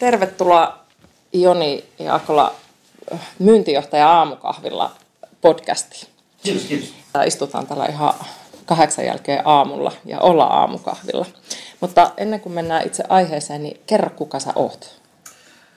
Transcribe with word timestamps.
Tervetuloa 0.00 0.84
Joni 1.32 1.84
Jaakola 1.98 2.54
myyntijohtaja 3.38 4.08
aamukahvilla 4.08 4.96
podcastiin. 5.40 6.12
Kiitos, 6.42 6.62
kiitos. 6.62 6.94
Istutaan 7.26 7.66
täällä 7.66 7.86
ihan 7.86 8.14
kahdeksan 8.66 9.06
jälkeen 9.06 9.42
aamulla 9.44 9.92
ja 10.04 10.20
olla 10.20 10.44
aamukahvilla. 10.44 11.26
Mutta 11.80 12.10
ennen 12.16 12.40
kuin 12.40 12.52
mennään 12.52 12.86
itse 12.86 13.04
aiheeseen, 13.08 13.62
niin 13.62 13.80
kerro 13.86 14.10
kuka 14.10 14.40
sä 14.40 14.52
oot. 14.56 15.00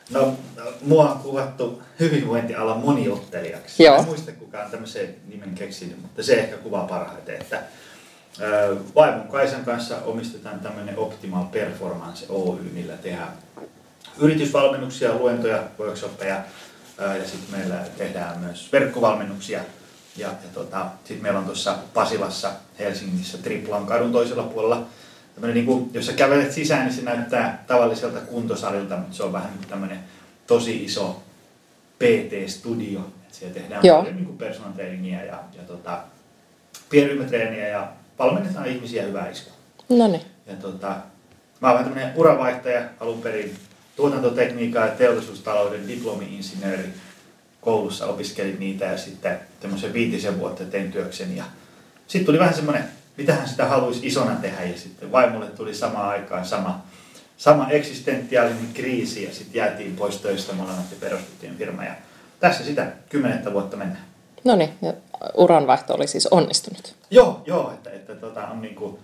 No, 0.09 0.33
mua 0.81 1.11
on 1.11 1.19
kuvattu 1.19 1.81
hyvinvointialan 1.99 2.79
moniottelijaksi. 2.79 3.83
Joo. 3.83 3.95
En 3.95 4.05
muista 4.05 4.31
kukaan 4.31 4.71
tämmöisen 4.71 5.15
nimen 5.27 5.55
keksinyt, 5.55 6.01
mutta 6.01 6.23
se 6.23 6.33
ehkä 6.33 6.57
kuvaa 6.57 6.87
parhaiten, 6.87 7.41
että 7.41 7.63
vaimon 8.95 9.27
Kaisan 9.27 9.65
kanssa 9.65 9.97
omistetaan 10.05 10.59
tämmöinen 10.59 10.97
Optimal 10.97 11.45
Performance 11.45 12.25
Oy, 12.29 12.71
millä 12.73 12.97
tehdään 12.97 13.33
yritysvalmennuksia, 14.17 15.13
luentoja, 15.13 15.63
workshoppeja 15.79 16.43
ja 16.97 17.27
sitten 17.27 17.59
meillä 17.59 17.75
tehdään 17.97 18.39
myös 18.39 18.71
verkkovalmennuksia. 18.71 19.59
Ja, 20.17 20.27
ja 20.27 20.49
tota, 20.53 20.85
sitten 21.03 21.23
meillä 21.23 21.39
on 21.39 21.45
tuossa 21.45 21.75
Pasilassa 21.93 22.51
Helsingissä 22.79 23.37
Triplan 23.37 23.85
kadun 23.85 24.11
toisella 24.11 24.43
puolella 24.43 24.85
tämmöinen, 25.35 25.55
niin 25.55 25.65
kuin, 25.65 25.89
jos 25.93 26.05
sä 26.05 26.13
kävelet 26.13 26.51
sisään, 26.51 26.85
niin 26.85 26.93
se 26.93 27.01
näyttää 27.01 27.63
tavalliselta 27.67 28.19
kuntosalilta, 28.19 28.97
mutta 28.97 29.15
se 29.15 29.23
on 29.23 29.33
vähän 29.33 29.49
niin 29.49 29.57
kuin 29.57 29.69
tämmöinen 29.69 29.99
tosi 30.47 30.83
iso 30.83 31.23
PT-studio. 31.99 32.99
Et 33.27 33.33
siellä 33.33 33.53
tehdään 33.53 33.85
Joo. 33.85 33.97
paljon 33.97 34.15
niin 34.15 34.25
kuin 34.25 34.37
personal 34.37 34.71
trainingia 34.71 35.23
ja, 35.23 35.39
ja 35.57 35.63
tota, 35.67 35.99
pienryhmätreeniä 36.89 37.67
ja 37.67 37.87
valmennetaan 38.19 38.67
ihmisiä 38.67 39.03
hyvää 39.03 39.29
iskua. 39.29 39.53
No 39.89 40.07
niin. 40.07 40.21
Ja 40.45 40.55
tota, 40.55 40.87
mä 41.61 41.67
oon 41.67 41.73
vähän 41.73 41.83
tämmöinen 41.85 42.17
uravaihtaja 42.17 42.81
alun 42.99 43.21
perin 43.21 43.55
tuotantotekniikkaa 43.95 44.85
ja 44.85 44.91
teollisuustalouden 44.91 45.87
diplomi-insinööri. 45.87 46.93
Koulussa 47.61 48.05
opiskelin 48.05 48.59
niitä 48.59 48.85
ja 48.85 48.97
sitten 48.97 49.39
tämmöisen 49.59 49.93
viitisen 49.93 50.39
vuotta 50.39 50.65
tein 50.65 50.91
työkseni. 50.91 51.37
Ja 51.37 51.43
sitten 52.07 52.25
tuli 52.25 52.39
vähän 52.39 52.53
semmoinen, 52.53 52.83
mitähän 53.17 53.49
sitä 53.49 53.65
haluaisi 53.65 54.07
isona 54.07 54.35
tehdä 54.35 54.63
ja 54.63 54.77
sitten 54.77 55.11
vaimolle 55.11 55.45
tuli 55.47 55.73
samaan 55.75 56.09
aikaan 56.09 56.45
sama, 56.45 56.81
sama 57.37 57.69
eksistentiaalinen 57.69 58.73
kriisi 58.73 59.23
ja 59.23 59.33
sitten 59.33 59.59
jäätiin 59.59 59.95
pois 59.95 60.17
töistä 60.17 60.53
molemmat 60.53 60.91
ja 60.91 60.97
perustettiin 60.99 61.57
firma. 61.57 61.83
Ja 61.83 61.93
tässä 62.39 62.63
sitä 62.63 62.91
kymmenettä 63.09 63.53
vuotta 63.53 63.77
mennään. 63.77 64.05
No 64.43 64.55
niin, 64.55 64.69
uranvaihto 65.33 65.93
oli 65.93 66.07
siis 66.07 66.27
onnistunut. 66.27 66.95
Joo, 67.11 67.43
joo, 67.45 67.71
että, 67.73 67.89
että 67.89 68.15
tota, 68.15 68.47
on 68.47 68.61
niinku, 68.61 68.99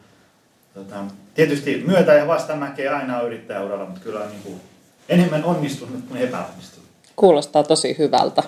tota, 0.74 0.96
tietysti 1.34 1.84
myötä 1.88 2.14
ja 2.14 2.28
vastamäkeä 2.28 2.98
aina 2.98 3.20
on 3.20 3.28
yrittäjäuralla, 3.28 3.86
mutta 3.86 4.02
kyllä 4.02 4.20
on 4.20 4.30
niinku 4.30 4.62
enemmän 5.10 5.44
onnistunut 5.44 6.06
kuin 6.08 6.22
epäonnistunut. 6.22 6.90
Kuulostaa 7.16 7.64
tosi 7.64 7.96
hyvältä. 7.98 8.44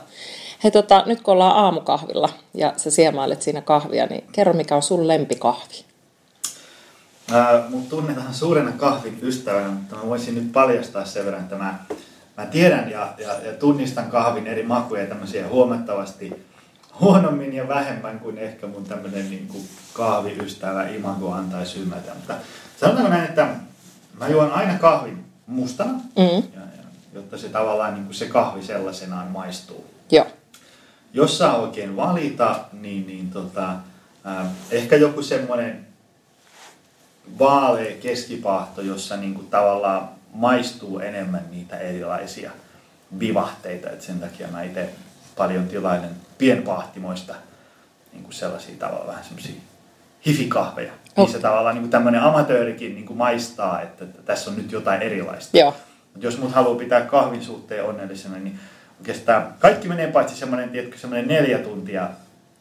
Hei, 0.64 0.72
tota, 0.72 1.04
nyt 1.06 1.22
kun 1.22 1.32
ollaan 1.32 1.58
aamukahvilla 1.58 2.30
ja 2.54 2.74
sä 2.78 2.92
siemailet 2.92 3.42
siinä 3.42 3.62
kahvia, 3.62 4.06
niin 4.06 4.24
kerro 4.32 4.54
mikä 4.54 4.76
on 4.76 4.84
sun 4.84 5.08
lempikahvi. 5.08 5.86
Ää, 7.32 7.64
mut 7.70 7.90
tunnetaan 7.90 8.34
suurena 8.34 8.72
kahvin 8.72 9.20
ystävänä, 9.22 9.68
mutta 9.68 9.96
mä 9.96 10.02
voisin 10.08 10.36
nyt 10.36 10.52
paljastaa 10.52 11.06
sen 11.06 11.26
verran, 11.26 11.44
että 11.44 11.56
mä, 11.56 11.80
mä 12.38 12.46
tiedän 12.46 12.92
ja, 12.92 13.14
ja, 13.18 13.34
ja 13.34 13.54
tunnistan 13.54 14.12
kahvin 14.12 14.48
eri 14.48 14.64
makuja 14.64 15.06
tämmöisiä 15.06 15.48
huomattavasti 15.48 16.46
huonommin 17.00 17.54
ja 17.54 17.68
vähemmän 17.68 18.20
kuin 18.20 18.38
ehkä 18.38 18.68
mun 18.68 18.84
tämmöinen 18.84 19.30
niin 19.30 19.48
kuin 19.48 19.64
kahviystävä 19.94 20.88
imago 20.88 21.32
antaisi 21.32 21.80
ymmärtää. 21.80 22.16
Mutta 22.16 22.34
sanotaanko 22.80 23.10
näin, 23.10 23.30
että 23.30 23.48
mä 24.20 24.28
juon 24.28 24.52
aina 24.52 24.80
kahvin 24.80 25.31
mustana, 25.52 25.92
Mm. 25.94 26.24
ja, 26.54 26.62
ja, 26.62 26.84
jotta 27.14 27.38
se 27.38 27.50
tavallaan 27.50 27.94
niin 27.94 28.06
kuin 28.06 28.16
se 28.16 28.26
kahvi 28.28 28.64
sellaisenaan 28.64 29.28
maistuu. 29.28 29.86
Joo. 30.12 30.28
Jos 31.14 31.38
saa 31.38 31.58
oikein 31.58 31.96
valita, 31.96 32.60
niin, 32.74 33.08
niin 33.08 33.30
tota, 33.32 33.70
äh, 34.28 34.48
ehkä 34.72 34.96
joku 34.96 35.22
semmoinen 35.24 35.88
vaalea 37.40 37.98
keskipahto, 38.02 38.82
jossa 38.82 39.18
niin 39.18 39.34
kuin 39.34 39.48
tavallaan 39.48 40.10
maistuu 40.34 41.00
enemmän 41.00 41.46
niitä 41.52 41.78
erilaisia 41.78 42.52
vivahteita. 43.20 43.90
Et 43.90 44.02
sen 44.02 44.20
takia 44.20 44.48
mä 44.48 44.64
itse 44.64 44.90
paljon 45.38 45.68
tilailen 45.68 46.16
pienpahtimoista 46.38 47.36
niin 48.14 48.24
kuin 48.24 48.34
sellaisia 48.34 48.76
tavallaan 48.80 49.08
vähän 49.08 49.24
semmoisia 49.24 49.56
hifikahveja. 50.26 50.92
Niissä 51.18 51.40
tavallaan 51.40 51.76
niin 51.76 51.84
kuin 51.84 51.92
tämmöinen 51.92 52.22
amatöörikin 52.22 52.96
niin 52.96 53.06
kuin 53.06 53.18
maistaa, 53.18 53.82
että, 53.82 54.04
että 54.06 54.22
tässä 54.22 54.50
on 54.50 54.58
nyt 54.58 54.72
jotain 54.72 55.02
erilaista. 55.02 55.58
Joo. 55.58 55.74
Mut 56.14 56.24
jos 56.24 56.38
mut 56.38 56.52
haluaa 56.52 56.80
pitää 56.80 57.02
kahvin 57.02 57.44
suhteen 57.44 57.86
onnellisena, 57.86 58.38
niin 58.38 58.60
oikeastaan 59.00 59.54
kaikki 59.60 59.88
menee 59.88 60.08
paitsi 60.08 60.36
semmoinen, 60.36 60.70
tiedätkö, 60.70 60.98
semmoinen 60.98 61.28
neljä 61.28 61.58
tuntia 61.58 62.10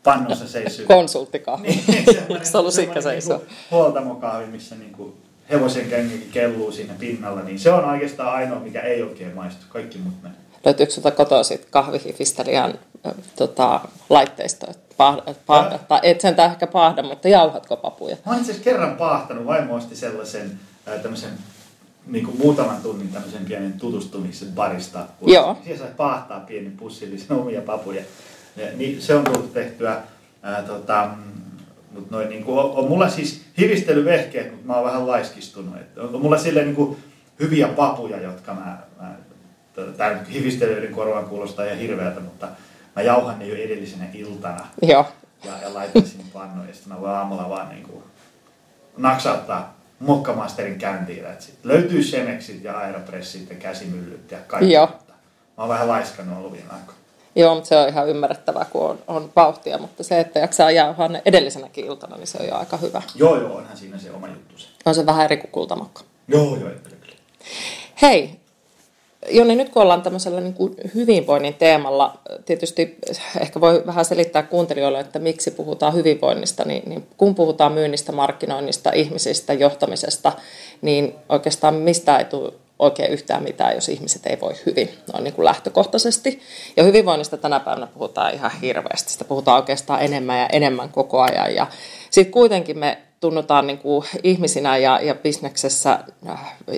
pannussa 0.03 0.49
seissyt. 0.49 0.87
Konsulttikahvi. 0.97 1.69
Niin, 1.69 2.05
se 2.05 2.25
ollut 2.29 2.45
semmoinen 2.45 2.73
sikkä 2.73 3.01
seisoo? 3.01 3.37
niinku 3.37 3.55
Huoltamokahvi, 3.71 4.47
missä 4.47 4.75
niinku 4.75 5.15
hevosen 5.51 5.89
kengikin 5.89 6.31
kelluu 6.33 6.73
siinä 6.73 6.95
pinnalla, 6.99 7.43
niin 7.43 7.59
se 7.59 7.73
on 7.73 7.85
oikeastaan 7.85 8.35
ainoa, 8.35 8.61
mikä 8.61 8.81
ei 8.81 9.03
oikein 9.03 9.35
maistu. 9.35 9.67
Kaikki 9.69 9.99
muut 9.99 10.23
menee. 10.23 10.39
Löytyykö 10.65 10.93
sulta 10.93 11.11
kotoa 11.11 11.43
sit 11.43 11.67
kahvihifistelijän 11.71 12.79
äh, 13.07 13.13
tota, 13.37 13.81
laitteisto? 14.09 14.67
Pahda, 15.01 15.35
pahda, 15.47 15.79
tai 15.79 16.01
et 16.03 16.21
sentään 16.21 16.51
ehkä 16.51 16.67
pahda, 16.67 17.03
mutta 17.03 17.29
jauhatko 17.29 17.77
papuja? 17.77 18.17
Mä 18.27 18.33
oon 18.33 18.41
itse 18.41 18.53
asiassa 18.53 18.71
kerran 18.71 18.97
paahtanut, 18.97 19.47
vaimo 19.47 19.75
osti 19.75 19.97
sellaisen 19.97 20.61
ää, 20.87 20.99
tämmöisen 20.99 21.31
niin 22.07 22.25
kuin 22.25 22.39
muutaman 22.39 22.83
tunnin 22.83 23.09
tämmöisen 23.09 23.45
pienen 23.45 23.73
tutustumisen 23.73 24.49
barista. 24.49 25.07
Joo. 25.27 25.57
Siellä 25.65 25.79
sai 25.79 25.95
paahtaa 25.97 26.41
pienen 26.41 26.73
pussillisen 26.73 27.37
omia 27.37 27.61
papuja. 27.61 28.03
Ja, 28.57 28.67
niin 28.77 29.03
se 29.03 29.15
on 29.15 29.25
tullut 29.25 29.53
tehtyä. 29.53 29.97
Ää, 30.43 30.63
tota, 30.63 31.09
mutta 31.91 32.17
noin, 32.17 32.29
niin 32.29 32.45
kuin, 32.45 32.59
on, 32.59 32.71
on, 32.71 32.89
mulla 32.89 33.09
siis 33.09 33.43
hivistelyvehkeet, 33.59 34.51
mutta 34.51 34.67
mä 34.67 34.75
oon 34.75 34.85
vähän 34.85 35.07
laiskistunut. 35.07 35.77
Et 35.77 35.99
on, 35.99 36.15
on 36.15 36.21
mulla 36.21 36.39
silleen 36.39 36.67
niin 36.67 36.77
kuin, 36.77 36.97
hyviä 37.41 37.69
papuja, 37.69 38.21
jotka 38.21 38.55
mä, 38.55 38.79
mä 39.01 39.15
tämä 39.97 40.15
nyt 40.15 40.33
hivistelyiden 40.33 40.93
korvaan 40.93 41.25
kuulostaa 41.25 41.65
ihan 41.65 41.79
hirveältä, 41.79 42.21
mutta 42.21 42.49
mä 42.97 43.03
jauhan 43.03 43.39
ne 43.39 43.47
jo 43.47 43.55
edellisenä 43.55 44.07
iltana 44.15 44.67
Joo. 44.83 45.07
ja, 45.45 45.53
ja 45.63 45.75
laitan 45.75 46.07
sinne 46.07 46.25
pannuun 46.33 46.69
ja 46.69 46.75
sitten 46.75 46.93
mä 46.93 47.01
voin 47.01 47.13
aamulla 47.13 47.49
vaan 47.49 47.69
niin 47.69 47.83
kuin 47.83 48.03
naksauttaa 48.97 49.77
mokkamasterin 50.01 50.79
käyntiin. 50.79 51.25
Sit 51.39 51.65
löytyy 51.65 52.03
Shemexit 52.03 52.65
ja 52.65 52.79
Aeropressit 52.79 53.51
ja 53.51 53.57
käsimyllyt 53.57 54.31
ja 54.31 54.39
kaikki. 54.47 54.73
Joo. 54.73 54.87
Mä 54.87 54.95
oon 55.57 55.69
vähän 55.69 55.89
laiskannut 55.89 56.39
ollut 56.39 56.53
viime 56.53 56.71
aikoina. 56.71 57.01
Joo, 57.37 57.55
mutta 57.55 57.69
se 57.69 57.77
on 57.77 57.89
ihan 57.89 58.09
ymmärrettävää, 58.09 58.65
kun 58.65 58.91
on, 58.91 58.99
on 59.07 59.33
vauhtia, 59.37 59.79
mutta 59.79 60.05
se, 60.05 60.21
että 60.21 60.39
jaksaa 60.39 60.71
jauhaa 60.71 61.09
ne 61.09 61.23
edellisenäkin 61.25 61.87
iltana, 61.87 62.17
niin 62.17 62.27
se 62.27 62.39
on 62.41 62.47
jo 62.47 62.57
aika 62.57 62.77
hyvä. 62.77 63.03
Joo, 63.15 63.41
joo, 63.41 63.57
onhan 63.57 63.77
siinä 63.77 63.99
se 63.99 64.11
oma 64.11 64.29
juttu 64.29 64.59
se. 64.59 64.69
On 64.85 64.95
se 64.95 65.07
vähän 65.07 65.25
eri 65.25 65.37
kuin 65.37 65.51
kultamakka. 65.51 66.03
Joo, 66.29 66.45
joo, 66.45 66.57
kyllä, 66.57 66.97
kyllä. 67.01 67.17
Hei, 68.03 68.40
Joni, 69.29 69.57
nyt 69.57 69.69
kun 69.69 69.83
ollaan 69.83 70.03
tämmöisellä 70.03 70.41
niin 70.41 70.55
kuin 70.55 70.75
hyvinvoinnin 70.95 71.55
teemalla, 71.55 72.19
tietysti 72.47 72.99
ehkä 73.41 73.61
voi 73.61 73.83
vähän 73.87 74.05
selittää 74.05 74.43
kuuntelijoille, 74.43 75.01
että 75.01 75.19
miksi 75.19 75.51
puhutaan 75.51 75.95
hyvinvoinnista, 75.95 76.65
niin, 76.65 76.83
niin 76.87 77.07
kun 77.17 77.35
puhutaan 77.35 77.73
myynnistä, 77.73 78.13
markkinoinnista, 78.13 78.91
ihmisistä, 78.93 79.53
johtamisesta, 79.53 80.33
niin 80.83 81.15
oikeastaan 81.29 81.75
mistä 81.75 82.19
ei 82.19 82.25
tule 82.25 82.53
oikein 82.79 83.13
yhtään 83.13 83.43
mitään, 83.43 83.75
jos 83.75 83.89
ihmiset 83.89 84.27
ei 84.27 84.41
voi 84.41 84.53
hyvin, 84.67 84.91
noin 85.13 85.25
niin 85.25 85.35
kuin 85.35 85.45
lähtökohtaisesti. 85.45 86.41
Ja 86.77 86.83
hyvinvoinnista 86.83 87.37
tänä 87.37 87.61
päivänä 87.61 87.87
puhutaan 87.87 88.35
ihan 88.35 88.51
hirveästi, 88.63 89.13
sitä 89.13 89.25
puhutaan 89.25 89.57
oikeastaan 89.57 90.03
enemmän 90.03 90.39
ja 90.39 90.47
enemmän 90.53 90.89
koko 90.89 91.21
ajan. 91.21 91.55
Ja 91.55 91.67
sitten 92.11 92.33
kuitenkin 92.33 92.79
me 92.79 92.99
tunnutaan 93.21 93.67
niin 93.67 93.79
kuin 93.79 94.07
ihmisinä 94.23 94.77
ja, 94.77 95.01
ja 95.03 95.15
bisneksessä, 95.15 95.99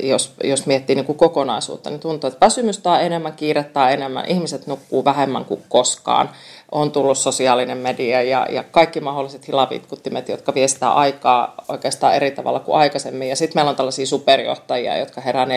jos, 0.02 0.34
jos 0.44 0.66
miettii 0.66 0.96
niin 0.96 1.06
kuin 1.06 1.18
kokonaisuutta, 1.18 1.90
niin 1.90 2.00
tuntuu, 2.00 2.28
että 2.28 2.46
väsymystä 2.46 2.90
on 2.90 3.00
enemmän, 3.00 3.32
kiirettä 3.32 3.82
on 3.82 3.90
enemmän, 3.90 4.24
ihmiset 4.28 4.66
nukkuu 4.66 5.04
vähemmän 5.04 5.44
kuin 5.44 5.62
koskaan. 5.68 6.30
On 6.72 6.92
tullut 6.92 7.18
sosiaalinen 7.18 7.78
media 7.78 8.22
ja, 8.22 8.46
ja 8.50 8.62
kaikki 8.62 9.00
mahdolliset 9.00 9.48
hilavitkuttimet, 9.48 10.28
jotka 10.28 10.54
viestää 10.54 10.92
aikaa 10.92 11.54
oikeastaan 11.68 12.14
eri 12.14 12.30
tavalla 12.30 12.60
kuin 12.60 12.76
aikaisemmin. 12.76 13.28
Ja 13.28 13.36
sitten 13.36 13.58
meillä 13.58 13.70
on 13.70 13.76
tällaisia 13.76 14.06
superjohtajia, 14.06 14.98
jotka 14.98 15.20
herää 15.20 15.44
4.45 15.44 15.50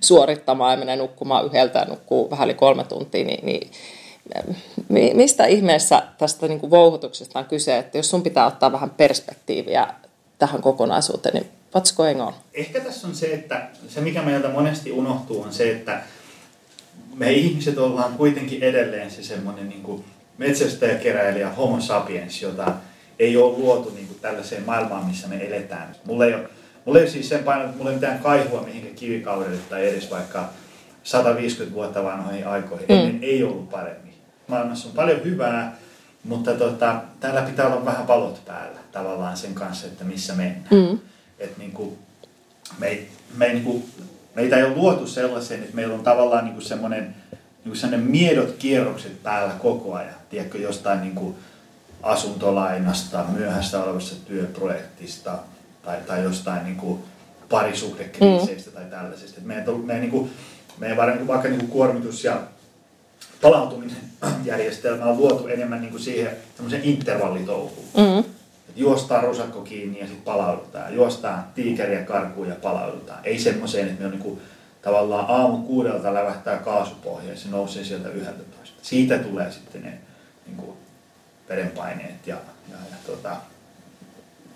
suorittamaan 0.00 0.72
ja 0.72 0.78
menee 0.78 0.96
nukkumaan 0.96 1.46
yhdeltä 1.46 1.78
ja 1.78 1.84
nukkuu 1.84 2.30
vähän 2.30 2.48
yli 2.48 2.54
kolme 2.54 2.84
tuntia, 2.84 3.24
niin, 3.24 3.46
niin 3.46 3.70
mistä 5.14 5.46
ihmeessä 5.46 6.02
tästä 6.18 6.48
niin 6.48 6.60
kuin 6.60 6.70
vouhutuksesta 6.70 7.38
on 7.38 7.44
kyse, 7.44 7.78
että 7.78 7.98
jos 7.98 8.10
sun 8.10 8.22
pitää 8.22 8.46
ottaa 8.46 8.72
vähän 8.72 8.90
perspektiiviä 8.90 9.86
tähän 10.38 10.62
kokonaisuuteen, 10.62 11.34
niin 11.34 11.48
what's 11.76 11.96
going 11.96 12.22
on? 12.22 12.34
Ehkä 12.54 12.80
tässä 12.80 13.06
on 13.06 13.14
se, 13.14 13.26
että 13.26 13.68
se 13.88 14.00
mikä 14.00 14.22
meiltä 14.22 14.48
monesti 14.48 14.92
unohtuu 14.92 15.42
on 15.42 15.52
se, 15.52 15.70
että 15.70 16.02
me 17.14 17.32
ihmiset 17.32 17.78
ollaan 17.78 18.14
kuitenkin 18.14 18.62
edelleen 18.62 19.10
se 19.10 19.22
semmoinen 19.22 19.68
niin 19.68 19.82
kuin 19.82 20.04
metsästäjäkeräilijä 20.38 21.50
homo 21.50 21.80
sapiens, 21.80 22.42
jota 22.42 22.72
ei 23.18 23.36
ole 23.36 23.58
luotu 23.58 23.90
niin 23.94 24.06
kuin 24.06 24.18
tällaiseen 24.20 24.62
maailmaan, 24.62 25.06
missä 25.06 25.28
me 25.28 25.46
eletään. 25.46 25.96
Mulla 26.04 26.26
ei 26.26 26.34
ole, 26.34 26.48
mulla 26.84 26.98
ei 26.98 27.04
ole 27.04 27.10
siis 27.10 27.28
sen 27.28 27.44
paino, 27.44 27.64
että 27.64 27.76
mulla 27.76 27.90
ei 27.90 27.96
mitään 27.96 28.18
kaihua 28.18 28.62
mihinkä 28.62 28.94
kivikaudelle 28.96 29.58
tai 29.68 29.88
edes 29.88 30.10
vaikka 30.10 30.48
150 31.02 31.74
vuotta 31.74 32.04
vanhoihin 32.04 32.46
aikoihin. 32.46 32.86
Mm. 32.88 32.94
Ennen 32.94 33.18
ei 33.22 33.42
ollut 33.42 33.70
paremmin 33.70 34.09
maailmassa 34.50 34.88
on 34.88 34.94
paljon 34.94 35.24
hyvää, 35.24 35.76
mutta 36.24 36.54
tota, 36.54 37.02
täällä 37.20 37.42
pitää 37.42 37.66
olla 37.66 37.84
vähän 37.84 38.08
valot 38.08 38.42
päällä 38.46 38.78
tavallaan 38.92 39.36
sen 39.36 39.54
kanssa, 39.54 39.86
että 39.86 40.04
missä 40.04 40.34
mennään. 40.34 40.66
Mm. 40.70 40.98
Et 41.38 41.58
niin 41.58 41.72
kuin, 41.72 41.98
me, 42.78 42.86
ei, 42.86 43.10
me 43.36 43.46
ei, 43.46 43.52
niin 43.52 43.64
kuin, 43.64 43.84
meitä 44.34 44.56
ei 44.56 44.62
ole 44.62 44.74
luotu 44.74 45.06
sellaiseen, 45.06 45.62
että 45.62 45.76
meillä 45.76 45.94
on 45.94 46.02
tavallaan 46.02 46.44
niin 46.44 46.54
kuin 46.54 46.64
semmoinen 46.64 47.14
niin 47.64 47.80
kuin 47.80 48.00
miedot 48.00 48.52
kierrokset 48.58 49.22
päällä 49.22 49.54
koko 49.58 49.94
ajan. 49.94 50.14
Tiedätkö, 50.30 50.58
jostain 50.58 51.00
niin 51.00 51.14
kuin 51.14 51.36
asuntolainasta, 52.02 53.24
myöhässä 53.32 53.84
olevasta 53.84 54.16
työprojektista 54.26 55.38
tai, 55.82 55.98
tai 56.06 56.22
jostain 56.22 56.64
niin 56.64 56.76
kuin 56.76 57.02
parisuhdekriiseistä 57.48 58.70
mm. 58.70 58.76
tai 58.76 58.84
tällaisesta. 58.84 59.40
meidän, 59.44 59.64
meidän, 59.84 60.00
niin 60.00 60.10
kuin, 60.10 60.30
meidän 60.78 61.26
vaikka 61.26 61.48
niin 61.48 61.60
kuin 61.60 61.70
kuormitus 61.70 62.24
ja 62.24 62.40
palautuminen 63.40 63.96
järjestelmä 64.44 65.04
on 65.04 65.16
luotu 65.16 65.46
enemmän 65.46 65.80
niin 65.80 65.90
kuin 65.90 66.02
siihen 66.02 66.36
semmoisen 66.54 66.84
intervallitouhuun. 66.84 67.86
Mm-hmm. 67.96 68.18
Että 68.68 68.80
juostaan 68.80 69.24
rusakko 69.24 69.60
kiinni 69.60 69.98
ja 69.98 70.06
sitten 70.06 70.24
palaudutaan. 70.24 70.94
Juostaan 70.94 71.44
tiikeriä 71.54 72.02
karkuun 72.02 72.48
ja 72.48 72.54
palaudutaan. 72.54 73.20
Ei 73.24 73.38
semmoiseen, 73.38 73.88
että 73.88 74.00
me 74.00 74.06
on 74.06 74.12
niin 74.12 74.22
kuin, 74.22 74.40
tavallaan 74.82 75.26
aamu 75.28 75.58
kuudelta 75.58 76.14
lävähtää 76.14 76.56
kaasupohja 76.56 77.30
ja 77.30 77.36
se 77.36 77.48
nousee 77.48 77.84
sieltä 77.84 78.08
yhdeltä 78.08 78.42
toista. 78.56 78.78
Siitä 78.82 79.18
tulee 79.18 79.52
sitten 79.52 79.82
ne 79.82 79.98
niin 80.46 80.56
kuin, 80.56 80.76
verenpaineet 81.48 82.26
ja, 82.26 82.36
ja, 82.70 82.76
ja 82.90 82.96
tota, 83.06 83.36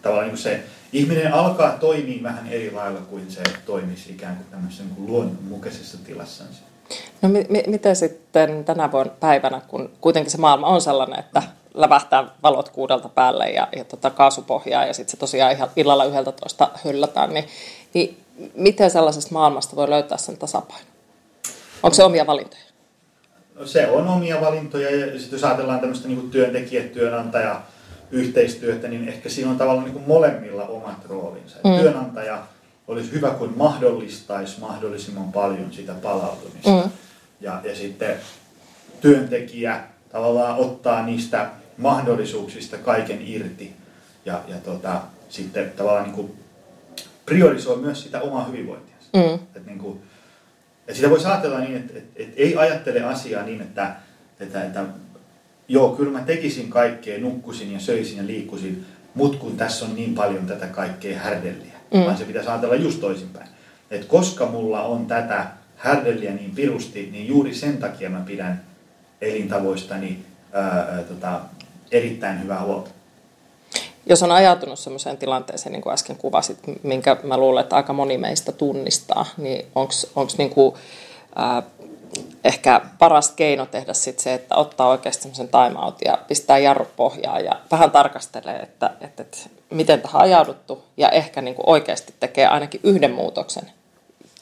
tavallaan 0.02 0.28
niin 0.28 0.38
se 0.38 0.62
ihminen 0.92 1.34
alkaa 1.34 1.72
toimia 1.72 2.22
vähän 2.22 2.48
eri 2.48 2.70
lailla 2.70 3.00
kuin 3.00 3.30
se 3.30 3.42
toimisi 3.66 4.12
ikään 4.12 4.36
kuin 4.36 4.46
tämmöisessä 4.50 4.84
niin 4.84 4.94
kuin 4.94 5.06
luonnonmukaisessa 5.06 5.98
tilassansa. 5.98 6.62
No 7.24 7.30
mi- 7.30 7.46
mi- 7.48 7.64
miten 7.66 7.96
sitten 7.96 8.64
tänä 8.64 8.92
vuonna 8.92 9.12
päivänä, 9.20 9.60
kun 9.68 9.90
kuitenkin 10.00 10.30
se 10.30 10.38
maailma 10.38 10.66
on 10.66 10.80
sellainen, 10.80 11.18
että 11.18 11.42
lävähtää 11.74 12.24
valot 12.42 12.68
kuudelta 12.68 13.08
päälle 13.08 13.50
ja, 13.50 13.68
ja 13.76 13.84
tota 13.84 14.10
kaasupohjaa 14.10 14.86
ja 14.86 14.94
sitten 14.94 15.10
se 15.10 15.16
tosiaan 15.16 15.52
ihan 15.52 15.70
illalla 15.76 16.04
yhdeltä 16.04 16.32
toista 16.32 16.68
hyllätään, 16.84 17.34
niin, 17.34 17.44
niin 17.94 18.20
miten 18.54 18.90
sellaisesta 18.90 19.32
maailmasta 19.32 19.76
voi 19.76 19.90
löytää 19.90 20.18
sen 20.18 20.36
tasapaino? 20.36 20.86
Onko 21.82 21.94
se 21.94 22.04
omia 22.04 22.26
valintoja? 22.26 22.62
No 23.54 23.66
se 23.66 23.88
on 23.88 24.08
omia 24.08 24.40
valintoja 24.40 24.96
ja 24.96 25.18
sitten 25.20 25.36
jos 25.36 25.44
ajatellaan 25.44 25.80
tämmöistä 25.80 26.08
niin 26.08 26.30
työntekijä, 26.30 26.82
työnantaja, 26.82 27.60
yhteistyötä, 28.10 28.88
niin 28.88 29.08
ehkä 29.08 29.28
siinä 29.28 29.50
on 29.50 29.58
tavallaan 29.58 29.92
niin 29.94 30.04
molemmilla 30.06 30.62
omat 30.62 31.04
roolinsa. 31.08 31.56
Mm. 31.64 31.80
Työnantaja 31.80 32.38
olisi 32.88 33.12
hyvä, 33.12 33.30
kun 33.30 33.52
mahdollistaisi 33.56 34.60
mahdollisimman 34.60 35.32
paljon 35.32 35.72
sitä 35.72 35.94
palautumista. 36.02 36.70
Mm. 36.70 36.90
Ja, 37.44 37.60
ja 37.64 37.76
sitten 37.76 38.16
työntekijä 39.00 39.80
tavallaan 40.12 40.58
ottaa 40.58 41.06
niistä 41.06 41.50
mahdollisuuksista 41.78 42.76
kaiken 42.78 43.18
irti 43.26 43.72
ja, 44.24 44.40
ja 44.48 44.56
tota, 44.56 45.00
sitten 45.28 45.72
tavallaan 45.76 46.04
niin 46.04 46.14
kuin 46.14 46.32
priorisoi 47.26 47.76
myös 47.76 48.02
sitä 48.02 48.20
omaa 48.20 48.44
hyvinvointiansa. 48.44 49.08
Mm. 49.12 49.34
Et 49.56 49.66
niin 49.66 49.78
kuin, 49.78 50.02
ja 50.88 50.94
sitä 50.94 51.10
voisi 51.10 51.26
ajatella 51.26 51.58
niin, 51.58 51.76
että, 51.76 51.98
että, 51.98 52.12
että 52.16 52.34
ei 52.36 52.56
ajattele 52.56 53.02
asiaa 53.02 53.42
niin, 53.42 53.60
että, 53.60 53.96
että, 54.40 54.64
että 54.64 54.84
joo, 55.68 55.90
kyllä 55.90 56.12
mä 56.12 56.24
tekisin 56.24 56.70
kaikkea, 56.70 57.18
nukkusin 57.18 57.72
ja 57.72 57.80
söisin 57.80 58.16
ja 58.16 58.26
liikkusin, 58.26 58.86
mutta 59.14 59.38
kun 59.38 59.56
tässä 59.56 59.84
on 59.84 59.94
niin 59.94 60.14
paljon 60.14 60.46
tätä 60.46 60.66
kaikkea 60.66 61.18
härdelliä 61.18 61.74
mm. 61.94 62.00
vaan 62.00 62.16
se 62.16 62.24
pitäisi 62.24 62.48
ajatella 62.48 62.74
just 62.74 63.00
toisinpäin. 63.00 63.48
Että 63.90 64.06
koska 64.06 64.46
mulla 64.46 64.82
on 64.82 65.06
tätä 65.06 65.46
härdelliä 65.84 66.32
niin 66.32 66.54
pirusti, 66.54 67.08
niin 67.12 67.28
juuri 67.28 67.54
sen 67.54 67.78
takia 67.78 68.10
mä 68.10 68.22
pidän 68.26 68.64
elintavoistani 69.20 70.24
ää, 70.52 71.02
tota, 71.08 71.40
erittäin 71.90 72.42
hyvää 72.42 72.60
huolta. 72.60 72.90
Jos 74.06 74.22
on 74.22 74.32
ajatunut 74.32 74.78
sellaiseen 74.78 75.16
tilanteeseen, 75.16 75.72
niin 75.72 75.82
kuin 75.82 75.92
äsken 75.92 76.16
kuvasit, 76.16 76.58
minkä 76.82 77.16
mä 77.22 77.36
luulen, 77.36 77.62
että 77.62 77.76
aika 77.76 77.92
moni 77.92 78.18
meistä 78.18 78.52
tunnistaa, 78.52 79.26
niin 79.36 79.66
onko 79.74 80.32
niinku, 80.38 80.78
ehkä 82.44 82.80
paras 82.98 83.30
keino 83.30 83.66
tehdä 83.66 83.94
sit 83.94 84.18
se, 84.18 84.34
että 84.34 84.56
ottaa 84.56 84.88
oikeasti 84.88 85.22
semmoisen 85.22 85.48
time 85.48 85.80
ja 86.04 86.18
pistää 86.28 86.58
jarru 86.58 86.86
pohjaa 86.96 87.40
ja 87.40 87.60
vähän 87.70 87.90
tarkastelee, 87.90 88.56
että, 88.56 88.90
että, 89.00 89.22
että 89.22 89.38
miten 89.70 90.00
tähän 90.00 90.22
ajauduttu 90.22 90.84
ja 90.96 91.08
ehkä 91.08 91.40
niin 91.40 91.54
kuin 91.54 91.68
oikeasti 91.68 92.14
tekee 92.20 92.46
ainakin 92.46 92.80
yhden 92.84 93.12
muutoksen, 93.12 93.70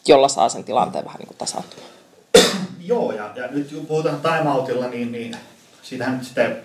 jolla 0.07 0.29
saa 0.29 0.49
sen 0.49 0.65
tilanteen 0.65 1.05
vähän 1.05 1.19
niin 1.19 1.29
kuin 1.29 1.39
tasaantumaan. 1.39 1.91
Joo, 2.81 3.13
ja, 3.13 3.31
ja 3.37 3.47
nyt 3.47 3.73
kun 3.73 3.87
puhutaan 3.87 4.21
timeoutilla, 4.21 4.89
niin, 4.89 5.13
niin 5.13 5.37
siitähän 5.83 6.17
nyt 6.17 6.25
sitten, 6.25 6.57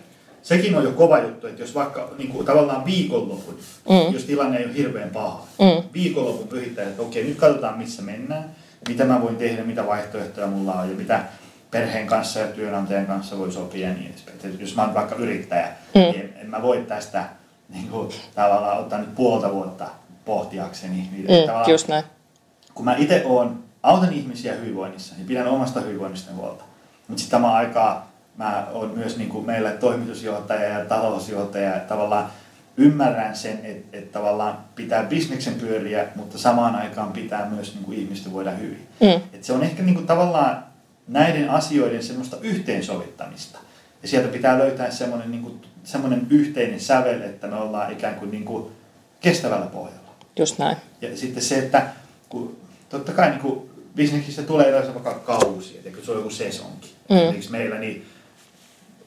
sekin 0.43 0.75
on 0.75 0.83
jo 0.83 0.91
kova 0.91 1.19
juttu, 1.19 1.47
että 1.47 1.61
jos 1.61 1.75
vaikka 1.75 2.09
niin 2.17 2.31
kuin, 2.31 2.45
tavallaan 2.45 2.85
viikonlopun, 2.85 3.59
mm. 3.89 4.13
jos 4.13 4.23
tilanne 4.23 4.57
ei 4.57 4.65
ole 4.65 4.73
hirveän 4.73 5.09
paha, 5.09 5.47
mm. 5.59 5.89
viikonlopun 5.93 6.47
pyhittää, 6.47 6.87
että 6.87 7.01
okei, 7.01 7.23
nyt 7.23 7.37
katsotaan 7.37 7.77
missä 7.77 8.01
mennään, 8.01 8.55
mitä 8.87 9.05
mä 9.05 9.21
voin 9.21 9.35
tehdä, 9.35 9.63
mitä 9.63 9.87
vaihtoehtoja 9.87 10.47
mulla 10.47 10.73
on 10.73 10.89
ja 10.89 10.95
mitä 10.95 11.23
perheen 11.71 12.07
kanssa 12.07 12.39
ja 12.39 12.47
työnantajan 12.47 13.05
kanssa 13.05 13.37
voi 13.37 13.51
sopia 13.51 13.87
ja 13.87 13.93
niin 13.93 14.09
edespäin. 14.09 14.59
Jos 14.59 14.75
mä 14.75 14.83
oon 14.83 14.93
vaikka 14.93 15.15
yrittäjä, 15.15 15.67
mm. 15.95 16.01
niin 16.01 16.33
en 16.41 16.49
mä 16.49 16.61
voi 16.61 16.85
tästä 16.87 17.25
niin 17.69 17.87
kuin, 17.87 18.09
tavallaan 18.35 18.79
ottaa 18.79 18.99
nyt 18.99 19.15
puolta 19.15 19.51
vuotta 19.51 19.85
pohtiakseni. 20.25 21.09
Niin 21.11 21.25
mm, 21.27 21.71
just 21.71 21.87
näin. 21.87 22.03
Kun 22.77 22.85
mä 22.85 22.95
itse 22.97 23.21
oon, 23.25 23.63
autan 23.83 24.13
ihmisiä 24.13 24.53
hyvinvoinnissa 24.53 25.15
ja 25.19 25.25
pidän 25.27 25.47
omasta 25.47 25.81
hyvinvoinnista 25.81 26.33
huolta. 26.33 26.63
Mutta 27.07 27.21
sitten 27.21 27.37
samaan 27.37 27.55
aikaan 27.55 28.03
mä 28.35 28.67
oon 28.73 28.91
myös 28.95 29.17
niin 29.17 29.29
kuin 29.29 29.45
meillä 29.45 29.71
toimitusjohtaja 29.71 30.79
ja 30.79 30.85
talousjohtaja 30.85 31.69
ja 31.69 31.79
tavallaan 31.79 32.29
ymmärrän 32.77 33.35
sen, 33.35 33.59
että, 33.63 33.97
että 33.97 34.19
tavallaan 34.19 34.57
pitää 34.75 35.03
bisneksen 35.03 35.53
pyöriä, 35.53 36.05
mutta 36.15 36.37
samaan 36.37 36.75
aikaan 36.75 37.11
pitää 37.11 37.49
myös 37.49 37.73
niin 37.73 37.83
kuin 37.83 37.97
ihmisten 37.97 38.33
voida 38.33 38.51
hyvin. 38.51 38.87
Mm. 39.01 39.21
Et 39.33 39.43
se 39.43 39.53
on 39.53 39.63
ehkä 39.63 39.83
niin 39.83 39.95
kuin 39.95 40.07
tavallaan 40.07 40.63
näiden 41.07 41.49
asioiden 41.49 42.03
semmoista 42.03 42.37
yhteensovittamista. 42.41 43.59
Ja 44.01 44.07
sieltä 44.07 44.27
pitää 44.27 44.57
löytää 44.57 44.91
semmoinen, 44.91 45.31
niin 45.31 45.43
kuin, 45.43 45.61
semmoinen 45.83 46.27
yhteinen 46.29 46.79
sävel, 46.79 47.21
että 47.21 47.47
me 47.47 47.55
ollaan 47.55 47.91
ikään 47.91 48.15
kuin, 48.15 48.31
niin 48.31 48.45
kuin 48.45 48.71
kestävällä 49.21 49.65
pohjalla. 49.65 50.11
Just 50.39 50.59
näin. 50.59 50.77
Ja 51.01 51.17
sitten 51.17 51.43
se, 51.43 51.59
että 51.59 51.87
kun, 52.29 52.66
totta 52.89 53.11
kai 53.11 53.29
niin 53.29 53.39
kuin, 53.39 53.69
bisneksissä 53.95 54.43
tulee 54.43 54.69
yleensä 54.69 54.93
vaikka 54.93 55.13
kausia, 55.13 55.81
että 55.85 56.05
se 56.05 56.11
on 56.11 56.17
joku 56.17 56.29
sesonki. 56.29 56.93
Mm. 57.09 57.15
Esimerkiksi 57.17 57.51
meillä 57.51 57.77
niin 57.77 58.05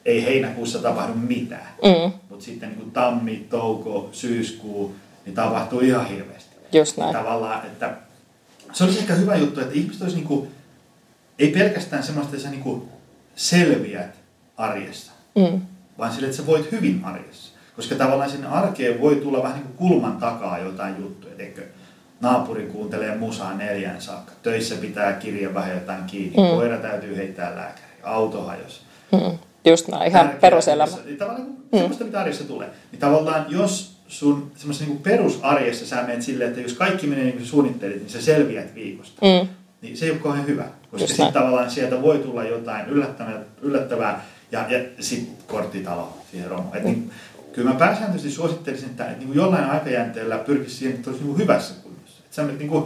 ei 0.05 0.25
heinäkuussa 0.25 0.79
tapahdu 0.79 1.13
mitään. 1.13 1.67
Mm. 1.83 2.11
Mutta 2.29 2.45
sitten 2.45 2.69
niin 2.69 2.79
kuin 2.79 2.91
tammi, 2.91 3.47
touko, 3.49 4.09
syyskuu, 4.11 4.95
niin 5.25 5.35
tapahtuu 5.35 5.79
ihan 5.79 6.07
hirveästi. 6.07 6.55
Just 6.73 6.97
näin. 6.97 7.13
Tavallaan, 7.15 7.65
että 7.65 7.93
se 8.73 8.83
olisi 8.83 8.99
ehkä 8.99 9.13
hyvä 9.13 9.35
juttu, 9.35 9.59
että 9.59 9.73
ihmiset 9.73 10.01
olisi 10.01 10.15
niin 10.15 10.27
kuin, 10.27 10.51
ei 11.39 11.51
pelkästään 11.51 12.03
semmoista, 12.03 12.35
että 12.35 12.43
sä 12.43 12.51
niin 12.51 12.63
kuin 12.63 12.83
selviät 13.35 14.15
arjessa, 14.57 15.11
mm. 15.35 15.61
vaan 15.97 16.13
sille, 16.13 16.27
että 16.27 16.37
sä 16.37 16.45
voit 16.45 16.71
hyvin 16.71 17.05
arjessa. 17.05 17.51
Koska 17.75 17.95
tavallaan 17.95 18.29
sinne 18.29 18.47
arkeen 18.47 19.01
voi 19.01 19.15
tulla 19.15 19.43
vähän 19.43 19.57
niin 19.57 19.67
kuin 19.67 19.77
kulman 19.77 20.17
takaa 20.17 20.59
jotain 20.59 20.95
juttuja. 20.99 21.33
Eikö 21.37 21.63
naapuri 22.21 22.63
kuuntelee 22.63 23.15
musaa 23.15 23.53
neljän 23.53 24.01
saakka, 24.01 24.31
töissä 24.43 24.75
pitää 24.75 25.13
kirja 25.13 25.53
vähän 25.53 25.73
jotain 25.73 26.03
kiinni, 26.03 26.37
mm. 26.37 26.55
koira 26.55 26.77
täytyy 26.77 27.17
heittää 27.17 27.55
lääkäri, 27.55 27.93
auto 28.03 28.43
hajos. 28.43 28.81
Mm. 29.11 29.37
Just 29.65 29.87
näin, 29.87 30.11
ihan 30.11 30.29
peruselämä. 30.41 30.91
Niin 31.05 31.17
tavallaan 31.17 31.47
mm. 31.47 31.77
semmoista, 31.77 32.03
mitä 32.03 32.19
arjessa 32.19 32.43
tulee. 32.43 32.69
Niin 32.91 32.99
tavallaan, 32.99 33.45
jos 33.49 33.97
sun 34.07 34.51
semmoisessa 34.55 34.91
niin 34.91 35.03
perusarjessa 35.03 35.85
sä 35.85 36.03
menet 36.03 36.21
silleen, 36.21 36.49
että 36.49 36.61
jos 36.61 36.73
kaikki 36.73 37.07
menee 37.07 37.23
niin 37.23 37.37
kuin 37.37 37.45
suunnittelit, 37.45 37.97
niin 37.97 38.09
sä 38.09 38.21
selviät 38.21 38.75
viikosta. 38.75 39.25
Mm. 39.25 39.47
Niin 39.81 39.97
se 39.97 40.05
ei 40.05 40.11
ole 40.11 40.19
kauhean 40.19 40.47
hyvä, 40.47 40.65
koska 40.91 41.07
sitten 41.07 41.33
tavallaan 41.33 41.71
sieltä 41.71 42.01
voi 42.01 42.19
tulla 42.19 42.43
jotain 42.43 42.85
yllättävää, 42.85 43.39
yllättävää 43.61 44.25
ja, 44.51 44.65
ja 44.69 44.79
sitten 44.99 45.37
korttitalo 45.47 46.17
siihen 46.31 46.49
romuun. 46.49 46.77
Mm. 46.77 46.83
Niin, 46.83 47.11
kyllä 47.53 47.69
mä 47.69 47.79
pääsääntöisesti 47.79 48.31
suosittelisin, 48.31 48.89
että, 48.89 49.05
että 49.05 49.25
niin 49.25 49.35
jollain 49.35 49.65
aikajänteellä 49.65 50.37
pyrkisi 50.37 50.75
siihen, 50.75 50.95
että 50.95 51.09
olisi 51.09 51.23
niin 51.23 51.37
hyvässä 51.37 51.73
sä, 52.31 52.43
niin 52.43 52.69
kuin, 52.69 52.85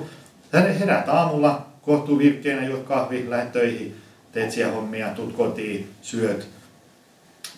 sä 0.52 0.62
heräät 0.62 1.10
aamulla, 1.10 1.66
kohtuu 1.82 2.18
virkkeenä, 2.18 2.68
juot 2.68 2.84
kahvi, 2.84 3.30
lähdet 3.30 3.52
töihin, 3.52 3.96
teet 4.32 4.52
siellä 4.52 4.74
hommia, 4.74 5.08
tuut 5.08 5.34
kotiin, 5.34 5.90
syöt, 6.02 6.48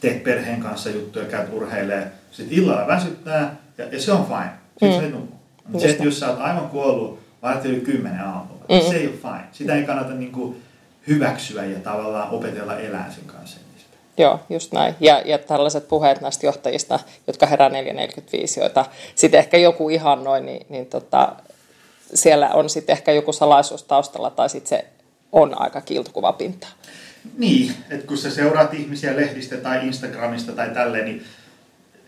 teet 0.01 0.23
perheen 0.23 0.59
kanssa 0.59 0.89
juttuja, 0.89 1.25
käyt 1.25 1.53
urheilee, 1.53 2.11
sitten 2.31 2.57
illalla 2.57 2.87
väsyttää 2.87 3.55
ja, 3.77 3.85
ja 3.85 4.01
se 4.01 4.11
on 4.11 4.25
fine. 4.25 4.49
Sitten 4.69 4.89
mm. 4.89 4.99
se 4.99 5.09
nukkuu. 5.09 5.37
Mutta 5.67 5.79
se, 5.79 5.89
että 5.89 6.03
jos 6.03 6.19
sä 6.19 6.29
oot 6.29 6.39
aivan 6.41 6.69
kuollut, 6.69 7.19
varat 7.41 7.65
yli 7.65 7.81
kymmenen 7.81 8.21
aamulla, 8.21 8.65
mm. 8.69 8.89
se 8.89 8.97
ei 8.97 9.07
ole 9.07 9.15
fine. 9.15 9.43
Sitä 9.51 9.75
ei 9.75 9.83
kannata 9.83 10.13
niin 10.13 10.31
kuin 10.31 10.61
hyväksyä 11.07 11.65
ja 11.65 11.79
tavallaan 11.79 12.29
opetella 12.29 12.79
elää 12.79 13.11
sen 13.11 13.25
kanssa. 13.25 13.59
Joo, 14.17 14.39
just 14.49 14.71
näin. 14.71 14.95
Ja, 14.99 15.21
ja 15.25 15.37
tällaiset 15.37 15.87
puheet 15.87 16.21
näistä 16.21 16.45
johtajista, 16.45 16.99
jotka 17.27 17.45
herää 17.45 17.69
4.45, 17.69 17.73
joita 18.59 18.85
sitten 19.15 19.39
ehkä 19.39 19.57
joku 19.57 19.89
ihan 19.89 20.23
noin, 20.23 20.45
niin, 20.45 20.65
niin 20.69 20.85
tota, 20.85 21.35
siellä 22.13 22.49
on 22.49 22.69
sitten 22.69 22.93
ehkä 22.93 23.11
joku 23.11 23.33
salaisuus 23.33 23.83
taustalla 23.83 24.29
tai 24.29 24.49
sitten 24.49 24.69
se 24.69 24.85
on 25.31 25.61
aika 25.61 25.81
kiltukuvapinta. 25.81 26.67
Niin, 27.37 27.73
että 27.89 28.07
kun 28.07 28.17
sä 28.17 28.31
seuraat 28.31 28.73
ihmisiä 28.73 29.15
lehdistä 29.15 29.57
tai 29.57 29.87
Instagramista 29.87 30.51
tai 30.51 30.69
tälleen, 30.69 31.05
niin 31.05 31.23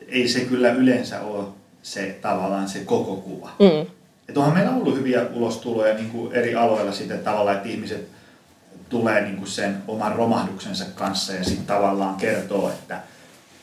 ei 0.07 0.27
se 0.27 0.39
kyllä 0.39 0.71
yleensä 0.71 1.21
ole 1.21 1.45
se 1.83 2.17
tavallaan 2.21 2.69
se 2.69 2.79
koko 2.79 3.15
kuva. 3.15 3.49
Mm. 3.59 3.87
Että 4.29 4.39
onhan 4.39 4.53
meillä 4.53 4.75
ollut 4.75 4.97
hyviä 4.97 5.25
ulostuloja 5.33 5.93
niin 5.93 6.09
kuin 6.09 6.33
eri 6.33 6.55
aloilla 6.55 6.91
sitten 6.91 7.19
tavallaan, 7.19 7.57
että 7.57 7.69
ihmiset 7.69 8.07
tulee 8.89 9.21
niin 9.21 9.37
kuin 9.37 9.47
sen 9.47 9.77
oman 9.87 10.15
romahduksensa 10.15 10.85
kanssa 10.95 11.33
ja 11.33 11.43
sitten 11.43 11.65
tavallaan 11.65 12.15
kertoo, 12.15 12.69
että 12.69 13.01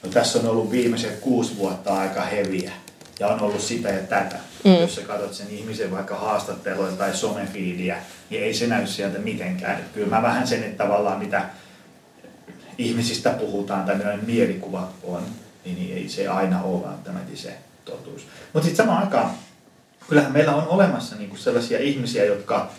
no, 0.02 0.10
tässä 0.10 0.38
on 0.38 0.46
ollut 0.46 0.70
viimeiset 0.70 1.18
kuusi 1.20 1.56
vuotta 1.58 1.98
aika 1.98 2.20
heviä 2.20 2.72
ja 3.20 3.28
on 3.28 3.40
ollut 3.40 3.60
sitä 3.60 3.88
ja 3.88 4.02
tätä. 4.02 4.36
Mm. 4.66 4.80
Jos 4.80 4.94
sä 4.94 5.00
katsot 5.00 5.34
sen 5.34 5.50
ihmisen 5.50 5.90
vaikka 5.90 6.16
haastattelua 6.16 6.88
tai 6.88 7.16
somefiidiä, 7.16 7.96
niin 8.30 8.42
ei 8.42 8.54
se 8.54 8.66
näy 8.66 8.86
sieltä 8.86 9.18
mitenkään. 9.18 9.78
Että 9.78 9.94
kyllä 9.94 10.16
mä 10.16 10.22
vähän 10.22 10.46
sen, 10.46 10.64
että 10.64 10.84
tavallaan 10.84 11.18
mitä 11.18 11.42
ihmisistä 12.78 13.30
puhutaan 13.30 13.84
tai 13.84 13.96
millainen 13.96 14.26
mielikuva 14.26 14.88
on, 15.02 15.22
niin, 15.64 15.78
niin 15.78 15.96
ei 15.96 16.08
se 16.08 16.28
aina 16.28 16.62
ole 16.62 16.86
välttämättä 16.86 17.36
se 17.36 17.54
totuus. 17.84 18.26
Mutta 18.52 18.66
sitten 18.66 18.86
samaan 18.86 19.04
aikaan, 19.04 19.30
kyllähän 20.08 20.32
meillä 20.32 20.54
on 20.54 20.68
olemassa 20.68 21.16
niinku 21.16 21.36
sellaisia 21.36 21.78
ihmisiä, 21.78 22.24
jotka, 22.24 22.70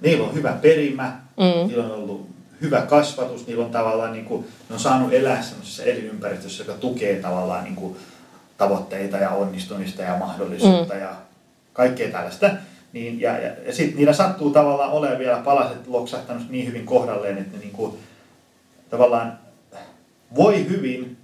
niillä 0.00 0.26
on 0.26 0.34
hyvä 0.34 0.52
perimä, 0.52 1.20
mm. 1.36 1.68
niillä 1.68 1.84
on 1.84 1.92
ollut 1.92 2.28
hyvä 2.60 2.82
kasvatus, 2.82 3.46
niillä 3.46 3.64
on 3.64 3.70
tavallaan, 3.70 4.12
niinku, 4.12 4.46
ne 4.68 4.74
on 4.74 4.80
saanut 4.80 5.12
elää 5.12 5.42
sellaisessa 5.42 5.82
elinympäristössä, 5.82 6.62
joka 6.62 6.78
tukee 6.78 7.16
tavallaan 7.16 7.64
niinku, 7.64 7.96
tavoitteita 8.58 9.16
ja 9.16 9.30
onnistumista 9.30 10.02
ja 10.02 10.16
mahdollisuutta 10.18 10.94
mm. 10.94 11.00
ja 11.00 11.25
kaikkea 11.76 12.10
tällaista. 12.10 12.50
Niin, 12.92 13.20
ja, 13.20 13.38
ja, 13.38 13.52
ja 13.66 13.74
sitten 13.74 13.96
niillä 13.96 14.12
sattuu 14.12 14.50
tavallaan 14.50 14.92
olemaan 14.92 15.18
vielä 15.18 15.36
palaset 15.36 15.86
loksahtanut 15.86 16.50
niin 16.50 16.66
hyvin 16.66 16.86
kohdalleen, 16.86 17.38
että 17.38 17.56
ne 17.56 17.62
niinku, 17.62 17.98
tavallaan 18.90 19.38
voi 20.34 20.68
hyvin 20.68 21.16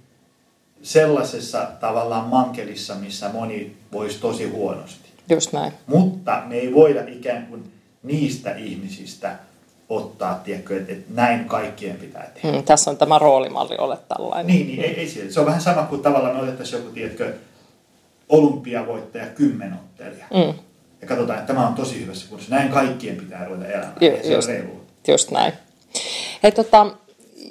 sellaisessa 0.81 1.67
tavallaan 1.79 2.29
mankelissa, 2.29 2.95
missä 2.95 3.29
moni 3.29 3.75
voisi 3.91 4.19
tosi 4.19 4.49
huonosti. 4.49 5.09
Just 5.29 5.53
näin. 5.53 5.73
Mutta 5.87 6.43
me 6.45 6.55
ei 6.55 6.73
voida 6.73 7.01
ikään 7.07 7.47
kuin 7.47 7.71
niistä 8.03 8.55
ihmisistä 8.55 9.35
ottaa, 9.89 10.41
tiedätkö, 10.43 10.77
että, 10.77 10.91
että 10.93 11.13
näin 11.13 11.45
kaikkien 11.45 11.97
pitää 11.97 12.31
tehdä. 12.33 12.57
Mm, 12.57 12.63
tässä 12.63 12.91
on 12.91 12.97
tämä 12.97 13.19
roolimalli 13.19 13.75
ole 13.77 13.97
tällainen. 14.07 14.47
Niin, 14.47 14.67
niin 14.67 14.81
ei, 14.81 14.99
ei 14.99 15.31
se 15.31 15.39
on 15.39 15.45
vähän 15.45 15.61
sama 15.61 15.83
kuin 15.83 16.01
tavallaan 16.01 16.35
me 16.35 16.41
otettaisiin 16.41 16.81
joku, 16.81 16.93
tiedätkö, 16.93 17.33
olympiavoittaja 18.33 19.25
kymmenottelija. 19.25 20.25
Mm. 20.33 20.59
Ja 21.01 21.07
katsotaan, 21.07 21.39
että 21.39 21.53
tämä 21.53 21.67
on 21.67 21.73
tosi 21.73 22.01
hyvässä 22.01 22.29
kunnossa. 22.29 22.55
Näin 22.55 22.71
kaikkien 22.71 23.15
pitää 23.15 23.45
ruveta 23.45 23.67
elämään. 23.67 23.95
Ju, 24.01 24.11
se 24.23 24.33
just, 24.33 24.49
on 24.49 24.81
just 25.07 25.31
näin. 25.31 25.53
Hei, 26.43 26.51
tota, 26.51 26.95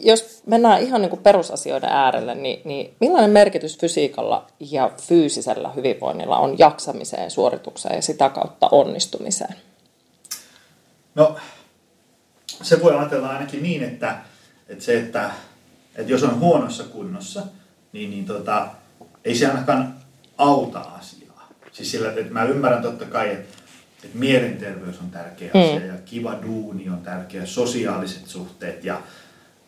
jos 0.00 0.42
mennään 0.46 0.82
ihan 0.82 1.00
niin 1.00 1.10
kuin 1.10 1.22
perusasioiden 1.22 1.90
äärelle, 1.90 2.34
niin, 2.34 2.60
niin 2.64 2.94
millainen 3.00 3.30
merkitys 3.30 3.78
fysiikalla 3.78 4.46
ja 4.60 4.90
fyysisellä 5.02 5.70
hyvinvoinnilla 5.72 6.38
on 6.38 6.58
jaksamiseen, 6.58 7.30
suoritukseen 7.30 7.96
ja 7.96 8.02
sitä 8.02 8.28
kautta 8.28 8.68
onnistumiseen? 8.72 9.54
No, 11.14 11.36
se 12.62 12.82
voi 12.82 12.96
ajatella 12.96 13.28
ainakin 13.28 13.62
niin, 13.62 13.82
että, 13.82 14.16
että 14.68 14.84
se, 14.84 14.98
että, 14.98 15.30
että 15.96 16.12
jos 16.12 16.22
on 16.22 16.40
huonossa 16.40 16.84
kunnossa, 16.84 17.42
niin, 17.92 18.10
niin 18.10 18.24
tota, 18.24 18.68
ei 19.24 19.34
se 19.34 19.46
ainakaan 19.46 20.01
auta 20.42 20.80
asiaa. 20.80 21.48
Siis 21.72 21.90
sillä, 21.90 22.08
että 22.08 22.32
mä 22.32 22.44
ymmärrän 22.44 22.82
totta 22.82 23.04
kai, 23.04 23.32
että, 23.32 23.58
että 24.04 24.18
mielenterveys 24.18 25.00
on 25.00 25.10
tärkeä 25.10 25.50
mm. 25.54 25.60
asia 25.60 25.86
ja 25.86 25.94
kiva 26.04 26.38
duuni 26.42 26.88
on 26.88 26.98
tärkeä, 26.98 27.46
sosiaaliset 27.46 28.26
suhteet 28.26 28.84
ja 28.84 29.00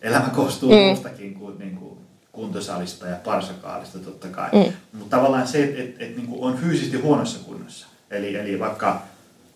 elämä 0.02 0.28
koostuu 0.28 0.70
mm. 0.72 0.78
muustakin 0.78 1.34
kuin, 1.34 1.58
niin 1.58 1.76
kuin 1.76 1.98
kuntosalista 2.32 3.06
ja 3.06 3.16
parsakaalista 3.24 3.98
totta 3.98 4.28
kai. 4.28 4.50
Mm. 4.52 4.72
Mutta 4.92 5.16
tavallaan 5.16 5.46
se, 5.46 5.64
että 5.64 5.82
et, 5.82 5.94
et, 5.98 6.16
niin 6.16 6.26
kuin 6.26 6.42
on 6.42 6.58
fyysisesti 6.58 6.96
huonossa 6.96 7.38
kunnossa, 7.38 7.86
eli, 8.10 8.36
eli 8.36 8.58
vaikka 8.58 9.02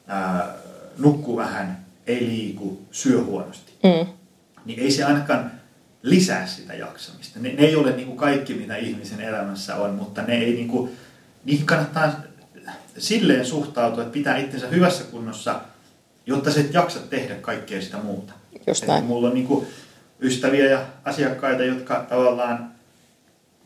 ää, 0.06 0.54
nukkuu 0.98 1.36
vähän, 1.36 1.84
ei 2.06 2.26
liiku, 2.26 2.82
syö 2.90 3.22
huonosti, 3.24 3.72
mm. 3.82 4.12
niin 4.64 4.78
ei 4.78 4.90
se 4.90 5.04
ainakaan 5.04 5.50
lisää 6.02 6.46
sitä 6.46 6.74
jaksamista. 6.74 7.40
Ne, 7.40 7.52
ne 7.52 7.62
ei 7.62 7.76
ole 7.76 7.92
niin 7.92 8.06
kuin 8.06 8.18
kaikki, 8.18 8.54
mitä 8.54 8.76
ihmisen 8.76 9.20
elämässä 9.20 9.76
on, 9.76 9.94
mutta 9.94 10.22
ne 10.22 10.34
ei 10.34 10.52
niin 10.52 10.68
kuin, 10.68 10.90
niihin 11.48 11.66
kannattaa 11.66 12.12
silleen 12.98 13.46
suhtautua, 13.46 14.02
että 14.02 14.12
pitää 14.12 14.36
itsensä 14.36 14.68
hyvässä 14.68 15.04
kunnossa, 15.04 15.60
jotta 16.26 16.50
se 16.50 16.66
jaksa 16.72 16.98
tehdä 16.98 17.34
kaikkea 17.34 17.82
sitä 17.82 17.96
muuta. 17.96 18.32
Just 18.66 18.86
näin. 18.86 19.04
mulla 19.04 19.28
on 19.28 19.34
niin 19.34 19.66
ystäviä 20.20 20.64
ja 20.64 20.86
asiakkaita, 21.04 21.64
jotka 21.64 22.06
tavallaan, 22.08 22.70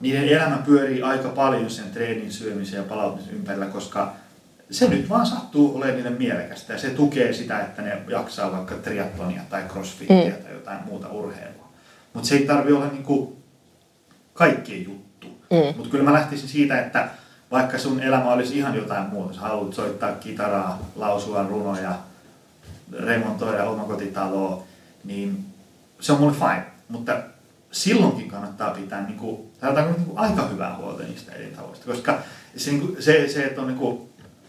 niiden 0.01 0.29
elämä 0.29 0.59
pyörii 0.67 1.03
aika 1.03 1.29
paljon 1.29 1.71
sen 1.71 1.91
treenin 1.91 2.33
syömisen 2.33 2.77
ja 2.77 2.83
palautumisen 2.83 3.35
ympärillä, 3.35 3.67
koska 3.67 4.17
se 4.71 4.89
nyt 4.89 5.09
vaan 5.09 5.27
sattuu 5.27 5.77
olemaan 5.77 5.97
niille 5.97 6.11
mielekästä 6.11 6.73
ja 6.73 6.79
se 6.79 6.91
tukee 6.91 7.33
sitä, 7.33 7.61
että 7.61 7.83
ne 7.83 8.03
jaksaa 8.09 8.53
vaikka 8.53 8.75
triatlonia 8.75 9.43
tai 9.51 9.63
crossfitia 9.69 10.25
mm. 10.25 10.43
tai 10.43 10.53
jotain 10.53 10.85
muuta 10.85 11.09
urheilua. 11.09 11.73
Mutta 12.13 12.29
se 12.29 12.37
ei 12.37 12.47
tarvi 12.47 12.73
olla 12.73 12.87
niinku 12.87 13.37
kaikkien 14.33 14.85
juttu. 14.85 15.29
Mm. 15.29 15.77
Mutta 15.77 15.91
kyllä 15.91 16.05
mä 16.05 16.13
lähtisin 16.13 16.49
siitä, 16.49 16.81
että 16.81 17.09
vaikka 17.53 17.79
sun 17.79 18.01
elämä 18.01 18.33
olisi 18.33 18.59
ihan 18.59 18.75
jotain 18.75 19.09
muuta, 19.11 19.35
sä 19.35 19.41
haluat 19.41 19.75
soittaa 19.75 20.13
kitaraa, 20.13 20.91
lausua 20.97 21.43
runoja, 21.43 21.95
remontoida 22.99 23.65
omakotitaloa, 23.65 24.63
niin 25.05 25.45
se 26.01 26.13
on 26.13 26.21
mulle 26.21 26.33
fine. 26.33 26.67
Mutta 26.89 27.17
silloinkin 27.73 28.29
kannattaa 28.29 28.71
pitää 28.71 29.07
niin 29.07 29.19
kuin, 29.19 29.37
niin 29.63 30.05
kuin 30.05 30.19
aika 30.19 30.49
hyvää 30.49 30.77
huolta 30.77 31.03
niistä 31.03 31.33
elintavoista, 31.33 31.87
koska 31.87 32.19
se, 32.57 32.71
niin 32.71 32.81
kuin, 32.81 33.03
se, 33.03 33.29
se 33.29 33.45
että 33.45 33.61
on 33.61 33.67
niin 33.67 33.79
kuin 33.79 34.01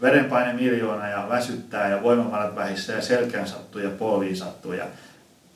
verenpaine 0.02 0.54
miljoona 0.54 1.08
ja 1.08 1.26
väsyttää 1.30 1.90
ja 1.90 2.04
voimavarat 2.04 2.56
vähissä 2.56 2.94
ja 2.94 3.02
selkään 3.02 3.48
sattuu 3.48 3.82
ja 3.82 3.90
polviin 3.90 4.38
sattuu 4.38 4.74
ja 4.74 4.86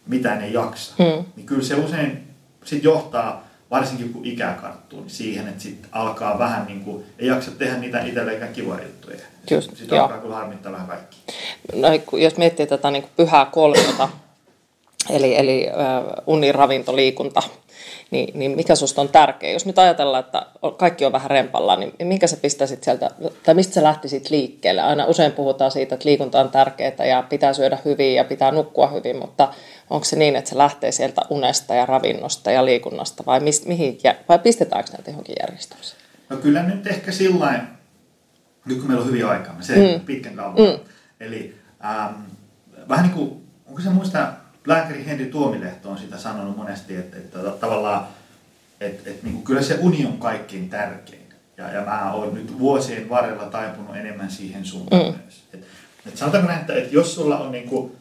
mitään 0.07 0.41
ei 0.41 0.53
jaksa, 0.53 0.93
mm. 0.99 1.25
niin 1.35 1.45
kyllä 1.45 1.63
se 1.63 1.75
usein 1.75 2.27
sit 2.63 2.83
johtaa, 2.83 3.46
varsinkin 3.71 4.13
kun 4.13 4.25
ikää 4.25 4.53
karttuu, 4.53 4.99
niin 4.99 5.09
siihen, 5.09 5.47
että 5.47 5.63
sit 5.63 5.87
alkaa 5.91 6.39
vähän 6.39 6.65
niin 6.65 6.83
kuin, 6.83 7.05
ei 7.19 7.27
jaksa 7.27 7.51
tehdä 7.51 7.77
niitä 7.77 7.99
itsellekään 8.01 8.53
kivoja 8.53 8.83
juttuja. 8.83 9.17
Sitten 9.47 9.77
sit 9.77 9.93
alkaa 9.93 10.17
kyllä 10.17 10.35
harmittaa 10.35 10.71
vähän 10.71 10.87
kaikki. 10.87 11.17
No, 11.75 11.87
jos 12.19 12.37
miettii 12.37 12.67
tätä 12.67 12.91
niin 12.91 13.03
kuin 13.03 13.11
pyhää 13.17 13.45
kolmiota, 13.45 14.09
eli, 15.09 15.35
eli 15.35 15.67
äh, 15.69 16.03
uni, 16.27 16.51
ravinto, 16.51 16.95
liikunta, 16.95 17.43
niin, 18.11 18.39
niin 18.39 18.55
mikä 18.55 18.75
susta 18.75 19.01
on 19.01 19.09
tärkeä? 19.09 19.51
Jos 19.51 19.65
nyt 19.65 19.79
ajatellaan, 19.79 20.23
että 20.23 20.45
kaikki 20.77 21.05
on 21.05 21.11
vähän 21.11 21.31
rempalla, 21.31 21.75
niin 21.75 21.93
minkä 22.03 22.27
sä 22.27 22.37
pistäisit 22.37 22.83
sieltä, 22.83 23.09
tai 23.43 23.55
mistä 23.55 23.73
sä 23.73 23.83
lähtisit 23.83 24.29
liikkeelle? 24.29 24.81
Aina 24.81 25.05
usein 25.05 25.31
puhutaan 25.31 25.71
siitä, 25.71 25.95
että 25.95 26.09
liikunta 26.09 26.39
on 26.39 26.49
tärkeää 26.49 27.05
ja 27.09 27.23
pitää 27.29 27.53
syödä 27.53 27.77
hyvin 27.85 28.15
ja 28.15 28.23
pitää 28.23 28.51
nukkua 28.51 28.87
hyvin, 28.87 29.17
mutta 29.17 29.53
onko 29.89 30.05
se 30.05 30.15
niin, 30.15 30.35
että 30.35 30.49
se 30.49 30.57
lähtee 30.57 30.91
sieltä 30.91 31.21
unesta 31.29 31.75
ja 31.75 31.85
ravinnosta 31.85 32.51
ja 32.51 32.65
liikunnasta 32.65 33.23
vai, 33.25 33.39
mist, 33.39 33.65
mihin, 33.65 33.97
vai 34.29 34.39
pistetäänkö 34.39 34.91
näitä 34.91 35.11
johonkin 35.11 35.35
järjestössä? 35.39 35.95
No 36.29 36.37
kyllä 36.37 36.63
nyt 36.63 36.87
ehkä 36.87 37.11
sillä 37.11 37.65
nyt 38.65 38.77
kun 38.77 38.87
meillä 38.87 39.01
on 39.01 39.07
hyvin 39.07 39.25
aikaa, 39.25 39.55
se 39.61 39.75
mm. 39.75 40.05
pitkän 40.05 40.35
kauan. 40.35 40.55
Mm. 40.55 40.79
Eli 41.19 41.55
ähm, 41.85 42.13
vähän 42.89 43.05
niin 43.05 43.15
kuin, 43.15 43.47
onko 43.65 43.81
se 43.81 43.89
muista 43.89 44.33
lääkäri 44.65 45.05
Henri 45.05 45.25
Tuomilehto 45.25 45.89
on 45.89 45.97
sitä 45.97 46.17
sanonut 46.17 46.57
monesti, 46.57 46.95
että, 46.95 47.17
että 47.17 47.39
tavallaan 47.39 48.07
että, 48.81 49.09
että 49.09 49.23
niin 49.23 49.33
kuin 49.33 49.43
kyllä 49.43 49.61
se 49.61 49.77
uni 49.81 50.05
on 50.05 50.17
kaikkein 50.17 50.69
tärkein. 50.69 51.27
Ja, 51.57 51.71
ja 51.71 51.81
mä 51.81 52.13
oon 52.13 52.33
nyt 52.33 52.59
vuosien 52.59 53.09
varrella 53.09 53.45
taipunut 53.45 53.95
enemmän 53.95 54.31
siihen 54.31 54.65
suuntaan 54.65 55.05
mm. 55.05 55.19
myös. 55.23 55.43
Et, 55.53 55.63
et 56.07 56.17
sanotaanko 56.17 56.47
näin, 56.47 56.61
että, 56.61 56.73
että 56.73 56.95
jos 56.95 57.15
sulla 57.15 57.37
on, 57.37 57.51
niinku, 57.51 57.95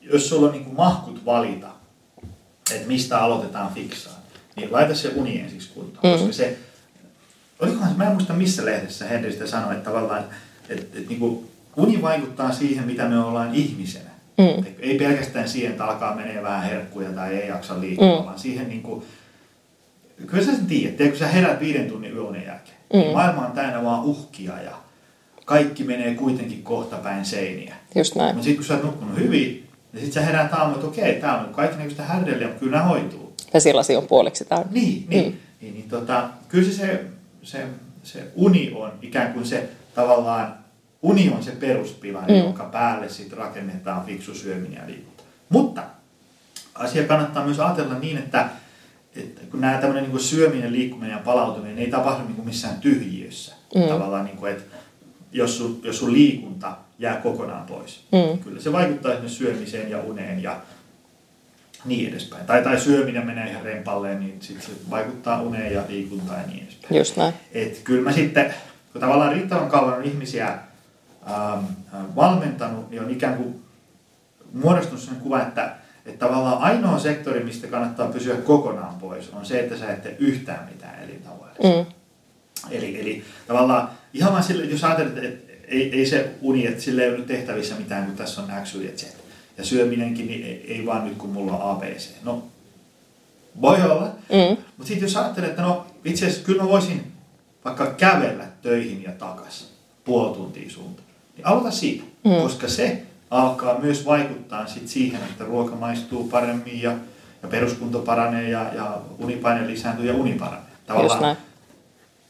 jos 0.00 0.28
sulla 0.28 0.46
on 0.46 0.52
niinku 0.52 0.72
mahkut 0.72 1.24
valita, 1.24 1.68
että 2.74 2.88
mistä 2.88 3.18
aloitetaan 3.18 3.74
fiksaan, 3.74 4.16
niin 4.56 4.72
laita 4.72 4.94
se 4.94 5.08
uni 5.08 5.40
ensiksi 5.40 5.70
kuntoon. 5.74 6.14
Mm. 6.14 6.18
Koska 6.18 6.32
se, 6.32 6.58
olikohan, 7.60 7.96
mä 7.96 8.04
en 8.04 8.12
muista 8.12 8.32
missä 8.32 8.64
lehdessä 8.64 9.04
Henry 9.04 9.32
sitä 9.32 9.46
sanoi, 9.46 9.74
että 9.74 9.90
tavallaan, 9.90 10.20
että, 10.20 10.34
että, 10.68 10.98
että 10.98 11.08
niinku, 11.08 11.50
uni 11.76 12.02
vaikuttaa 12.02 12.52
siihen, 12.52 12.86
mitä 12.86 13.08
me 13.08 13.20
ollaan 13.20 13.54
ihmisenä. 13.54 14.10
Mm. 14.38 14.64
Ei 14.78 14.98
pelkästään 14.98 15.48
siihen, 15.48 15.70
että 15.70 15.84
alkaa 15.84 16.14
menee 16.14 16.42
vähän 16.42 16.62
herkkuja 16.62 17.10
tai 17.10 17.34
ei 17.34 17.48
jaksa 17.48 17.80
liikkua, 17.80 18.20
mm. 18.20 18.24
vaan 18.24 18.38
siihen 18.38 18.68
niin 18.68 18.82
kuin, 18.82 19.04
kyllä 20.26 20.44
sä 20.44 20.56
sen 20.56 20.66
tiedät, 20.66 20.90
että 20.90 21.08
kun 21.08 21.18
sä 21.18 21.28
herät 21.28 21.60
viiden 21.60 21.88
tunnin 21.88 22.12
yöunen 22.12 22.46
jälkeen, 22.46 22.76
niin 22.92 23.02
mm. 23.02 23.04
niin 23.04 23.16
maailma 23.16 23.46
on 23.46 23.52
täynnä 23.52 23.84
vaan 23.84 24.04
uhkia 24.04 24.62
ja 24.62 24.76
kaikki 25.44 25.84
menee 25.84 26.14
kuitenkin 26.14 26.62
kohta 26.62 26.96
päin 26.96 27.24
seiniä. 27.24 27.74
Just 27.94 28.14
näin. 28.14 28.34
Mutta 28.34 28.44
sitten 28.44 28.56
kun 28.56 28.66
sä 28.66 28.74
oot 28.74 28.82
nukkunut 28.82 29.18
hyvin, 29.18 29.67
niin 29.92 30.04
sitten 30.04 30.22
sä 30.22 30.26
herät 30.26 30.52
aamu, 30.52 30.74
että 30.74 30.86
okei, 30.86 31.20
täällä 31.20 31.40
on 31.40 31.54
kaikki 31.54 31.76
näköistä 31.76 32.02
härdeliä, 32.02 32.46
mutta 32.46 32.60
kyllä 32.60 32.76
nämä 32.76 32.88
hoituu. 32.88 33.34
Vesilasi 33.54 33.96
on 33.96 34.06
puoliksi 34.06 34.44
täynnä. 34.44 34.72
Niin, 34.72 35.06
niin, 35.08 35.32
mm. 35.32 35.38
niin, 35.60 35.74
niin 35.74 35.88
tota, 35.88 36.28
kyllä 36.48 36.64
se, 36.64 36.76
se, 36.76 37.04
se, 37.42 37.66
se 38.02 38.24
uni 38.34 38.72
on 38.74 38.92
ikään 39.02 39.32
kuin 39.32 39.46
se 39.46 39.68
tavallaan 39.94 40.54
uni 41.02 41.32
on 41.36 41.42
se 41.42 41.50
peruspilari, 41.50 42.34
mm. 42.34 42.38
jonka 42.38 42.64
päälle 42.64 43.08
sitten 43.08 43.38
rakennetaan 43.38 44.06
fiksu 44.06 44.34
syöminen 44.34 44.78
ja 44.80 44.86
liikunta. 44.86 45.22
Mutta 45.48 45.82
asia 46.74 47.04
kannattaa 47.04 47.44
myös 47.44 47.60
ajatella 47.60 47.98
niin, 47.98 48.18
että, 48.18 48.48
että 49.16 49.40
kun 49.50 49.60
nämä 49.60 49.78
tämmöinen 49.78 50.10
niin 50.10 50.20
syöminen, 50.20 50.72
liikkuminen 50.72 51.12
ja 51.12 51.22
palautuminen 51.24 51.78
ei 51.78 51.90
tapahdu 51.90 52.24
niin 52.24 52.34
kuin 52.34 52.46
missään 52.46 52.80
tyhjiössä. 52.80 53.54
Mm. 53.74 53.82
Tavallaan, 53.88 54.24
niin 54.24 54.36
kuin, 54.36 54.52
että 54.52 54.76
jos 55.32 55.58
sun, 55.58 55.80
jos 55.84 55.98
sun 55.98 56.12
liikunta 56.12 56.76
jää 56.98 57.16
kokonaan 57.16 57.66
pois. 57.66 58.04
Mm. 58.12 58.38
Kyllä 58.38 58.60
se 58.60 58.72
vaikuttaa 58.72 59.12
esimerkiksi 59.12 59.38
syömiseen 59.38 59.90
ja 59.90 60.00
uneen 60.00 60.42
ja 60.42 60.60
niin 61.84 62.10
edespäin. 62.10 62.46
Tai, 62.46 62.62
tai 62.64 62.80
syöminen 62.80 63.26
menee 63.26 63.50
ihan 63.50 63.62
rempalleen, 63.62 64.20
niin 64.20 64.36
sit 64.40 64.62
se 64.62 64.70
vaikuttaa 64.90 65.42
uneen 65.42 65.74
ja 65.74 65.82
liikuntaan 65.88 66.40
ja 66.40 66.46
niin 66.46 66.62
edespäin. 66.62 66.98
Just 66.98 67.16
näin. 67.16 67.34
Et 67.52 67.80
kyllä 67.84 68.02
mä 68.02 68.12
sitten, 68.12 68.54
kun 68.92 69.00
tavallaan 69.00 69.32
riittävän 69.32 69.68
kauan 69.68 69.94
on 69.94 70.04
ihmisiä 70.04 70.58
Ähm, 71.30 71.64
äh, 71.94 72.16
valmentanut, 72.16 72.90
niin 72.90 73.02
on 73.02 73.10
ikään 73.10 73.36
kuin 73.36 73.62
muodostunut 74.52 75.00
sellainen 75.00 75.22
kuva, 75.22 75.42
että, 75.42 75.74
että 76.06 76.26
tavallaan 76.26 76.58
ainoa 76.58 76.98
sektori, 76.98 77.44
mistä 77.44 77.66
kannattaa 77.66 78.08
pysyä 78.08 78.36
kokonaan 78.36 78.94
pois, 78.94 79.30
on 79.30 79.46
se, 79.46 79.60
että 79.60 79.76
sä 79.76 79.92
et 79.92 80.02
tee 80.02 80.16
yhtään 80.18 80.68
mitään 80.72 81.02
elintavoille. 81.02 81.54
Mm. 81.62 81.92
Eli, 82.70 83.00
eli 83.00 83.24
tavallaan 83.46 83.90
ihan 84.14 84.32
vaan 84.32 84.42
sille, 84.42 84.64
jos 84.64 84.84
ajattelet, 84.84 85.24
että 85.24 85.47
ei, 85.70 85.98
ei 85.98 86.06
se 86.06 86.30
uni, 86.40 86.66
että 86.66 86.82
sille 86.82 87.02
ei 87.02 87.08
ole 87.08 87.18
nyt 87.18 87.26
tehtävissä 87.26 87.74
mitään, 87.74 88.06
kun 88.06 88.16
tässä 88.16 88.40
on 88.40 88.48
X, 88.64 88.74
Y 88.74 88.84
ja 88.84 88.92
Z. 88.96 89.06
Ja 89.58 89.64
syöminenkin, 89.64 90.26
niin 90.26 90.44
ei, 90.44 90.64
ei 90.68 90.86
vaan 90.86 91.04
nyt, 91.04 91.18
kun 91.18 91.30
mulla 91.30 91.52
on 91.52 91.70
ABC. 91.70 92.08
No, 92.24 92.42
voi 93.60 93.82
olla. 93.82 94.04
Mm. 94.32 94.56
Mutta 94.76 94.88
sitten 94.88 95.06
jos 95.06 95.16
ajattelet, 95.16 95.50
että 95.50 95.62
no 95.62 95.86
itse 96.04 96.26
asiassa 96.26 96.46
kyllä 96.46 96.62
mä 96.62 96.68
voisin 96.68 97.12
vaikka 97.64 97.86
kävellä 97.86 98.44
töihin 98.62 99.02
ja 99.02 99.12
takaisin 99.12 99.68
puoli 100.04 100.36
tuntia 100.36 100.70
suuntaan 100.70 101.08
niin 101.36 101.46
aloita 101.46 101.70
siitä, 101.70 102.04
mm. 102.24 102.42
koska 102.42 102.68
se 102.68 103.02
alkaa 103.30 103.78
myös 103.78 104.06
vaikuttaa 104.06 104.66
sit 104.66 104.88
siihen, 104.88 105.20
että 105.22 105.44
ruoka 105.44 105.76
maistuu 105.76 106.28
paremmin 106.28 106.82
ja, 106.82 106.94
ja 107.42 107.48
peruskunto 107.48 107.98
paranee 107.98 108.50
ja, 108.50 108.70
ja 108.74 108.98
unipaine 109.18 109.66
lisääntyy 109.66 110.06
ja 110.06 110.14
uni 110.14 110.32
paranee. 110.32 110.68
Tavallaan 110.86 111.36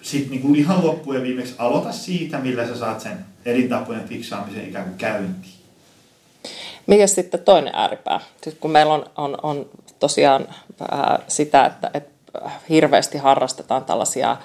sitten 0.03 0.31
niin 0.31 0.57
ihan 0.57 0.87
loppujen 0.87 1.23
viimeksi 1.23 1.55
aloita 1.59 1.93
siitä, 1.93 2.39
millä 2.39 2.67
sä 2.67 2.79
saat 2.79 3.01
sen 3.01 3.19
elintapojen 3.45 4.09
fiksaamisen 4.09 4.69
ikään 4.69 4.85
kuin 4.85 4.99
käyntiin. 4.99 5.59
Mikä 6.87 7.07
sitten 7.07 7.41
toinen 7.41 7.75
ääripää? 7.75 8.21
Sitten 8.35 8.61
kun 8.61 8.71
meillä 8.71 8.95
on, 8.95 9.07
on, 9.17 9.37
on 9.43 9.71
tosiaan 9.99 10.49
äh, 10.93 11.19
sitä, 11.29 11.67
että, 11.67 11.91
että 11.95 12.19
hirveästi 12.69 13.19
harrastetaan 13.19 13.85
tällaisia 13.85 14.31
äh, 14.31 14.39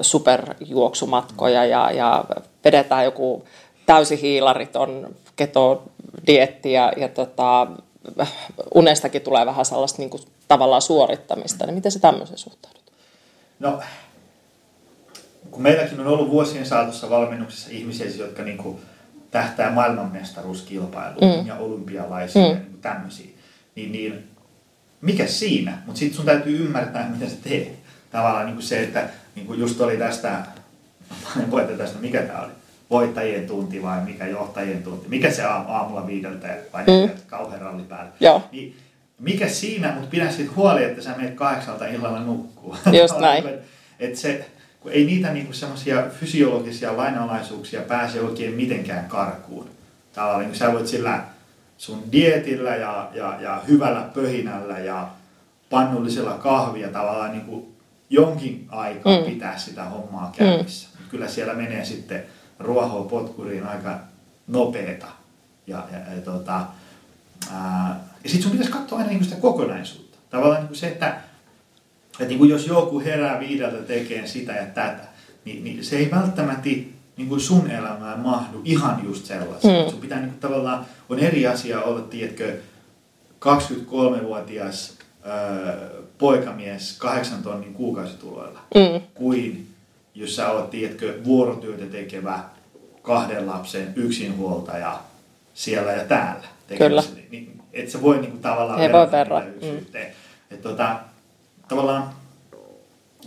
superjuoksumatkoja 0.00 1.64
ja, 1.64 1.90
ja 1.90 2.24
vedetään 2.64 3.04
joku 3.04 3.44
täysihiilariton 3.86 5.16
ketodietti 5.36 6.72
ja, 6.72 6.92
ja 6.96 7.08
tota, 7.08 7.66
unestakin 8.74 9.22
tulee 9.22 9.46
vähän 9.46 9.64
sellaista 9.64 9.98
niin 9.98 10.10
kuin, 10.10 10.22
tavallaan 10.48 10.82
suorittamista. 10.82 11.66
Niin 11.66 11.74
miten 11.74 11.92
se 11.92 11.98
tämmöisen 11.98 12.38
suhtaudut? 12.38 12.92
No, 13.58 13.80
kun 15.50 15.62
meilläkin 15.62 16.00
on 16.00 16.06
ollut 16.06 16.30
vuosien 16.30 16.66
saatossa 16.66 17.10
valmennuksessa 17.10 17.68
ihmisiä, 17.70 18.06
jotka 18.16 18.42
niin 18.42 18.58
kuin, 18.58 18.78
tähtää 19.30 19.70
maailmanmestaruuskilpailuun 19.70 21.40
mm. 21.40 21.46
ja 21.46 21.56
olympialaisiin 21.56 22.44
mm. 22.44 22.50
ja 22.50 22.58
niin 22.58 22.78
tämmöisiä, 22.82 23.30
niin, 23.74 23.92
niin 23.92 24.24
mikä 25.00 25.26
siinä? 25.26 25.78
Mutta 25.86 25.98
sitten 25.98 26.16
sun 26.16 26.26
täytyy 26.26 26.64
ymmärtää, 26.64 27.10
mitä 27.10 27.30
sä 27.30 27.36
teet. 27.42 27.72
Tavallaan 28.10 28.46
niin 28.46 28.54
kuin 28.54 28.64
se, 28.64 28.82
että 28.82 29.08
niin 29.34 29.46
kuin 29.46 29.60
just 29.60 29.80
oli 29.80 29.96
tästä, 29.96 30.42
en 31.40 31.78
tästä, 31.78 31.98
mikä 31.98 32.22
tämä 32.22 32.40
oli, 32.40 32.52
voittajien 32.90 33.46
tunti 33.46 33.82
vai 33.82 34.00
mikä 34.00 34.26
johtajien 34.26 34.82
tunti, 34.82 35.08
mikä 35.08 35.30
se 35.30 35.44
aam, 35.44 35.64
aamulla 35.68 36.06
viideltä 36.06 36.56
vai 36.72 36.82
mm. 36.82 37.10
kauhean 37.26 37.60
ralli 37.60 37.82
päällä. 37.82 38.12
Joo. 38.20 38.42
Niin, 38.52 38.76
mikä 39.18 39.48
siinä, 39.48 39.92
mutta 39.92 40.10
pidä 40.10 40.30
sitten 40.30 40.56
huoli, 40.56 40.84
että 40.84 41.02
sä 41.02 41.14
menet 41.16 41.34
kahdeksalta 41.34 41.86
illalla 41.86 42.20
nukkuu. 42.20 42.76
Just 43.00 43.18
näin. 43.20 43.44
Et 43.98 44.16
se, 44.16 44.46
kun 44.80 44.92
ei 44.92 45.04
niitä 45.04 45.32
niinku 45.32 45.52
semmoisia 45.52 46.02
fysiologisia 46.20 46.96
lainalaisuuksia 46.96 47.80
pääse 47.80 48.20
oikein 48.20 48.54
mitenkään 48.54 49.08
karkuun. 49.08 49.70
Tavallaan 50.12 50.44
niin 50.44 50.54
sä 50.54 50.72
voit 50.72 50.86
sillä 50.86 51.22
sun 51.78 52.02
dietillä 52.12 52.76
ja, 52.76 53.10
ja, 53.14 53.40
ja 53.40 53.62
hyvällä 53.68 54.10
pöhinällä 54.14 54.78
ja 54.78 55.08
pannullisella 55.70 56.32
kahvia 56.32 56.88
tavallaan 56.88 57.32
niin 57.32 57.44
kuin 57.44 57.76
jonkin 58.10 58.66
aikaa 58.68 59.20
mm. 59.20 59.24
pitää 59.24 59.58
sitä 59.58 59.84
hommaa 59.84 60.32
käynnissä. 60.36 60.88
Mm. 60.98 61.08
Kyllä 61.08 61.28
siellä 61.28 61.54
menee 61.54 61.84
sitten 61.84 62.22
ruohoa 62.58 63.04
potkuriin 63.04 63.66
aika 63.66 63.98
nopeeta. 64.46 65.06
Ja, 65.66 65.84
ja, 65.92 66.14
ja, 66.14 66.22
tota, 66.24 66.60
ja 68.24 68.30
sitten 68.30 68.42
sun 68.42 68.50
pitäisi 68.50 68.72
katsoa 68.72 68.98
aina 68.98 69.10
niin 69.10 69.24
sitä 69.24 69.36
kokonaisuutta. 69.36 70.18
Tavallaan 70.30 70.66
niin 70.66 70.76
se, 70.76 70.88
että, 70.88 71.16
että 72.20 72.28
niin 72.28 72.38
kuin 72.38 72.50
jos 72.50 72.66
joku 72.66 73.00
herää 73.00 73.40
viideltä 73.40 73.76
tekee 73.76 74.26
sitä 74.26 74.52
ja 74.52 74.66
tätä, 74.66 75.02
niin, 75.44 75.64
niin 75.64 75.84
se 75.84 75.96
ei 75.96 76.10
välttämättä 76.10 76.68
niin 77.16 77.28
kuin 77.28 77.40
sun 77.40 77.70
elämään 77.70 78.20
mahdu 78.20 78.60
ihan 78.64 79.04
just 79.04 79.24
sellaisen. 79.26 79.84
Mm. 79.84 79.90
Sun 79.90 80.00
pitää 80.00 80.18
niin 80.18 80.30
kuin, 80.30 80.40
tavallaan, 80.40 80.86
on 81.08 81.18
eri 81.18 81.46
asia 81.46 81.82
olla, 81.82 82.00
tiedätkö, 82.00 82.56
23-vuotias 83.44 84.98
ää, 85.22 85.88
poikamies 86.18 86.96
kahdeksan 86.98 87.42
tonnin 87.42 87.74
kuukausituloilla, 87.74 88.60
mm. 88.74 89.00
kuin 89.14 89.66
jos 90.14 90.36
sä 90.36 90.50
oot, 90.50 90.70
tiedätkö, 90.70 91.20
vuorotyötä 91.24 91.86
tekevä 91.86 92.44
kahden 93.02 93.46
lapsen 93.46 93.92
yksinhuoltaja 93.96 95.00
siellä 95.54 95.92
ja 95.92 96.04
täällä. 96.04 96.46
Kyllä. 96.78 97.02
Niin, 97.30 97.60
et 97.72 97.90
sä 97.90 98.02
voi 98.02 98.18
niinku 98.18 98.36
tavallaan 98.36 98.80
Ei 98.80 98.92
voi 98.92 99.10
verran. 99.10 99.42
Mm. 99.42 100.02
Et 100.50 100.62
tota, 100.62 100.96
tavallaan 101.70 102.10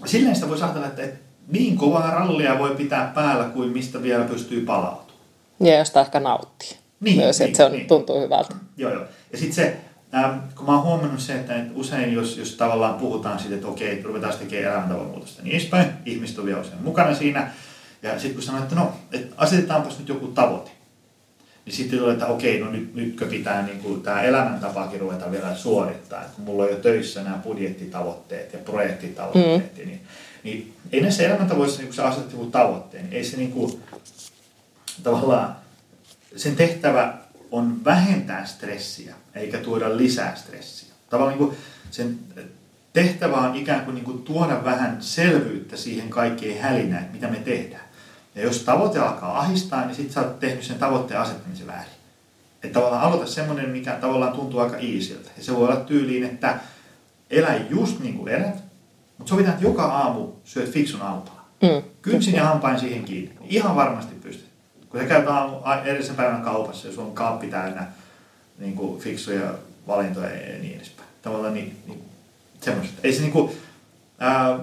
silleen 0.05 0.35
sitä 0.35 0.49
voi 0.49 0.61
ajatella, 0.61 0.87
että, 0.87 1.03
että 1.03 1.19
niin 1.47 1.77
kovaa 1.77 2.11
rallia 2.11 2.59
voi 2.59 2.75
pitää 2.75 3.11
päällä 3.15 3.45
kuin 3.45 3.69
mistä 3.69 4.01
vielä 4.01 4.25
pystyy 4.25 4.65
palautumaan. 4.65 5.13
Ja 5.59 5.77
josta 5.77 6.01
ehkä 6.01 6.19
nauttii. 6.19 6.77
Niin, 6.99 7.17
Myös, 7.17 7.39
niin, 7.39 7.47
että 7.47 7.57
se 7.57 7.65
on, 7.65 7.71
niin. 7.71 7.87
tuntuu 7.87 8.21
hyvältä. 8.21 8.55
Joo, 8.77 8.93
joo. 8.93 9.05
Ja 9.31 9.37
sitten 9.37 9.55
se, 9.55 9.77
ähm, 10.15 10.39
kun 10.55 10.65
mä 10.65 10.71
oon 10.71 10.83
huomannut 10.83 11.19
se, 11.19 11.33
että 11.33 11.53
usein 11.75 12.13
jos, 12.13 12.37
jos 12.37 12.55
tavallaan 12.55 12.93
puhutaan 12.93 13.39
siitä, 13.39 13.55
että 13.55 13.67
okei, 13.67 14.03
ruvetaan 14.03 14.33
tekemään 14.37 14.73
elämäntavan 14.73 15.05
muutosta, 15.05 15.43
niin 15.43 15.55
edespäin, 15.55 15.87
ihmiset 16.05 16.39
on 16.39 16.45
vielä 16.45 16.61
usein 16.61 16.83
mukana 16.83 17.15
siinä, 17.15 17.51
ja 18.03 18.11
sitten 18.11 18.33
kun 18.33 18.43
sanoin, 18.43 18.63
että 18.63 18.75
no, 18.75 18.91
et 19.11 19.33
asetetaanpas 19.37 19.99
nyt 19.99 20.09
joku 20.09 20.27
tavoite, 20.27 20.71
niin 21.65 21.73
sitten 21.73 21.99
tulee, 21.99 22.13
että 22.13 22.27
okei, 22.27 22.59
no 22.59 22.71
nyt, 22.71 22.95
nytkö 22.95 23.25
pitää 23.25 23.65
niin 23.65 23.79
kuin, 23.79 24.01
tämä 24.01 24.21
elämäntapaakin 24.21 24.99
ruveta 24.99 25.31
vielä 25.31 25.55
suorittaa. 25.55 26.23
Kun 26.35 26.45
mulla 26.45 26.63
on 26.63 26.69
jo 26.69 26.75
töissä 26.75 27.23
nämä 27.23 27.37
budjettitavoitteet 27.37 28.53
ja 28.53 28.59
projektitavoitteet, 28.59 29.77
mm. 29.77 29.85
niin, 29.85 30.01
niin 30.43 30.73
ei 30.91 31.01
näissä 31.01 31.23
elämäntavoissa, 31.23 31.77
niin 31.77 31.87
kun 31.87 31.95
sä 31.95 32.07
asetat 32.07 32.31
joku 32.31 32.45
tavoitteen, 32.45 33.03
niin 33.03 33.13
ei 33.13 33.23
se 33.23 33.37
niin 33.37 33.51
kuin, 33.51 33.81
tavallaan, 35.03 35.55
sen 36.35 36.55
tehtävä 36.55 37.17
on 37.51 37.85
vähentää 37.85 38.45
stressiä, 38.45 39.15
eikä 39.35 39.57
tuoda 39.57 39.97
lisää 39.97 40.35
stressiä. 40.35 40.93
Tavallaan 41.09 41.37
niin 41.37 41.47
kuin 41.47 41.57
sen 41.91 42.19
tehtävä 42.93 43.37
on 43.37 43.55
ikään 43.55 43.85
kuin, 43.85 43.95
niin 43.95 44.05
kuin 44.05 44.23
tuoda 44.23 44.63
vähän 44.63 44.97
selvyyttä 44.99 45.77
siihen 45.77 46.09
kaikkeen 46.09 46.61
hälinään, 46.61 47.09
mitä 47.13 47.27
me 47.27 47.37
tehdään. 47.37 47.82
Ja 48.35 48.41
jos 48.43 48.59
tavoite 48.59 48.99
alkaa 48.99 49.39
ahistaa, 49.39 49.85
niin 49.85 49.95
sitten 49.95 50.13
sä 50.13 50.21
oot 50.21 50.39
tehnyt 50.39 50.63
sen 50.63 50.79
tavoitteen 50.79 51.19
asettamisen 51.19 51.67
väärin. 51.67 51.93
Että 52.63 52.79
tavallaan 52.79 53.01
aloita 53.01 53.25
semmoinen, 53.25 53.69
mikä 53.69 53.91
tavallaan 53.91 54.33
tuntuu 54.33 54.59
aika 54.59 54.77
iisiltä. 54.77 55.29
Ja 55.37 55.43
se 55.43 55.55
voi 55.55 55.67
olla 55.67 55.75
tyyliin, 55.75 56.23
että 56.23 56.59
elä 57.29 57.55
just 57.69 57.99
niin 57.99 58.17
kuin 58.17 58.33
elät, 58.33 58.63
mutta 59.17 59.29
sovitaan, 59.29 59.53
että 59.53 59.67
joka 59.67 59.83
aamu 59.83 60.27
syöt 60.43 60.71
fiksun 60.71 61.01
aamupalan. 61.01 61.43
Mm. 61.61 61.83
Kynsin 62.01 62.35
ja 62.35 62.45
hampain 62.45 62.79
siihen 62.79 63.03
kiinni. 63.03 63.35
Ihan 63.49 63.75
varmasti 63.75 64.15
pystyt. 64.15 64.47
Kun 64.89 64.99
sä 64.99 65.05
käyt 65.05 65.27
aamu, 65.27 65.55
edellisen 65.83 66.15
päivänä 66.15 66.43
kaupassa 66.43 66.87
ja 66.87 66.93
sulla 66.93 67.07
on 67.07 67.13
kaappi 67.13 67.47
täynnä 67.47 67.87
niin 68.59 68.75
kuin 68.75 68.99
fiksuja 69.01 69.53
valintoja 69.87 70.29
ja 70.29 70.59
niin 70.59 70.75
edespäin. 70.75 71.09
Tavallaan 71.21 71.53
niin, 71.53 71.77
niin 71.87 72.03
semmoista. 72.61 72.99
Ei 73.03 73.13
se 73.13 73.21
niin 73.21 73.31
kuin, 73.31 73.51
ää, 74.19 74.59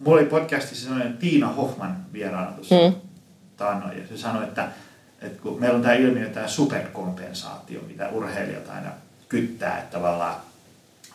mulla 0.00 0.20
oli 0.20 0.28
podcastissa 0.28 0.84
sellainen 0.84 1.16
Tiina 1.16 1.48
Hoffman 1.48 1.96
vieraana 2.12 2.52
tuossa 2.52 2.74
Mm. 2.74 2.94
Taannoin, 3.56 3.98
ja 3.98 4.06
se 4.08 4.16
sanoi, 4.18 4.44
että, 4.44 4.68
että 5.22 5.42
kun 5.42 5.60
meillä 5.60 5.76
on 5.76 5.82
tämä 5.82 5.94
ilmiö, 5.94 6.28
tämä 6.28 6.48
superkompensaatio, 6.48 7.80
mitä 7.88 8.08
urheilijat 8.08 8.68
aina 8.68 8.90
kyttää, 9.28 9.78
että 9.78 9.98
tavallaan 9.98 10.36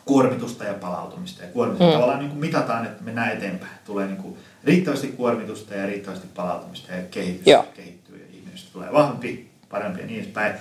kuormitusta 0.05 0.63
ja 0.63 0.73
palautumista. 0.73 1.43
Ja 1.43 1.49
kuormitusta 1.49 1.85
Mm. 1.85 1.93
tavallaan 1.93 2.19
niin 2.19 2.29
kuin 2.29 2.39
mitataan, 2.39 2.85
että 2.85 3.03
mennään 3.03 3.31
eteenpäin. 3.31 3.71
Tulee 3.85 4.07
niin 4.07 4.17
kuin 4.17 4.37
riittävästi 4.63 5.07
kuormitusta 5.07 5.75
ja 5.75 5.85
riittävästi 5.85 6.27
palautumista 6.35 6.91
ja 6.93 7.03
kehitys 7.11 7.47
Joo. 7.47 7.65
kehittyy 7.75 8.17
ja 8.17 8.37
ihmisestä 8.37 8.73
tulee 8.73 8.93
vahvempi, 8.93 9.51
parempi 9.69 10.01
ja 10.01 10.07
niin 10.07 10.19
edespäin. 10.19 10.53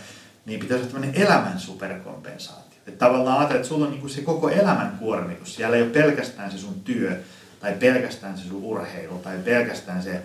Niin 0.46 0.60
pitäisi 0.60 0.82
olla 0.82 0.92
tämmöinen 0.92 1.22
elämän 1.22 1.60
superkompensaatio. 1.60 2.78
Että 2.86 3.06
tavallaan 3.06 3.38
ajatellaan, 3.38 3.56
että 3.56 3.68
sulla 3.68 3.84
on 3.84 3.90
niin 3.90 4.00
kuin 4.00 4.10
se 4.10 4.20
koko 4.22 4.48
elämän 4.48 4.96
kuormitus. 4.98 5.54
Siellä 5.54 5.76
ei 5.76 5.82
ole 5.82 5.90
pelkästään 5.90 6.50
se 6.50 6.58
sun 6.58 6.80
työ 6.84 7.20
tai 7.60 7.72
pelkästään 7.72 8.38
se 8.38 8.48
sun 8.48 8.64
urheilu 8.64 9.18
tai 9.18 9.38
pelkästään 9.44 10.02
se 10.02 10.22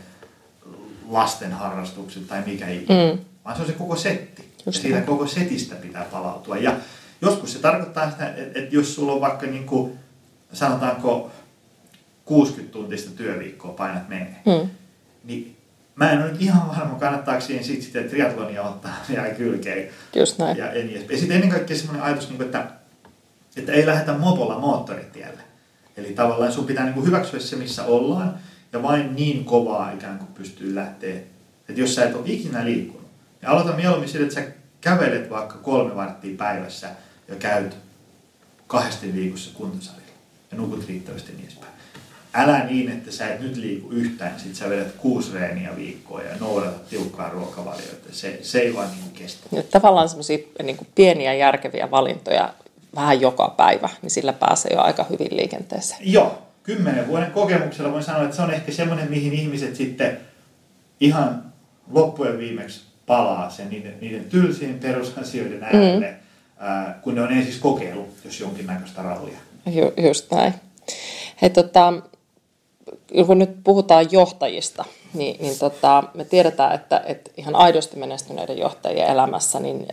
lasten 1.10 1.52
harrastukset 1.52 2.28
tai 2.28 2.44
mikä 2.46 2.68
ikinä, 2.70 3.14
Mm. 3.14 3.20
vaan 3.46 3.56
se 3.56 3.62
on 3.62 3.68
se 3.68 3.74
koko 3.74 3.96
setti. 3.96 4.42
Just 4.66 4.66
ja 4.66 4.82
siitä 4.82 4.96
näin. 4.96 5.06
koko 5.06 5.28
setistä 5.28 5.76
pitää 5.76 6.04
palautua. 6.12 6.58
Ja 6.58 6.76
joskus 7.22 7.54
se 7.54 7.60
tarkoittaa 7.60 8.12
sitä, 8.12 8.30
että, 8.30 8.60
että 8.60 8.76
jos 8.76 8.96
sulla 8.96 9.12
on 9.12 9.22
vaikka 9.22 9.46
niin 9.46 9.66
kuin, 9.66 9.94
sanotaanko 10.54 11.32
60 12.26 12.74
tuntista 12.74 13.12
työviikkoa 13.18 13.72
painat 13.74 14.10
menee, 14.10 14.36
Mm. 14.46 14.70
niin 15.24 15.56
mä 15.96 16.12
en 16.12 16.22
ole 16.24 16.32
nyt 16.32 16.42
ihan 16.42 16.68
varma, 16.68 16.96
kannattaako 17.00 17.42
siihen 17.42 17.64
sit 17.66 17.82
sitä 17.82 18.02
triatlonia 18.02 18.64
ottaa 18.64 18.92
vielä 19.10 19.30
kylkeen. 19.30 19.90
Just 20.16 20.38
näin. 20.38 20.58
Ja, 20.58 20.66
niin 20.66 20.90
edespäin. 20.90 21.10
ja 21.12 21.18
sitten 21.18 21.36
ennen 21.36 21.50
kaikkea 21.50 21.78
semmoinen 21.78 22.04
ajatus, 22.04 22.28
niin 22.30 22.38
kuin, 22.38 22.46
että, 22.46 22.68
että 23.58 23.72
ei 23.72 23.86
lähdetä 23.86 24.14
mopolla 24.18 24.60
moottoritielle. 24.60 25.42
Eli 25.98 26.14
tavallaan 26.14 26.52
sun 26.52 26.66
pitää 26.66 26.84
niin 26.84 26.94
kuin 26.94 27.06
hyväksyä 27.06 27.40
se, 27.40 27.56
missä 27.56 27.84
ollaan, 27.86 28.40
ja 28.76 28.84
vain 28.84 29.16
niin 29.16 29.46
kovaa 29.46 29.92
ikään 29.92 30.18
kuin 30.18 30.34
pystyy 30.34 30.76
lähteä. 30.76 31.16
Että 31.70 31.82
jos 31.82 31.96
sä 31.96 32.06
et 32.06 32.16
ole 32.16 32.24
ikinä 32.26 32.66
liikkunut, 32.66 33.08
niin 33.42 33.50
aloita 33.50 33.74
mieluummin 33.74 34.10
sille, 34.10 34.26
että 34.26 34.42
sä 34.42 34.48
kävelet 34.82 35.30
vaikka 35.30 35.58
kolme 35.58 35.96
varttia 35.96 36.38
päivässä 36.38 36.90
ja 37.28 37.36
käyt 37.36 37.78
kahdesti 38.68 39.14
viikossa 39.14 39.52
kuntosalilla 39.54 40.06
ja 40.52 40.58
nukut 40.58 40.88
riittävästi 40.88 41.32
niin 41.32 41.44
edespäin. 41.44 41.72
Älä 42.34 42.66
niin, 42.66 42.92
että 42.92 43.12
sä 43.12 43.28
et 43.28 43.40
nyt 43.40 43.58
liiku 43.58 43.90
yhtään, 43.90 44.40
sit 44.40 44.56
sä 44.56 44.70
vedät 44.70 44.92
kuusi 44.92 45.34
reeniä 45.34 45.76
viikkoa 45.76 46.22
ja 46.22 46.36
noudatat 46.40 46.90
tiukkaa 46.90 47.30
ruokavalioita. 47.30 48.08
Se, 48.12 48.40
se 48.42 48.60
ei 48.60 48.76
vaan 48.76 48.90
niin 48.92 49.12
kestä. 49.14 49.48
Nyt 49.52 49.70
tavallaan 49.70 50.10
semmoisia 50.10 50.38
niin 50.64 50.88
pieniä 50.96 51.34
järkeviä 51.34 51.92
valintoja 51.92 52.54
vähän 52.96 53.22
joka 53.22 53.54
päivä, 53.58 53.90
niin 54.02 54.12
sillä 54.12 54.34
pääsee 54.34 54.72
jo 54.74 54.82
aika 54.82 55.06
hyvin 55.10 55.38
liikenteeseen. 55.38 56.00
Joo, 56.04 56.45
kymmenen 56.66 57.08
vuoden 57.08 57.32
kokemuksella 57.32 57.92
voin 57.92 58.04
sanoa, 58.04 58.24
että 58.24 58.36
se 58.36 58.42
on 58.42 58.54
ehkä 58.54 58.72
semmoinen, 58.72 59.10
mihin 59.10 59.34
ihmiset 59.34 59.76
sitten 59.76 60.18
ihan 61.00 61.54
loppujen 61.92 62.38
viimeksi 62.38 62.82
palaa 63.06 63.50
sen 63.50 63.70
niiden, 63.70 63.98
niiden 64.02 64.24
tylsien 64.24 64.80
perusasioiden 64.80 65.64
äärelle, 65.64 66.08
mm. 66.08 66.18
ää, 66.58 67.00
kun 67.02 67.16
ne 67.16 67.22
on 67.22 67.32
ensin 67.32 67.62
kokeillut, 67.62 68.10
jos 68.26 68.40
jonkinnäköistä 68.40 69.02
rallia. 69.02 69.38
Ju, 69.66 69.94
just 70.10 70.32
näin. 70.32 70.54
Hei, 71.42 71.50
tota, 71.50 71.94
kun 73.26 73.40
nyt 73.40 73.64
puhutaan 73.64 74.12
johtajista, 74.12 74.86
niin, 75.14 75.42
niin 75.42 75.60
tota, 75.60 76.04
me 76.14 76.26
tiedetään, 76.26 76.76
että, 76.76 77.02
että 77.06 77.32
ihan 77.38 77.56
aidosti 77.56 77.98
menestyneiden 77.98 78.58
johtajien 78.58 79.08
elämässä 79.08 79.60
niin 79.60 79.88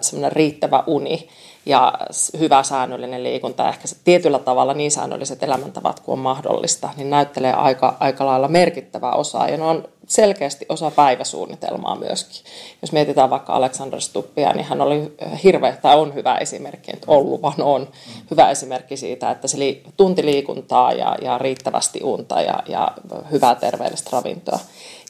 semmoinen 0.00 0.32
riittävä 0.32 0.84
uni 0.86 1.28
ja 1.66 1.92
hyvä 2.38 2.62
säännöllinen 2.62 3.22
liikunta, 3.22 3.68
ehkä 3.68 3.88
se 3.88 3.96
tietyllä 4.04 4.38
tavalla 4.38 4.74
niin 4.74 4.90
säännölliset 4.90 5.42
elämäntavat 5.42 6.00
kuin 6.00 6.12
on 6.12 6.18
mahdollista, 6.18 6.88
niin 6.96 7.10
näyttelee 7.10 7.52
aika, 7.52 7.96
aika 8.00 8.26
lailla 8.26 8.48
merkittävää 8.48 9.12
osaa 9.12 9.48
ja 9.48 9.56
ne 9.56 9.64
on 9.64 9.88
selkeästi 10.06 10.66
osa 10.68 10.90
päiväsuunnitelmaa 10.90 11.96
myöskin. 11.96 12.44
Jos 12.82 12.92
mietitään 12.92 13.30
vaikka 13.30 13.52
Alexander 13.52 14.00
Stuppia, 14.00 14.52
niin 14.52 14.66
hän 14.66 14.80
oli 14.80 15.12
hirveä, 15.44 15.76
tai 15.76 15.96
on 15.96 16.14
hyvä 16.14 16.38
esimerkki, 16.38 16.90
että 16.94 17.06
ollut 17.10 17.42
vaan 17.42 17.62
on 17.62 17.88
hyvä 18.30 18.50
esimerkki 18.50 18.96
siitä, 18.96 19.30
että 19.30 19.48
se 19.48 19.58
li, 19.58 19.82
tunti 19.96 20.24
liikuntaa 20.24 20.92
ja, 20.92 21.16
ja 21.22 21.38
riittävästi 21.38 22.00
unta 22.02 22.40
ja, 22.40 22.62
ja 22.68 22.92
hyvää 23.30 23.54
terveellistä 23.54 24.10
ravintoa. 24.12 24.58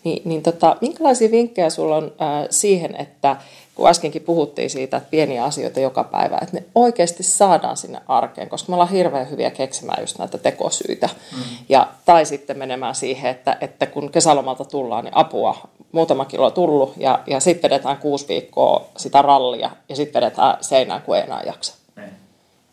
Niin, 0.04 0.22
niin 0.24 0.42
tota, 0.42 0.76
minkälaisia 0.80 1.30
vinkkejä 1.30 1.70
sulla 1.70 1.96
on 1.96 2.04
äh, 2.04 2.46
siihen, 2.50 2.96
että 2.96 3.36
kun 3.78 3.88
äskenkin 3.88 4.22
puhuttiin 4.22 4.70
siitä, 4.70 4.96
että 4.96 5.10
pieniä 5.10 5.44
asioita 5.44 5.80
joka 5.80 6.04
päivä, 6.04 6.38
että 6.42 6.56
ne 6.56 6.64
oikeasti 6.74 7.22
saadaan 7.22 7.76
sinne 7.76 8.00
arkeen, 8.08 8.48
koska 8.48 8.72
me 8.72 8.74
ollaan 8.74 8.90
hirveän 8.90 9.30
hyviä 9.30 9.50
keksimään 9.50 10.02
just 10.02 10.18
näitä 10.18 10.38
tekosyitä. 10.38 11.08
Mm. 11.36 11.42
Ja, 11.68 11.88
tai 12.04 12.26
sitten 12.26 12.58
menemään 12.58 12.94
siihen, 12.94 13.30
että, 13.30 13.56
että 13.60 13.86
kun 13.86 14.12
kesälomalta 14.12 14.64
tullaan, 14.64 15.04
niin 15.04 15.16
apua, 15.16 15.68
muutama 15.92 16.24
kilo 16.24 16.50
tullut 16.50 16.92
ja, 16.96 17.22
ja 17.26 17.40
sitten 17.40 17.70
vedetään 17.70 17.96
kuusi 17.96 18.28
viikkoa 18.28 18.88
sitä 18.96 19.22
rallia 19.22 19.70
ja 19.88 19.96
sitten 19.96 20.22
vedetään 20.22 20.56
seinään, 20.60 21.02
kun 21.02 21.16
ei 21.16 21.22
enää 21.22 21.42
jaksa. 21.42 21.74
Niin. 21.96 22.10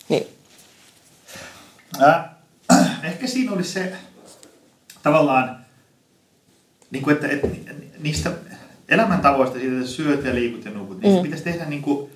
Niin, 0.09 0.35
Äh, 2.01 2.25
ehkä 3.09 3.27
siinä 3.27 3.51
olisi 3.51 3.71
se 3.71 3.93
tavallaan, 5.03 5.65
niin 6.91 7.03
kuin, 7.03 7.15
että, 7.15 7.27
että 7.27 7.47
niistä 7.99 8.31
elämäntavoista, 8.89 9.59
siitä, 9.59 9.75
että 9.77 9.87
syöt 9.87 10.25
ja 10.25 10.35
liikut 10.35 10.65
ja 10.65 10.71
nukut, 10.71 11.01
niistä 11.01 11.17
mm. 11.19 11.23
pitäisi 11.23 11.43
tehdä 11.43 11.65
niin 11.65 11.81
kuin, 11.81 12.09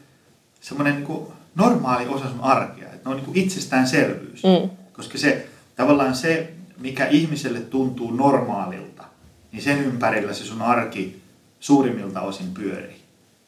semmoinen 0.61 0.95
niin 0.95 1.05
kuin 1.05 1.27
normaali 1.55 2.07
osa 2.07 2.29
sun 2.29 2.41
arkea. 2.41 2.85
Että 2.85 3.09
ne 3.09 3.11
on 3.11 3.15
niin 3.15 3.25
kuin 3.25 3.37
itsestäänselvyys. 3.37 4.43
Mm. 4.43 4.69
Koska 4.93 5.17
se 5.17 5.47
tavallaan 5.75 6.15
se, 6.15 6.53
mikä 6.79 7.07
ihmiselle 7.07 7.59
tuntuu 7.59 8.11
normaalilta, 8.11 9.03
niin 9.51 9.61
sen 9.63 9.79
ympärillä 9.83 10.33
se 10.33 10.43
sun 10.45 10.61
arki 10.61 11.21
suurimmilta 11.59 12.21
osin 12.21 12.53
pyörii. 12.53 12.99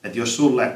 Että 0.04 0.18
jos 0.18 0.36
sulle, 0.36 0.72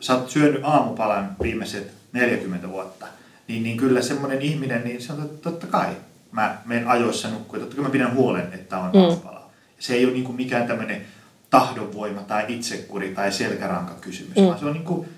sä 0.00 0.14
oot 0.14 0.30
syönyt 0.30 0.60
aamupalan 0.64 1.36
viimeiset 1.42 1.92
40 2.12 2.68
vuotta, 2.68 3.06
niin, 3.48 3.62
niin 3.62 3.76
kyllä 3.76 4.02
semmoinen 4.02 4.42
ihminen, 4.42 4.84
niin 4.84 5.02
se 5.02 5.12
on 5.12 5.18
tot- 5.18 5.38
totta 5.42 5.66
kai. 5.66 5.88
Mä 6.32 6.58
menen 6.64 6.88
ajoissa 6.88 7.28
nukkuun, 7.30 7.60
totta 7.60 7.76
kai 7.76 7.84
mä 7.84 7.90
pidän 7.90 8.14
huolen, 8.14 8.48
että 8.52 8.78
on 8.78 8.90
Mm. 8.94 9.00
aamupala. 9.00 9.50
Se 9.78 9.94
ei 9.94 10.04
ole 10.04 10.12
niin 10.12 10.24
kuin 10.24 10.36
mikään 10.36 10.66
tämmöinen 10.66 11.02
tahdonvoima 11.50 12.20
tai 12.22 12.44
itsekuri 12.48 13.08
tai 13.14 13.32
selkäranka 13.32 13.94
kysymys, 14.00 14.36
Mm. 14.36 14.44
vaan 14.46 14.58
se 14.58 14.64
on 14.64 14.72
niin 14.72 14.84
kuin 14.84 15.08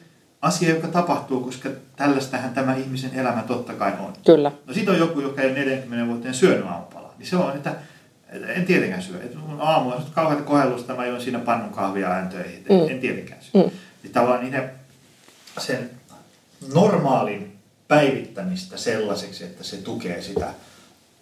asia, 0.42 0.74
joka 0.74 0.88
tapahtuu, 0.88 1.40
koska 1.40 1.68
tällaistähän 1.96 2.54
tämä 2.54 2.74
ihmisen 2.76 3.14
elämä 3.14 3.42
totta 3.42 3.72
kai 3.72 3.92
on. 4.00 4.12
kyllä. 4.26 4.52
No 4.66 4.74
sit 4.74 4.88
on 4.88 4.98
joku, 4.98 5.20
joka 5.20 5.42
ei 5.42 5.50
ole 5.50 5.58
40 5.58 6.06
vuoteen 6.06 6.34
syönyt 6.34 6.66
aamupalaa. 6.66 7.14
Niin 7.18 7.26
se 7.26 7.36
on, 7.36 7.56
että 7.56 7.74
en 8.54 8.64
tietenkään 8.66 9.02
syö. 9.02 9.22
Että 9.22 9.38
mun 9.38 9.60
aamu 9.60 9.90
on 9.90 10.02
kauheita 10.14 10.42
kohellusta, 10.44 10.94
mä 10.94 11.06
juon 11.06 11.20
siinä 11.20 11.38
pannun 11.38 11.70
kahvia 11.70 12.08
ja 12.08 12.14
ajan 12.14 12.28
töihin. 12.28 12.64
En, 12.68 12.80
Mm. 12.82 12.88
en 12.90 13.00
tietenkään 13.00 13.42
syö. 13.42 13.62
Mm. 13.62 13.70
Niin 14.02 14.12
tavallaan 14.12 14.44
niiden, 14.44 14.70
sen 15.58 15.90
normaalin 16.74 17.56
päivittämistä 17.88 18.76
sellaiseksi, 18.76 19.44
että 19.44 19.64
se 19.64 19.76
tukee 19.76 20.22
sitä 20.22 20.54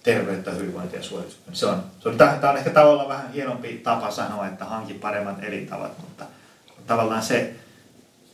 terveyttä, 0.02 0.50
hyvinvointia 0.50 0.98
ja 0.98 1.02
suorituskykyä. 1.04 1.54
Se 1.54 1.66
on, 1.66 1.82
se 2.00 2.08
on, 2.08 2.18
tämä 2.18 2.50
on 2.50 2.56
ehkä 2.56 2.70
tavallaan 2.70 3.08
vähän 3.08 3.32
hienompi 3.32 3.80
tapa 3.84 4.10
sanoa, 4.10 4.46
että 4.46 4.64
hanki 4.64 4.94
paremmat 4.94 5.44
elintavat, 5.44 5.98
mutta 5.98 6.24
tavallaan 6.86 7.22
se, 7.22 7.54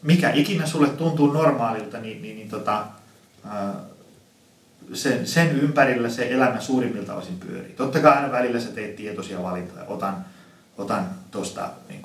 mikä 0.03 0.31
ikinä 0.31 0.66
sulle 0.66 0.88
tuntuu 0.88 1.33
normaalilta, 1.33 1.98
niin, 1.98 2.22
niin, 2.22 2.37
niin 2.37 2.48
tota, 2.48 2.87
ää, 3.48 3.74
sen, 4.92 5.27
sen 5.27 5.61
ympärillä 5.61 6.09
se 6.09 6.29
elämä 6.33 6.61
suurimmilta 6.61 7.14
osin 7.14 7.38
pyörii. 7.40 7.72
Totta 7.72 8.00
kai 8.00 8.16
aina 8.16 8.33
välillä 8.33 8.61
sä 8.61 8.68
teet 8.72 8.96
tietoisia 8.96 9.42
valintoja. 9.42 9.85
Otan, 9.85 10.24
otan 10.79 11.11
tuosta 11.31 11.70
niin 11.88 12.03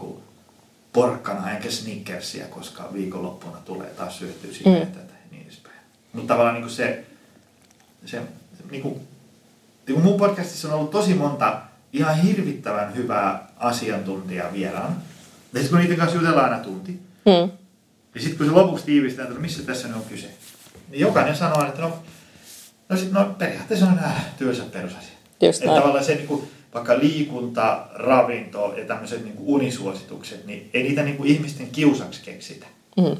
porkkana 0.94 1.52
enkä 1.52 1.72
snickersia, 1.72 2.46
koska 2.48 2.90
viikonloppuna 2.94 3.58
tulee 3.66 3.90
taas 3.90 4.18
syötyä 4.18 4.54
sitä 4.54 4.70
Mm. 4.70 4.76
tätä 4.76 5.14
niin 5.32 5.44
edespäin. 5.44 5.76
Mutta 6.14 6.34
tavallaan 6.34 6.62
niin 6.62 6.70
se, 6.70 7.04
se 8.06 8.22
niin 8.72 8.82
kuin, 8.82 9.08
niin 9.90 10.02
kuin 10.02 10.06
mun 10.12 10.20
podcastissa 10.20 10.68
on 10.68 10.74
ollut 10.74 10.92
tosi 10.92 11.14
monta 11.14 11.62
ihan 11.94 12.16
hirvittävän 12.22 12.96
hyvää 12.96 13.48
asiantuntijaa 13.58 14.54
vieraana. 14.54 14.96
Ja 15.54 15.60
sitten 15.60 15.70
kun 15.70 15.80
niiden 15.80 15.98
kanssa 15.98 16.18
jutellaan 16.18 16.52
aina 16.52 16.64
tunti, 16.64 17.00
Mm. 17.26 17.52
ja 18.16 18.22
sitten 18.22 18.38
kun 18.38 18.46
se 18.46 18.52
lopuksi 18.52 18.86
tiivistää, 18.86 19.24
että 19.24 19.36
no 19.36 19.42
missä 19.42 19.64
tässä 19.64 19.88
nyt 19.88 19.98
on 19.98 20.04
kyse, 20.10 20.28
niin 20.90 21.00
jokainen 21.02 21.36
sanoo, 21.36 21.66
että 21.68 21.82
no, 21.82 22.00
no, 22.90 22.98
sit, 22.98 23.12
no 23.12 23.36
periaatteessa 23.38 23.86
on 23.86 23.96
nämä 23.96 24.16
tylsät 24.38 24.72
perusasiat. 24.72 25.14
Just 25.42 25.58
Että 25.60 25.66
näin. 25.66 25.80
tavallaan 25.80 26.06
se 26.06 26.16
niin 26.16 26.28
kuin, 26.28 26.48
vaikka 26.74 27.00
liikunta, 27.00 27.86
ravinto 27.94 28.74
ja 28.78 28.86
tämmöiset 28.86 29.24
niin 29.24 29.36
unisuositukset, 29.40 30.46
niin 30.46 30.70
ei 30.74 30.84
niitä 30.84 31.04
niin 31.04 31.18
kuin 31.18 31.30
ihmisten 31.30 31.70
kiusaksi 31.70 32.22
keksitä. 32.24 32.66
Mm. 32.98 33.18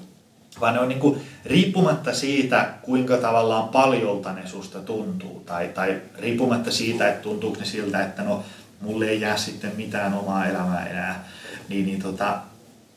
Vaan 0.62 0.74
ne 0.74 0.80
on 0.80 0.90
niin 0.90 1.00
kuin, 1.00 1.22
riippumatta 1.46 2.14
siitä, 2.14 2.70
kuinka 2.82 3.18
tavallaan 3.18 3.70
paljolta 3.70 4.34
ne 4.34 4.48
susta 4.48 4.80
tuntuu, 4.80 5.44
tai, 5.46 5.68
tai 5.68 6.02
riippumatta 6.20 6.72
siitä, 6.72 7.10
että 7.10 7.22
tuntuuko 7.22 7.60
ne 7.60 7.66
siltä, 7.66 8.04
että 8.04 8.24
no 8.24 8.44
mulle 8.82 9.06
ei 9.06 9.22
jää 9.22 9.38
sitten 9.38 9.72
mitään 9.78 10.14
omaa 10.14 10.46
elämää 10.46 10.86
enää, 10.86 11.24
niin, 11.70 11.86
niin 11.86 12.02
tota, 12.02 12.38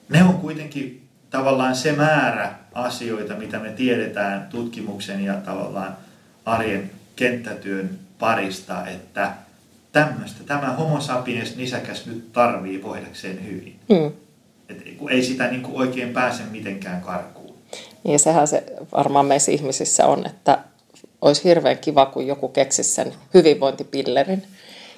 ne 0.09 0.23
on 0.23 0.35
kuitenkin 0.35 1.03
tavallaan 1.31 1.77
se 1.77 1.93
määrä 1.93 2.55
asioita, 2.75 3.35
mitä 3.35 3.59
me 3.59 3.71
tiedetään 3.71 4.47
tutkimuksen 4.51 5.25
ja 5.25 5.35
tavallaan 5.35 5.97
arjen 6.45 6.91
kenttätyön 7.17 7.91
parista, 8.19 8.87
että 8.87 9.33
tämmöistä 9.93 10.45
tämä 10.45 10.73
homo 10.73 11.01
sapiens 11.01 11.57
nisäkäs 11.57 12.07
nyt 12.07 12.33
tarvii 12.33 12.83
voidakseen 12.83 13.47
hyvin. 13.47 13.77
Mm. 13.89 14.13
Et 14.69 14.83
ei 15.11 15.23
sitä 15.23 15.49
niin 15.49 15.63
kuin 15.63 15.77
oikein 15.77 16.09
pääse 16.09 16.43
mitenkään 16.51 17.01
karkuun. 17.01 17.42
Niin 18.05 18.19
sehän 18.19 18.49
se 18.49 18.65
varmaan 18.93 19.27
meissä 19.27 19.53
ihmisissä 19.53 20.07
on, 20.07 20.27
että 20.27 20.59
olisi 21.21 21.45
hirveän 21.45 21.79
kiva, 21.79 22.07
kun 22.07 22.27
joku 22.27 22.49
keksisi 22.49 22.91
sen 22.91 23.15
hyvinvointipillerin, 23.35 24.43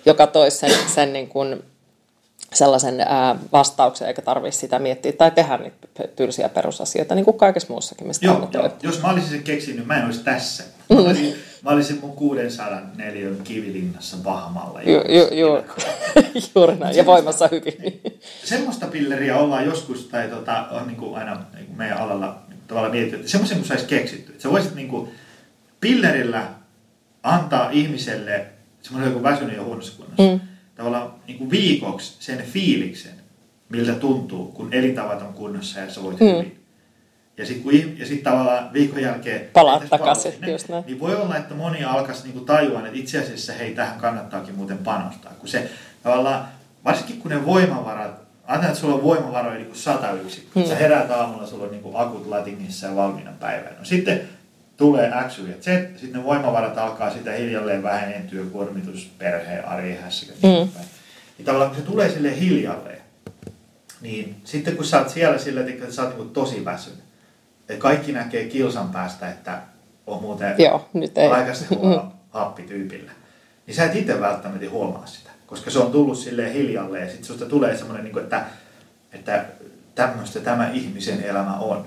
joka 0.06 0.26
toisi 0.26 0.56
sen, 0.56 0.70
sen 0.94 1.12
niin 1.12 1.28
kuin 1.28 1.62
sellaisen 2.52 3.00
ää, 3.00 3.36
vastauksen, 3.52 4.08
eikä 4.08 4.22
tarvitse 4.22 4.60
sitä 4.60 4.78
miettiä 4.78 5.12
tai 5.12 5.30
tehdä 5.30 5.56
niitä 5.56 6.08
tylsiä 6.16 6.48
perusasioita, 6.48 7.14
niin 7.14 7.24
kuin 7.24 7.38
kaikessa 7.38 7.68
muussakin, 7.68 8.06
mistä 8.06 8.26
joo, 8.26 8.48
joo. 8.52 8.70
Jos 8.82 9.02
mä 9.02 9.10
olisin 9.10 9.30
sen 9.30 9.42
keksinyt, 9.42 9.86
mä 9.86 9.96
en 9.96 10.04
olisi 10.04 10.24
tässä. 10.24 10.64
Mä 10.90 11.00
olisin, 11.00 11.34
mä 11.62 11.70
olisin 11.70 11.98
mun 12.00 12.16
600 12.16 12.80
neliön 12.96 13.36
kivilinnassa 13.44 14.16
Vahmalla. 14.24 14.82
Ju, 14.82 15.02
ju, 15.08 15.34
ju, 15.34 15.64
juuri 16.54 16.76
näin, 16.76 16.96
ja 16.96 17.06
voimassa 17.06 17.48
hyvin. 17.52 18.00
Semmoista 18.44 18.86
pilleriä 18.86 19.36
ollaan 19.36 19.64
joskus, 19.64 20.04
tai 20.04 20.28
tota, 20.28 20.66
on 20.70 20.86
niin 20.86 20.96
kuin 20.96 21.16
aina 21.16 21.40
niin 21.54 21.66
kuin 21.66 21.78
meidän 21.78 21.98
alalla 21.98 22.38
tavallaan 22.66 22.92
mietitty, 22.92 23.16
että 23.16 23.28
semmoisen 23.28 23.58
kun 23.58 23.66
saisi 23.66 23.86
keksitty. 23.86 24.32
Että 24.32 24.42
sä 24.42 24.50
voisit 24.50 24.74
niin 24.74 24.88
kuin 24.88 25.10
pillerillä 25.80 26.48
antaa 27.22 27.70
ihmiselle, 27.70 28.46
semmoinen 28.82 29.12
joku 29.12 29.22
väsynyt 29.22 29.56
ja 29.56 29.62
huonossa 29.62 29.96
kunnossa, 29.96 30.22
mm 30.22 30.54
tavallaan 30.74 31.14
niin 31.26 31.38
kuin 31.38 31.50
viikoksi 31.50 32.16
sen 32.20 32.42
fiiliksen, 32.42 33.12
miltä 33.68 33.92
tuntuu, 33.92 34.46
kun 34.46 34.72
elintavat 34.72 35.22
on 35.22 35.34
kunnossa 35.34 35.80
ja 35.80 35.90
sä 35.90 36.02
voit 36.02 36.20
mm. 36.20 36.26
hyvin. 36.26 36.60
Ja 37.36 37.46
sitten 37.46 37.98
ja 37.98 38.06
sit 38.06 38.22
tavallaan 38.22 38.72
viikon 38.72 39.02
jälkeen... 39.02 39.50
Palaat 39.52 39.88
takaisin, 39.90 40.32
sinne, 40.32 40.50
just 40.50 40.68
näin. 40.68 40.84
Niin 40.86 41.00
voi 41.00 41.14
olla, 41.14 41.36
että 41.36 41.54
moni 41.54 41.84
alkaisi 41.84 42.24
niinku 42.24 42.40
tajua, 42.40 42.78
että 42.78 42.98
itse 42.98 43.18
asiassa 43.18 43.52
hei, 43.52 43.74
tähän 43.74 44.00
kannattaakin 44.00 44.54
muuten 44.54 44.78
panostaa. 44.78 45.32
Kun 45.38 45.48
se 45.48 45.70
tavallaan, 46.02 46.48
varsinkin 46.84 47.20
kun 47.20 47.30
ne 47.30 47.46
voimavarat, 47.46 48.23
ajatellaan, 48.46 48.68
että 48.68 48.80
sulla 48.80 48.94
on 48.94 49.02
voimavaroja 49.02 49.54
niin 49.54 49.66
kuin 49.66 49.76
sata 49.76 50.12
yksikköä. 50.12 50.62
Mm. 50.62 50.68
Sä 50.68 50.76
heräät 50.76 51.10
aamulla, 51.10 51.46
sulla 51.46 51.64
on 51.64 51.70
niin 51.70 51.82
kuin 51.82 51.96
akut 51.96 52.26
latingissa 52.26 52.86
ja 52.86 52.96
valmiina 52.96 53.32
päivänä. 53.40 53.78
No 53.78 53.84
sitten 53.84 54.28
tulee 54.76 55.12
X, 55.28 55.38
Y 55.38 55.50
ja 55.50 55.56
Z, 55.60 55.64
sitten 55.64 56.12
ne 56.12 56.24
voimavarat 56.24 56.78
alkaa 56.78 57.10
sitä 57.10 57.32
hiljalleen 57.32 57.82
väheneen 57.82 58.50
kuormitus, 58.52 59.10
perhe, 59.18 59.60
arjen 59.60 60.02
hässäkät, 60.02 60.36
mm. 60.42 60.68
niin 61.38 61.44
tavallaan 61.44 61.70
kun 61.70 61.80
se 61.80 61.86
tulee 61.86 62.10
sille 62.10 62.40
hiljalleen, 62.40 63.02
niin 64.00 64.36
sitten 64.44 64.76
kun 64.76 64.84
sä 64.84 64.98
oot 64.98 65.08
siellä 65.08 65.38
sillä, 65.38 65.60
että 65.60 65.92
sä 65.92 66.02
oot 66.02 66.18
niin 66.18 66.30
tosi 66.30 66.64
väsynyt, 66.64 67.04
että 67.60 67.82
kaikki 67.82 68.12
näkee 68.12 68.44
kilsan 68.44 68.88
päästä, 68.88 69.30
että 69.30 69.58
on 70.06 70.22
muuten 70.22 70.54
Joo, 70.58 70.88
nyt 70.92 71.18
ei. 71.18 71.28
aikaisesti 71.28 71.74
huono 71.74 72.12
happityypillä, 72.30 73.12
niin 73.66 73.74
sä 73.74 73.84
et 73.84 73.96
itse 73.96 74.20
välttämättä 74.20 74.70
huomaa 74.70 75.06
sitä, 75.06 75.23
koska 75.46 75.70
se 75.70 75.78
on 75.78 75.92
tullut 75.92 76.18
sille 76.18 76.52
hiljalleen 76.52 77.04
ja 77.04 77.10
sitten 77.10 77.26
susta 77.26 77.46
tulee 77.46 77.76
semmoinen, 77.76 78.04
niin 78.04 78.18
että, 78.18 78.46
että 79.12 79.44
tämmöistä 79.94 80.40
tämä 80.40 80.70
ihmisen 80.70 81.24
elämä 81.24 81.56
on. 81.56 81.86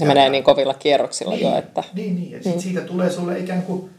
Ne 0.00 0.06
menee 0.06 0.28
niin 0.28 0.44
kovilla 0.44 0.74
kierroksilla 0.74 1.34
niin, 1.34 1.50
jo, 1.50 1.58
että... 1.58 1.84
Niin, 1.94 2.16
niin. 2.16 2.30
Ja 2.30 2.42
sit 2.42 2.54
mm. 2.54 2.60
siitä 2.60 2.80
tulee 2.80 3.10
sulle 3.10 3.38
ikään 3.38 3.62
kuin 3.62 3.90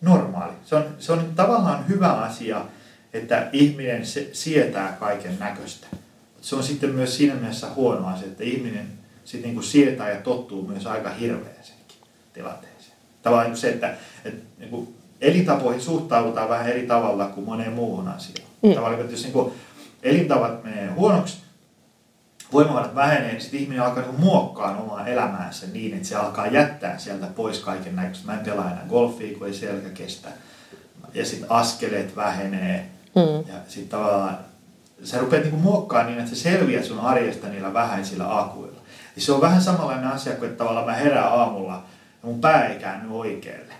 normaali. 0.00 0.52
Se 0.64 0.76
on, 0.76 0.84
se 0.98 1.12
on 1.12 1.32
tavallaan 1.36 1.88
hyvä 1.88 2.12
asia, 2.12 2.64
että 3.12 3.48
ihminen 3.52 4.06
se, 4.06 4.30
sietää 4.32 4.96
kaiken 5.00 5.36
näköistä. 5.38 5.86
Se 6.40 6.56
on 6.56 6.62
sitten 6.62 6.90
myös 6.90 7.16
siinä 7.16 7.34
mielessä 7.34 7.66
huono 7.76 8.06
asia, 8.06 8.26
että 8.26 8.44
ihminen 8.44 8.86
sitten 9.24 9.48
niin 9.48 9.54
kuin 9.54 9.64
sietää 9.64 10.10
ja 10.10 10.20
tottuu 10.20 10.66
myös 10.66 10.86
aika 10.86 11.10
hirveäseenkin 11.10 11.96
tilanteeseen. 12.32 12.96
Tavallaan 13.22 13.50
niin 13.50 13.58
se, 13.58 13.68
että, 13.68 13.94
että 14.24 14.44
niin 14.58 14.70
kuin 14.70 14.94
elintapoihin 15.20 15.82
suhtaudutaan 15.82 16.48
vähän 16.48 16.68
eri 16.68 16.86
tavalla 16.86 17.26
kuin 17.26 17.46
moneen 17.46 17.72
muuhun 17.72 18.08
asiaan. 18.08 18.50
Mm. 18.62 18.74
Tavallaan, 18.74 19.00
että 19.00 19.12
jos 19.12 19.24
niin 19.24 19.52
elintavat 20.02 20.64
menee 20.64 20.90
huonoksi, 20.90 21.38
voimavarat 22.52 22.94
vähenee, 22.94 23.32
niin 23.32 23.40
sitten 23.40 23.60
ihminen 23.60 23.82
alkaa 23.82 24.02
niin 24.02 24.20
muokkaa 24.20 24.76
omaa 24.76 25.06
elämäänsä 25.06 25.66
niin, 25.72 25.94
että 25.94 26.08
se 26.08 26.16
alkaa 26.16 26.46
jättää 26.46 26.98
sieltä 26.98 27.26
pois 27.26 27.58
kaiken 27.58 27.96
näköistä. 27.96 28.26
Mä 28.26 28.38
en 28.38 28.44
pelaa 28.44 28.70
enää 28.70 28.86
golfia, 28.88 29.38
kun 29.38 29.46
ei 29.46 29.54
selkä 29.54 29.88
kestä. 29.88 30.28
Ja 31.14 31.26
sitten 31.26 31.50
askeleet 31.50 32.16
vähenee. 32.16 32.86
Mm. 33.14 33.52
Ja 33.52 33.54
sitten 33.68 33.88
tavallaan 33.88 34.38
sä 35.04 35.18
rupeat 35.18 35.44
niin 35.44 35.54
muokkaamaan 35.54 36.12
niin, 36.12 36.18
että 36.24 36.36
sä 36.36 36.42
selviät 36.42 36.84
sun 36.84 37.00
arjesta 37.00 37.48
niillä 37.48 37.74
vähäisillä 37.74 38.38
akuilla. 38.38 38.80
Ja 39.16 39.22
se 39.22 39.32
on 39.32 39.40
vähän 39.40 39.62
samanlainen 39.62 40.10
asia 40.10 40.32
kuin, 40.32 40.50
että 40.50 40.58
tavallaan 40.58 40.86
mä 40.86 40.92
herään 40.92 41.32
aamulla 41.32 41.72
ja 42.22 42.28
mun 42.28 42.40
pää 42.40 42.68
ei 42.68 42.78
käänny 42.78 43.18
oikealle. 43.18 43.74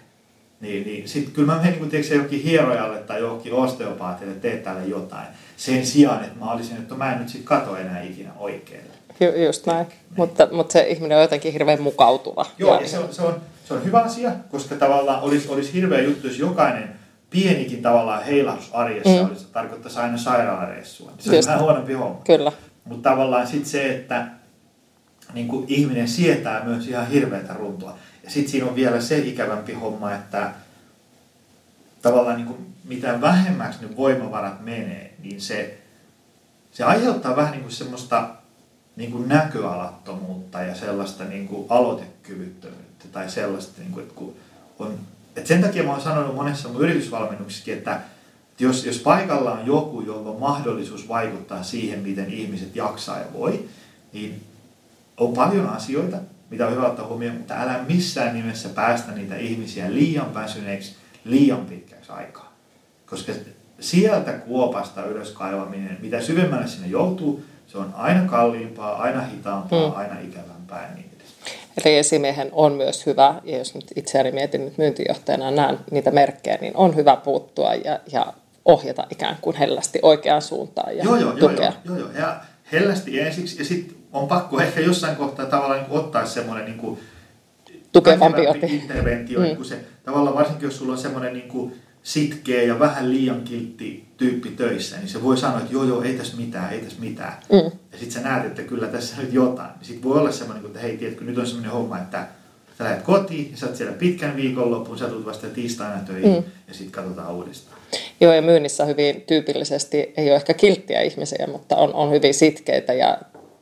Niin, 0.60 0.86
niin 0.86 1.08
sitten 1.08 1.34
kyllä 1.34 1.52
mä 1.52 1.58
menen 1.58 1.78
niin 1.78 1.90
tiedätkö, 1.90 2.14
jokin 2.14 2.42
hierojalle 2.42 2.98
tai 2.98 3.20
johonkin 3.20 3.52
osteopaatille, 3.52 4.32
että 4.32 4.48
teet 4.48 4.62
tälle 4.62 4.84
jotain 4.84 5.26
sen 5.56 5.86
sijaan, 5.86 6.24
että 6.24 6.38
mä 6.38 6.52
olisin, 6.52 6.76
että 6.76 6.94
mä 6.94 7.12
en 7.12 7.18
nyt 7.18 7.28
sitten 7.28 7.46
kato 7.46 7.76
enää 7.76 8.02
ikinä 8.02 8.30
oikealle. 8.38 8.90
Ju, 9.20 9.44
just 9.44 9.66
näin, 9.66 9.86
niin. 9.86 9.98
mutta, 10.16 10.48
mutta 10.52 10.72
se 10.72 10.80
ihminen 10.80 11.18
on 11.18 11.22
jotenkin 11.22 11.52
hirveän 11.52 11.82
mukautuva. 11.82 12.46
Joo, 12.58 12.74
ja, 12.74 12.80
ja 12.80 12.88
se, 12.88 12.98
on, 12.98 13.14
se, 13.14 13.22
on, 13.22 13.40
se 13.64 13.74
on 13.74 13.84
hyvä 13.84 14.00
asia, 14.00 14.32
koska 14.50 14.74
tavallaan 14.74 15.22
olisi, 15.22 15.48
olisi 15.48 15.72
hirveä 15.72 16.00
juttu, 16.00 16.26
jos 16.26 16.38
jokainen 16.38 16.88
pienikin 17.30 17.82
tavallaan 17.82 18.24
heilahdus 18.24 18.70
arjessa 18.72 19.22
mm. 19.22 19.28
olisi, 19.28 19.46
tarkoittaisi 19.52 19.98
aina 19.98 20.18
sairaalareissua. 20.18 21.12
Se 21.18 21.38
on 21.38 21.44
vähän 21.46 21.60
huonompi 21.60 21.92
homma. 21.92 22.20
Kyllä. 22.24 22.52
Mutta 22.84 23.10
tavallaan 23.10 23.46
sitten 23.46 23.70
se, 23.70 23.94
että 23.94 24.26
niin 25.34 25.48
kuin 25.48 25.64
ihminen 25.68 26.08
sietää 26.08 26.64
myös 26.64 26.88
ihan 26.88 27.08
hirveätä 27.08 27.54
runtua. 27.54 27.98
Sitten 28.30 28.50
siinä 28.50 28.66
on 28.66 28.74
vielä 28.76 29.00
se 29.00 29.18
ikävämpi 29.18 29.72
homma, 29.72 30.14
että 30.14 30.52
tavallaan 32.02 32.36
niin 32.36 32.46
kuin 32.46 32.74
mitä 32.84 33.20
vähemmäksi 33.20 33.86
ne 33.86 33.96
voimavarat 33.96 34.64
menee, 34.64 35.14
niin 35.22 35.40
se, 35.40 35.78
se 36.72 36.84
aiheuttaa 36.84 37.36
vähän 37.36 37.52
niin 37.52 37.62
kuin 37.62 37.72
semmoista 37.72 38.28
niin 38.96 39.12
kuin 39.12 39.28
näköalattomuutta 39.28 40.62
ja 40.62 40.74
sellaista 40.74 41.24
niin 41.24 41.48
kuin 41.48 41.66
aloitekyvyttömyyttä 41.68 43.04
tai 43.12 43.30
sellaista, 43.30 43.80
niin 43.80 43.92
kuin, 43.92 44.02
että 44.02 44.14
kun 44.14 44.36
on, 44.78 44.98
että 45.36 45.48
sen 45.48 45.62
takia 45.62 45.82
mä 45.82 45.92
oon 45.92 46.00
sanonut 46.00 46.34
monessa 46.34 46.68
mun 46.68 46.82
yritysvalmennuksissakin, 46.82 47.78
että 47.78 48.00
jos, 48.58 48.84
jos 48.84 48.98
paikalla 48.98 49.52
on 49.52 49.66
joku, 49.66 50.00
jolla 50.00 50.30
on 50.30 50.40
mahdollisuus 50.40 51.08
vaikuttaa 51.08 51.62
siihen, 51.62 52.00
miten 52.00 52.30
ihmiset 52.30 52.76
jaksaa 52.76 53.18
ja 53.18 53.32
voi, 53.32 53.68
niin 54.12 54.42
on 55.16 55.32
paljon 55.32 55.68
asioita, 55.68 56.16
mitä 56.50 56.66
on 56.66 56.72
hyvä 56.72 56.86
ottaa 56.86 57.06
huomioon, 57.06 57.36
mutta 57.36 57.54
älä 57.54 57.80
missään 57.88 58.34
nimessä 58.34 58.68
päästä 58.68 59.12
niitä 59.12 59.36
ihmisiä 59.36 59.92
liian 59.92 60.34
väsyneeksi 60.34 60.94
liian 61.24 61.66
pitkäksi 61.66 62.12
aikaa. 62.12 62.52
Koska 63.06 63.32
sieltä 63.80 64.32
kuopasta 64.32 65.04
ylös 65.04 65.30
kaivaminen, 65.30 65.98
mitä 66.00 66.20
syvemmälle 66.20 66.68
sinne 66.68 66.88
joutuu, 66.88 67.44
se 67.66 67.78
on 67.78 67.94
aina 67.94 68.28
kalliimpaa, 68.28 69.02
aina 69.02 69.22
hitaampaa, 69.22 69.88
mm. 69.88 69.96
aina 69.96 70.20
ikävämpää 70.20 70.88
ja 70.88 70.94
niin 70.94 71.10
Eli 71.84 71.98
esimiehen 71.98 72.48
on 72.52 72.72
myös 72.72 73.06
hyvä, 73.06 73.34
ja 73.44 73.58
jos 73.58 73.74
nyt 73.74 73.92
itseäni 73.96 74.32
mietin 74.32 74.64
nyt 74.64 74.78
myyntijohtajana 74.78 75.50
näen 75.50 75.78
niitä 75.90 76.10
merkkejä, 76.10 76.58
niin 76.60 76.76
on 76.76 76.96
hyvä 76.96 77.16
puuttua 77.16 77.74
ja, 77.74 78.00
ja 78.12 78.32
ohjata 78.64 79.06
ikään 79.10 79.36
kuin 79.40 79.56
hellästi 79.56 79.98
oikeaan 80.02 80.42
suuntaan 80.42 80.96
ja 80.96 81.04
joo, 81.04 81.16
joo, 81.16 81.32
tukea. 81.32 81.72
Joo, 81.84 81.96
joo, 81.96 82.08
joo. 82.08 82.18
Ja 82.18 82.36
hellästi 82.72 83.20
ensiksi, 83.20 83.58
ja 83.58 83.64
sitten 83.64 83.96
on 84.12 84.28
pakko 84.28 84.60
ehkä 84.60 84.80
jossain 84.80 85.16
kohtaa 85.16 85.46
tavallaan 85.46 85.80
niin 85.80 85.90
ottaa 85.90 86.26
semmoinen 86.26 86.64
niin 86.64 86.78
kuin 86.78 86.98
tukevampi 87.92 88.42
interventio, 88.68 89.40
mm. 89.40 89.56
kun 89.56 89.64
se, 89.64 89.84
tavallaan 90.04 90.36
varsinkin 90.36 90.66
jos 90.66 90.76
sulla 90.76 90.92
on 90.92 90.98
semmoinen 90.98 91.32
niin 91.32 91.48
kuin 91.48 91.74
sitkeä 92.02 92.62
ja 92.62 92.78
vähän 92.78 93.10
liian 93.10 93.42
kiltti 93.42 94.04
tyyppi 94.16 94.50
töissä, 94.50 94.96
niin 94.96 95.08
se 95.08 95.22
voi 95.22 95.36
sanoa, 95.36 95.60
että 95.60 95.72
joo 95.72 95.84
joo, 95.84 96.02
ei 96.02 96.14
tässä 96.14 96.36
mitään, 96.36 96.72
ei 96.72 96.80
tässä 96.80 97.00
mitään. 97.00 97.32
Mm. 97.52 97.70
Ja 97.92 97.98
sitten 97.98 98.10
sä 98.10 98.20
näet, 98.20 98.46
että 98.46 98.62
kyllä 98.62 98.86
tässä 98.86 99.22
nyt 99.22 99.32
jotain. 99.32 99.70
Niin 99.70 99.86
sitten 99.86 100.04
voi 100.04 100.18
olla 100.18 100.32
semmoinen, 100.32 100.66
että 100.66 100.78
hei, 100.78 100.96
tiedätkö, 100.96 101.24
nyt 101.24 101.38
on 101.38 101.46
semmoinen 101.46 101.72
homma, 101.72 101.98
että 101.98 102.26
sä 102.78 102.84
lähdet 102.84 103.02
kotiin, 103.02 103.50
ja 103.50 103.56
sä 103.56 103.66
oot 103.66 103.76
siellä 103.76 103.92
pitkän 103.92 104.36
viikonloppuun, 104.36 104.98
sä 104.98 105.08
tulet 105.08 105.26
vasta 105.26 105.46
tiistaina 105.46 106.02
töihin, 106.02 106.30
mm. 106.30 106.44
ja 106.68 106.74
sitten 106.74 106.92
katsotaan 106.92 107.34
uudestaan. 107.34 107.80
Joo, 108.20 108.32
ja 108.32 108.42
myynnissä 108.42 108.84
hyvin 108.84 109.22
tyypillisesti 109.26 110.12
ei 110.16 110.26
ole 110.26 110.36
ehkä 110.36 110.54
kilttiä 110.54 111.00
ihmisiä, 111.00 111.46
mutta 111.52 111.76
on, 111.76 111.94
on 111.94 112.10
hyvin 112.10 112.34
sitkeitä 112.34 112.92
ja 112.92 113.18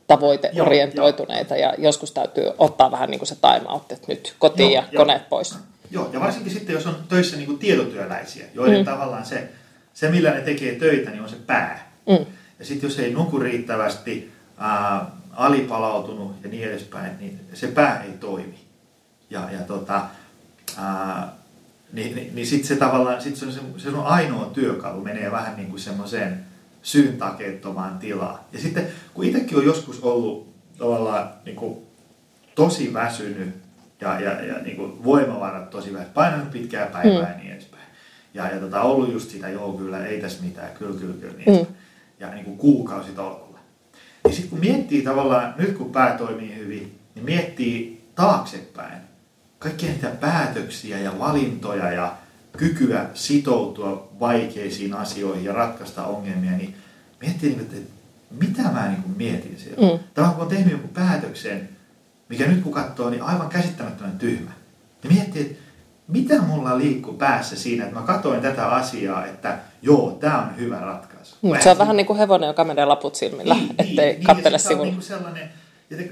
tavoiteorientoituneita, 0.09 1.57
joo, 1.57 1.62
joo. 1.62 1.73
ja 1.79 1.85
joskus 1.85 2.12
täytyy 2.12 2.51
ottaa 2.59 2.90
vähän 2.90 3.11
niin 3.11 3.18
kuin 3.18 3.29
se 3.29 3.35
time 3.35 3.68
out, 3.68 3.92
että 3.92 4.07
nyt 4.09 4.35
kotiin 4.38 4.73
joo, 4.73 4.83
ja 4.83 4.88
joo. 4.92 5.05
koneet 5.05 5.29
pois. 5.29 5.59
Joo, 5.90 6.11
ja 6.12 6.21
varsinkin 6.21 6.53
sitten, 6.53 6.75
jos 6.75 6.87
on 6.87 6.97
töissä 7.09 7.37
niin 7.37 7.47
kuin 7.47 7.59
tietotyöläisiä, 7.59 8.47
joiden 8.55 8.79
mm. 8.79 8.85
tavallaan 8.85 9.27
se, 9.27 9.49
se, 9.94 10.11
millä 10.11 10.31
ne 10.31 10.40
tekee 10.40 10.75
töitä, 10.75 11.11
niin 11.11 11.23
on 11.23 11.29
se 11.29 11.37
pää. 11.47 11.92
Mm. 12.07 12.27
Ja 12.59 12.64
sitten 12.64 12.88
jos 12.88 12.99
ei 12.99 13.12
nuku 13.12 13.38
riittävästi, 13.38 14.33
ää, 14.59 15.11
alipalautunut 15.33 16.37
ja 16.42 16.49
niin 16.49 16.68
edespäin, 16.68 17.18
niin 17.21 17.40
se 17.55 17.66
pää 17.66 18.03
ei 18.03 18.12
toimi. 18.12 18.59
Ja, 19.31 19.49
ja 19.53 19.59
tota, 19.59 20.03
ää, 20.77 21.33
niin, 21.92 22.14
niin, 22.14 22.35
niin 22.35 22.47
sitten 22.47 22.68
se 22.68 22.77
tavallaan, 22.77 23.23
sit 23.23 23.37
se 23.37 23.47
on, 23.47 23.53
se, 23.53 23.61
se 23.77 23.88
on 23.88 24.07
ainoa 24.07 24.51
työkalu, 24.55 25.01
menee 25.01 25.31
vähän 25.31 25.57
niin 25.57 25.68
kuin 25.68 25.81
semmoiseen 25.81 26.47
syyntakeettomaan 26.88 27.98
tilaan. 27.98 28.38
Ja 28.53 28.59
sitten 28.59 28.87
kun 29.14 29.24
itsekin 29.24 29.59
on 29.59 29.64
joskus 29.64 30.01
ollut 30.01 30.55
tavallaan 30.79 31.31
niin 31.44 31.57
kuin 31.57 31.79
tosi 32.55 32.92
väsynyt 32.94 33.55
ja, 34.01 34.20
ja, 34.20 34.44
ja 34.44 34.55
niin 34.59 34.77
kuin 34.77 35.05
voimavarat 35.05 35.70
tosi 35.70 35.92
vähän, 35.92 36.11
painanut 36.14 36.51
pitkää 36.51 36.87
päivää 36.87 37.22
mm. 37.22 37.33
ja 37.33 37.37
niin 37.37 37.53
edespäin. 37.53 37.83
Ja, 38.35 38.48
ja 38.48 38.61
tota, 38.61 38.83
ollut 38.83 39.12
just 39.12 39.31
sitä, 39.31 39.48
joo 39.48 39.72
kyllä, 39.72 40.07
ei 40.07 40.20
tässä 40.20 40.44
mitään, 40.44 40.70
kyllä, 40.79 41.01
kyllä, 41.01 41.14
kyllä, 41.20 41.35
niin 41.35 41.66
mm. 41.66 41.74
Ja 42.20 42.35
niin 42.35 42.44
kuin 42.44 42.59
kuukausi 42.59 43.12
tolkulla. 43.12 43.59
Ja 44.24 44.31
sitten 44.33 44.51
kun 44.51 44.61
miettii 44.61 45.03
tavallaan, 45.03 45.55
nyt 45.59 45.77
kun 45.77 45.92
pää 45.92 46.18
toimii 46.18 46.57
hyvin, 46.57 46.98
niin 47.14 47.24
miettii 47.24 48.05
taaksepäin 48.14 48.98
kaikkia 49.59 49.90
niitä 49.90 50.11
päätöksiä 50.11 50.98
ja 50.98 51.18
valintoja 51.18 51.92
ja 51.92 52.16
kykyä 52.56 53.06
sitoutua 53.14 54.08
vaikeisiin 54.20 54.94
asioihin 54.94 55.44
ja 55.44 55.52
ratkaista 55.52 56.04
ongelmia, 56.04 56.50
niin 56.50 56.74
miettii, 57.20 57.50
niin, 57.50 57.61
että 57.61 57.76
mitä 58.30 58.62
mä 58.62 58.88
niin 58.88 59.02
kuin 59.02 59.16
mietin 59.16 59.58
siellä. 59.58 59.92
Mm. 59.92 59.98
Tämä 60.14 60.28
kun 60.28 60.42
on 60.42 60.48
tehnyt 60.48 60.72
joku 60.72 60.88
päätöksen, 60.88 61.68
mikä 62.28 62.46
nyt 62.46 62.62
kun 62.62 62.72
katsoo, 62.72 63.11
niin 63.11 63.22
aivan 63.22 63.48
käsittämättömän 63.48 64.18
tyhmä. 64.18 64.50
Ja 65.04 65.11
miettii, 65.11 65.42
että 65.42 65.62
mitä 66.08 66.42
mulla 66.42 66.78
liikkuu 66.78 67.14
päässä 67.14 67.56
siinä, 67.56 67.84
että 67.84 67.96
mä 68.00 68.06
katsoin 68.06 68.40
tätä 68.40 68.66
asiaa, 68.66 69.26
että 69.26 69.58
joo, 69.82 70.16
tämä 70.20 70.42
on 70.42 70.56
hyvä 70.56 70.80
ratkaisu. 70.80 71.37
Mm, 71.42 71.50
se 71.61 71.70
on 71.70 71.78
vähän 71.78 71.96
niin 71.96 72.06
kuin 72.06 72.18
hevonen, 72.18 72.46
joka 72.46 72.64
menee 72.64 72.84
laput 72.84 73.14
silmillä, 73.14 73.54
niin, 73.54 73.70
ettei 73.78 74.12
niin, 74.12 74.24
kattele 74.24 74.58
sivulle. 74.58 74.90
Niin, 74.90 75.02
sellainen, 75.02 75.50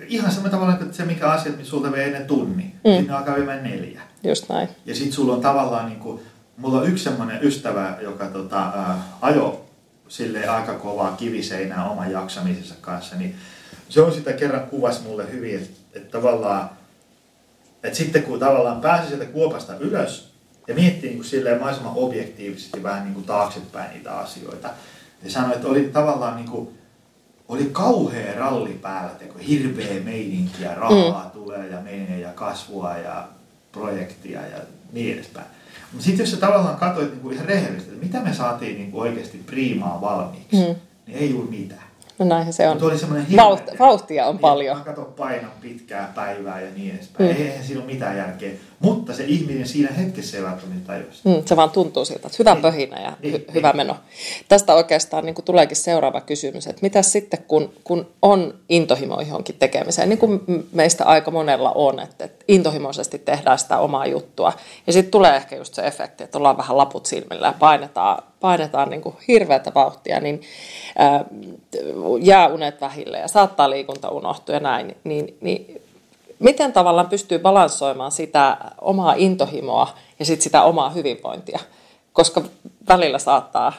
ihan 0.08 0.30
sama 0.30 0.48
tavalla 0.48 0.76
kuin 0.76 0.94
se, 0.94 1.04
mikä 1.04 1.30
asia, 1.30 1.52
että 1.52 1.64
sulta 1.64 1.92
vei 1.92 2.04
ennen 2.04 2.26
tunni, 2.26 2.64
mm. 2.64 2.90
niin 2.90 3.06
ne 3.06 3.12
alkaa 3.12 3.36
viemään 3.36 3.64
neljä. 3.64 4.00
Just 4.28 4.48
näin. 4.48 4.68
Ja 4.86 4.94
sitten 4.94 5.12
sulla 5.12 5.34
on 5.34 5.40
tavallaan, 5.40 5.86
niin 5.86 6.00
kuin, 6.00 6.20
mulla 6.56 6.78
on 6.78 6.88
yksi 6.88 7.04
semmoinen 7.04 7.42
ystävä, 7.42 7.96
joka 8.00 8.26
tota, 8.26 8.66
äh, 8.66 8.96
ajo 9.20 9.64
sille 10.08 10.46
aika 10.46 10.74
kovaa 10.74 11.16
kiviseinää 11.16 11.90
oman 11.90 12.10
jaksamisensa 12.10 12.74
kanssa, 12.80 13.16
niin 13.16 13.36
se 13.88 14.02
on 14.02 14.12
sitä 14.12 14.32
kerran 14.32 14.66
kuvasi 14.66 15.02
mulle 15.02 15.32
hyvin, 15.32 15.56
että, 15.56 15.80
että 15.92 16.18
tavallaan, 16.18 16.70
että 17.82 17.98
sitten 17.98 18.22
kun 18.22 18.38
tavallaan 18.38 18.80
pääsi 18.80 19.08
sieltä 19.08 19.24
kuopasta 19.24 19.76
ylös 19.76 20.32
ja 20.68 20.74
miettii 20.74 21.08
niin 21.08 21.18
kuin 21.18 21.28
silleen 21.28 21.58
mahdollisimman 21.58 21.96
objektiivisesti 21.96 22.82
vähän 22.82 23.04
niin 23.04 23.14
kuin 23.14 23.26
taaksepäin 23.26 23.92
niitä 23.92 24.18
asioita, 24.18 24.68
ja 25.22 25.30
sanoi, 25.30 25.54
että 25.54 25.68
oli 25.68 25.90
tavallaan 25.92 26.36
niin 26.36 26.48
kuin, 26.48 26.78
oli 27.48 27.64
kauhea 27.72 28.38
ralli 28.38 28.78
päällä, 28.82 29.10
teko, 29.18 29.38
hirveä 29.38 30.00
meininki 30.04 30.62
ja 30.62 30.74
rahaa 30.74 31.24
mm. 31.24 31.30
tulee 31.30 31.66
ja 31.66 31.80
menee 31.80 32.20
ja 32.20 32.32
kasvua 32.32 32.96
ja 32.96 33.28
projektia 33.78 34.40
ja 34.46 34.58
niin 34.92 35.14
edespäin. 35.14 35.46
Mutta 35.92 36.04
sitten 36.04 36.24
jos 36.24 36.30
sä 36.30 36.36
tavallaan 36.36 36.76
katsoit 36.76 37.10
niin 37.10 37.20
kuin 37.20 37.34
ihan 37.34 37.46
rehellisesti, 37.46 37.92
että 37.92 38.06
mitä 38.06 38.20
me 38.20 38.34
saatiin 38.34 38.78
niin 38.78 38.90
kuin 38.90 39.02
oikeasti 39.02 39.38
priimaa 39.46 40.00
valmiiksi, 40.00 40.56
mm. 40.56 40.76
niin 41.06 41.18
ei 41.18 41.30
juuri 41.30 41.48
mitään. 41.48 41.86
No 42.18 42.26
näinhän 42.26 42.52
se 42.52 42.68
on. 42.68 42.82
oli 42.82 43.36
Vauht, 43.36 43.62
vauhtia 43.78 44.26
on 44.26 44.34
niin, 44.34 44.40
paljon. 44.40 44.78
Mä 44.78 44.84
katson 44.84 45.12
painon 45.16 45.50
pitkää 45.60 46.12
päivää 46.14 46.60
ja 46.60 46.70
niin 46.76 46.94
edespäin. 46.94 47.30
Mm. 47.30 47.36
Eihän 47.36 47.64
siinä 47.64 47.82
ole 47.82 47.92
mitään 47.92 48.16
järkeä. 48.16 48.50
Mutta 48.80 49.14
se 49.14 49.24
ihminen 49.24 49.68
siinä 49.68 49.92
hetkessä 49.92 50.36
ei 50.36 50.42
välttämättä 50.42 50.86
tajua 50.86 51.06
mm, 51.24 51.42
Se 51.44 51.56
vaan 51.56 51.70
tuntuu 51.70 52.04
siltä, 52.04 52.26
että 52.26 52.36
hyvä 52.38 52.54
niin. 52.54 52.62
pöhinä 52.62 53.00
ja 53.00 53.12
niin, 53.22 53.34
hy- 53.34 53.38
niin. 53.38 53.54
hyvä 53.54 53.72
meno. 53.72 53.96
Tästä 54.48 54.74
oikeastaan 54.74 55.24
niin 55.24 55.34
kuin 55.34 55.44
tuleekin 55.44 55.76
seuraava 55.76 56.20
kysymys, 56.20 56.66
että 56.66 56.82
mitä 56.82 57.02
sitten 57.02 57.44
kun, 57.48 57.72
kun 57.84 58.06
on 58.22 58.54
intohimo 58.68 59.20
johonkin 59.20 59.56
tekemiseen, 59.58 60.08
niin 60.08 60.18
kuin 60.18 60.40
meistä 60.72 61.04
aika 61.04 61.30
monella 61.30 61.72
on, 61.72 62.00
että, 62.00 62.24
että 62.24 62.44
intohimoisesti 62.48 63.18
tehdään 63.18 63.58
sitä 63.58 63.78
omaa 63.78 64.06
juttua. 64.06 64.52
Ja 64.86 64.92
sitten 64.92 65.10
tulee 65.10 65.36
ehkä 65.36 65.56
just 65.56 65.74
se 65.74 65.86
efekti, 65.86 66.24
että 66.24 66.38
ollaan 66.38 66.58
vähän 66.58 66.76
laput 66.76 67.06
silmillä 67.06 67.46
ja 67.46 67.54
painetaan, 67.58 68.22
painetaan 68.40 68.90
niin 68.90 69.02
kuin 69.02 69.14
hirveätä 69.28 69.72
vauhtia, 69.74 70.20
niin 70.20 70.40
ää, 70.98 71.24
jää 72.20 72.48
unet 72.48 72.80
vähille 72.80 73.18
ja 73.18 73.28
saattaa 73.28 73.70
liikunta 73.70 74.08
unohtua 74.08 74.54
ja 74.54 74.60
näin, 74.60 74.96
niin, 75.04 75.36
niin 75.40 75.85
miten 76.38 76.72
tavallaan 76.72 77.08
pystyy 77.08 77.38
balansoimaan 77.38 78.12
sitä 78.12 78.56
omaa 78.80 79.14
intohimoa 79.16 79.94
ja 80.18 80.24
sit 80.24 80.42
sitä 80.42 80.62
omaa 80.62 80.90
hyvinvointia, 80.90 81.58
koska 82.12 82.42
välillä 82.88 83.18
saattaa 83.18 83.72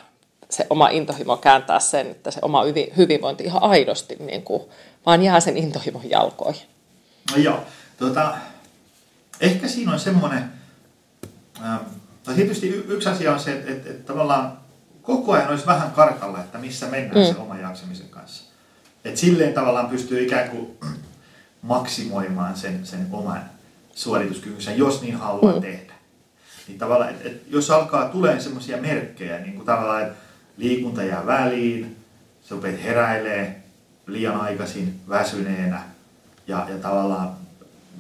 se 0.50 0.68
oma 0.70 0.90
intohimo 0.90 1.38
kääntää 1.38 1.80
sen, 1.80 2.08
että 2.08 2.32
se 2.32 2.40
oma 2.42 2.64
hyvinvointi 2.98 3.44
ihan 3.44 3.64
aidosti 3.64 4.16
niin 4.20 4.44
kuin, 4.44 4.64
vaan 5.06 5.24
jää 5.24 5.40
sen 5.40 5.58
intohimon 5.58 6.10
jalkoihin. 6.10 6.68
No 7.32 7.38
joo, 7.38 7.60
tuota, 7.98 8.38
ehkä 9.42 9.68
siinä 9.68 9.92
on 9.94 10.00
semmoinen, 10.00 10.52
äh, 11.66 11.80
no 12.28 12.34
tietysti 12.34 12.70
yksi 12.70 13.10
asia 13.10 13.34
on 13.34 13.40
se, 13.40 13.52
että, 13.52 13.72
että, 13.72 13.90
että 13.90 14.14
tavallaan 14.14 14.58
koko 15.02 15.32
ajan 15.32 15.50
olisi 15.50 15.66
vähän 15.66 15.92
kartalla, 15.92 16.40
että 16.40 16.58
missä 16.58 16.86
mennään 16.88 17.28
mm. 17.28 17.34
sen 17.34 17.42
oman 17.42 17.62
jaksamisen 17.62 18.10
kanssa. 18.10 18.44
Että 19.06 19.20
silleen 19.20 19.54
tavallaan 19.54 19.90
pystyy 19.90 20.24
ikään 20.24 20.50
kuin 20.50 20.78
maksimoimaan 21.62 22.58
sen, 22.58 22.86
sen 22.86 23.08
oman 23.12 23.42
suorituskykynsä, 23.96 24.72
jos 24.72 25.02
niin 25.02 25.16
haluaa 25.16 25.56
mm. 25.56 25.62
tehdä. 25.62 25.94
Niin 26.68 26.80
tavallaan, 26.80 27.10
että, 27.10 27.28
että 27.28 27.46
jos 27.50 27.72
alkaa 27.72 28.10
tulee 28.10 28.40
semmoisia 28.40 28.78
merkkejä, 28.78 29.40
niin 29.40 29.54
kuin 29.54 29.66
tavallaan, 29.66 30.02
että 30.02 30.16
liikunta 30.58 31.04
jää 31.04 31.26
väliin, 31.26 31.96
sä 32.44 32.56
rupeat 32.56 32.84
heräilee 32.84 33.62
liian 34.08 34.42
aikaisin 34.42 35.00
väsyneenä 35.10 35.82
ja, 36.48 36.66
ja 36.70 36.78
tavallaan 36.78 37.30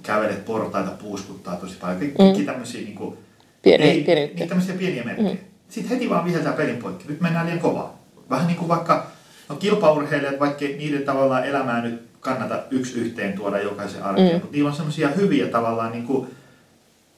kävelet 0.03 0.45
portaita, 0.45 0.91
puuskuttaa 0.91 1.55
tosi 1.55 1.75
paljon. 1.75 1.99
Kaikki 1.99 2.39
mm. 2.39 2.45
tämmöisiä 2.45 2.81
niin 2.81 2.95
kuin, 2.95 3.17
pieni, 3.61 3.83
ei, 3.83 4.03
pieni 4.03 4.33
niin, 4.35 4.49
tämmöisiä 4.49 4.75
pieniä 4.75 5.03
merkkejä. 5.03 5.33
Mm. 5.33 5.37
Sitten 5.69 5.91
heti 5.91 6.09
vaan 6.09 6.25
viheltää 6.25 6.53
pelin 6.53 6.77
poikki. 6.77 7.07
Nyt 7.07 7.21
mennään 7.21 7.45
liian 7.45 7.59
kovaa. 7.59 7.99
Vähän 8.29 8.47
niin 8.47 8.57
kuin 8.57 8.67
vaikka 8.67 9.07
no 9.49 9.55
kilpaurheilijat, 9.55 10.39
vaikka 10.39 10.65
niiden 10.65 11.03
tavallaan 11.03 11.45
elämää 11.45 11.81
nyt 11.81 12.06
kannata 12.27 12.59
yksi 12.71 12.93
yhteen 12.93 13.33
tuoda 13.33 13.61
jokaisen 13.61 14.03
arkeen, 14.03 14.27
mm. 14.27 14.33
mutta 14.33 14.51
niillä 14.51 14.69
on 14.69 14.75
semmoisia 14.75 15.09
hyviä 15.09 15.47
tavallaan 15.47 15.91
niin 15.91 16.05
kuin 16.05 16.27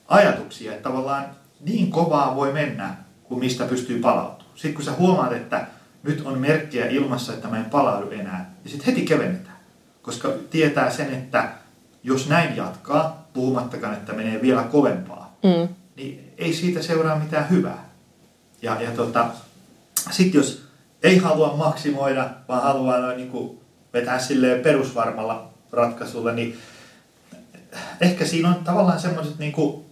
ajatuksia, 0.08 0.72
että 0.72 0.84
tavallaan 0.84 1.26
niin 1.60 1.92
kovaa 1.92 2.36
voi 2.36 2.54
mennä, 2.54 2.96
kuin 3.24 3.40
mistä 3.40 3.66
pystyy 3.66 4.00
palautumaan. 4.00 4.56
Sitten 4.56 4.74
kun 4.74 4.84
sä 4.84 4.92
huomaat, 4.92 5.34
että 5.34 5.68
nyt 6.04 6.22
on 6.26 6.40
merkkiä 6.40 6.88
ilmassa, 6.88 7.34
että 7.34 7.48
mä 7.48 7.58
en 7.58 7.66
palaudu 7.66 8.10
enää, 8.10 8.54
niin 8.64 8.72
sitten 8.72 8.86
heti 8.86 9.06
kevennetään. 9.06 9.58
Koska 10.02 10.30
tietää 10.50 10.92
sen, 10.92 11.14
että 11.14 11.50
jos 12.04 12.30
näin 12.30 12.56
jatkaa, 12.56 13.30
puhumattakaan, 13.34 13.94
että 13.94 14.14
menee 14.14 14.42
vielä 14.42 14.64
kovempaa, 14.64 15.38
mm. 15.44 15.76
niin 15.96 16.34
ei 16.38 16.54
siitä 16.54 16.82
seuraa 16.82 17.20
mitään 17.20 17.50
hyvää. 17.50 17.90
Ja, 18.62 18.82
ja 18.82 18.92
tota, 18.92 19.28
sitten 20.12 20.40
jos 20.40 20.70
ei 21.04 21.18
halua 21.18 21.56
maksimoida, 21.56 22.30
vaan 22.48 22.64
haluaa 22.64 22.98
noin 22.98 23.18
niin 23.18 23.30
kuin 23.30 23.60
vetää 23.94 24.20
silleen 24.20 24.62
perusvarmalla 24.62 25.50
ratkaisulla, 25.72 26.32
niin 26.32 26.58
ehkä 28.02 28.26
siinä 28.26 28.50
on 28.50 28.64
tavallaan 28.64 29.00
semmoiset 29.00 29.40
niin 29.40 29.52
kuin 29.52 29.86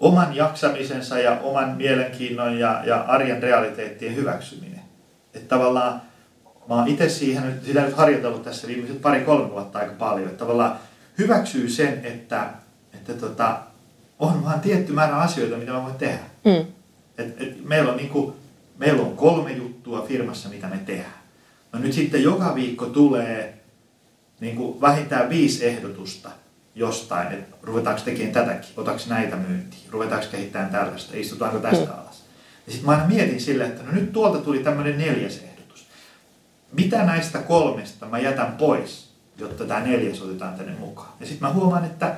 oman 0.00 0.36
jaksamisensa 0.36 1.18
ja 1.18 1.40
oman 1.42 1.76
mielenkiinnon 1.76 2.58
ja, 2.58 2.82
ja 2.86 3.00
arjen 3.00 3.42
realiteettien 3.42 4.16
hyväksyminen. 4.16 4.80
Että 5.34 5.48
tavallaan 5.48 6.02
mä 6.68 6.74
oon 6.74 6.88
itse 6.88 7.08
siihen, 7.08 7.60
sitä 7.66 7.82
nyt 7.82 7.96
harjoitellut 7.96 8.42
tässä 8.42 8.68
viimeiset 8.68 9.02
pari-kolme 9.02 9.50
vuotta 9.50 9.78
aika 9.78 9.92
paljon, 9.98 10.28
että 10.28 10.38
tavallaan 10.38 10.76
hyväksyy 11.18 11.68
sen, 11.68 12.00
että, 12.04 12.50
että 12.94 13.14
tota, 13.14 13.58
on 14.18 14.44
vaan 14.44 14.60
tietty 14.60 14.92
määrä 14.92 15.16
asioita, 15.16 15.56
mitä 15.56 15.72
mä 15.72 15.82
voin 15.82 15.94
tehdä. 15.94 16.24
Mm. 16.44 16.66
Et, 17.18 17.42
et 17.42 17.64
meillä, 17.64 17.90
on 17.90 17.96
niinku, 17.96 18.36
meillä 18.78 19.02
on 19.02 19.16
kolme 19.16 19.52
juttua 19.52 20.02
firmassa, 20.02 20.48
mitä 20.48 20.66
me 20.66 20.78
tehdään. 20.78 21.21
No 21.72 21.78
nyt 21.78 21.92
sitten 21.92 22.22
joka 22.22 22.54
viikko 22.54 22.86
tulee 22.86 23.62
niin 24.40 24.56
kuin 24.56 24.80
vähintään 24.80 25.28
viisi 25.28 25.66
ehdotusta 25.66 26.30
jostain, 26.74 27.32
että 27.32 27.56
ruvetaanko 27.62 28.02
tekemään 28.04 28.32
tätäkin, 28.32 28.70
otaks 28.76 29.06
näitä 29.06 29.36
myyntiin, 29.36 29.82
ruvetaanko 29.90 30.26
kehittämään 30.30 30.70
tällaista, 30.70 31.16
istutaanko 31.16 31.58
tästä 31.58 31.84
mm. 31.84 31.92
alas. 31.92 32.24
Ja 32.66 32.72
sitten 32.72 32.86
mä 32.86 32.92
aina 32.92 33.06
mietin 33.06 33.40
silleen, 33.40 33.70
että 33.70 33.82
no 33.82 33.92
nyt 33.92 34.12
tuolta 34.12 34.38
tuli 34.38 34.58
tämmöinen 34.58 34.98
neljäs 34.98 35.36
ehdotus. 35.36 35.86
Mitä 36.72 37.04
näistä 37.04 37.38
kolmesta 37.38 38.06
mä 38.06 38.18
jätän 38.18 38.52
pois, 38.52 39.12
jotta 39.38 39.64
tämä 39.64 39.80
neljäs 39.80 40.22
otetaan 40.22 40.54
tänne 40.54 40.72
mukaan. 40.78 41.12
Ja 41.20 41.26
sitten 41.26 41.48
mä 41.48 41.54
huomaan, 41.54 41.84
että 41.84 42.16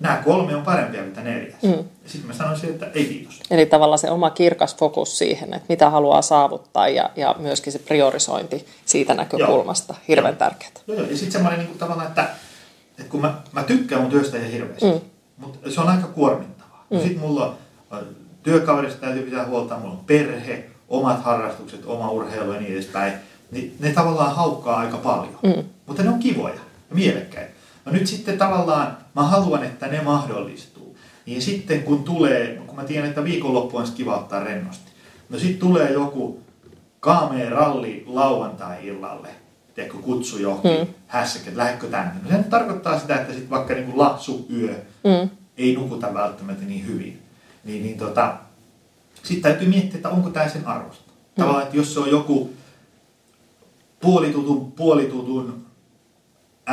nämä 0.00 0.22
kolme 0.24 0.56
on 0.56 0.62
parempia 0.62 1.02
kuin 1.02 1.24
neljäs. 1.24 1.62
Mm. 1.62 1.70
Ja 1.70 1.84
sitten 2.06 2.26
mä 2.26 2.34
sanoisin, 2.34 2.70
että 2.70 2.86
ei 2.94 3.04
kiitos. 3.04 3.40
Eli 3.50 3.66
tavallaan 3.66 3.98
se 3.98 4.10
oma 4.10 4.30
kirkas 4.30 4.76
fokus 4.76 5.18
siihen, 5.18 5.54
että 5.54 5.66
mitä 5.68 5.90
haluaa 5.90 6.22
saavuttaa 6.22 6.88
ja, 6.88 7.10
ja 7.16 7.34
myöskin 7.38 7.72
se 7.72 7.78
priorisointi 7.78 8.66
siitä 8.84 9.14
näkökulmasta, 9.14 9.92
Joo. 9.92 10.04
hirveän 10.08 10.32
Joo. 10.32 10.38
tärkeää. 10.38 10.70
Joo, 10.86 10.98
joo. 10.98 11.06
ja 11.06 11.16
sitten 11.16 11.32
semmoinen 11.32 11.60
niin 11.60 11.78
tavallaan, 11.78 12.08
että, 12.08 12.28
että 12.98 13.10
kun 13.10 13.20
mä, 13.20 13.34
mä 13.52 13.62
tykkään 13.62 14.00
mun 14.00 14.10
työstä 14.10 14.36
ihan 14.36 14.50
hirveästi, 14.50 14.86
mm. 14.86 15.00
mutta 15.36 15.70
se 15.70 15.80
on 15.80 15.88
aika 15.88 16.06
kuormittavaa. 16.06 16.86
Mm. 16.90 16.98
Sitten 16.98 17.20
mulla 17.20 17.56
on 17.90 18.06
työkaverista 18.42 19.00
täytyy 19.00 19.22
pitää 19.22 19.46
huolta, 19.46 19.78
mulla 19.78 19.92
on 19.92 20.04
perhe, 20.06 20.64
omat 20.88 21.22
harrastukset, 21.22 21.86
oma 21.86 22.10
urheilu 22.10 22.52
ja 22.52 22.60
niin 22.60 22.72
edespäin. 22.72 23.12
Niin 23.50 23.76
ne 23.80 23.92
tavallaan 23.92 24.36
haukkaa 24.36 24.76
aika 24.76 24.96
paljon, 24.96 25.38
mm. 25.42 25.64
mutta 25.86 26.02
ne 26.02 26.08
on 26.08 26.18
kivoja 26.18 26.54
ja 26.90 26.96
mielekkäitä. 26.96 27.50
No 27.84 27.92
nyt 27.92 28.06
sitten 28.06 28.38
tavallaan 28.38 28.98
mä 29.16 29.22
haluan, 29.22 29.64
että 29.64 29.86
ne 29.86 30.02
mahdollistuu. 30.02 30.96
Niin 31.26 31.42
sitten 31.42 31.82
kun 31.82 32.04
tulee, 32.04 32.62
kun 32.66 32.76
mä 32.76 32.84
tiedän, 32.84 33.08
että 33.08 33.24
viikonloppu 33.24 33.76
on 33.76 33.86
kiva 33.94 34.16
ottaa 34.16 34.44
rennosti. 34.44 34.90
No 35.28 35.38
sitten 35.38 35.58
tulee 35.58 35.92
joku 35.92 36.40
kaameen 37.00 37.52
ralli 37.52 38.04
lauantai-illalle, 38.06 39.28
tiedätkö, 39.74 39.98
kutsu 39.98 40.38
johonkin 40.38 40.80
mm. 40.80 40.94
hässäkät, 41.06 41.54
lähdekö 41.56 41.86
tänne. 41.86 42.12
No 42.22 42.30
se 42.30 42.42
tarkoittaa 42.42 42.98
sitä, 42.98 43.16
että 43.16 43.32
sitten 43.32 43.50
vaikka 43.50 43.74
niin 43.74 43.98
lapsu 43.98 44.46
yö 44.52 44.74
mm. 45.04 45.30
ei 45.56 45.74
nukuta 45.74 46.14
välttämättä 46.14 46.64
niin 46.64 46.86
hyvin. 46.86 47.22
Niin, 47.64 47.82
niin 47.82 47.98
tota, 47.98 48.36
sitten 49.22 49.52
täytyy 49.52 49.68
miettiä, 49.68 49.96
että 49.96 50.08
onko 50.08 50.30
tämä 50.30 50.48
sen 50.48 50.66
arvosta. 50.66 51.10
Mm. 51.10 51.42
Tavallaan, 51.42 51.62
että 51.64 51.76
jos 51.76 51.94
se 51.94 52.00
on 52.00 52.10
joku 52.10 52.50
puolitutun, 54.00 54.72
puolitutun 54.72 55.66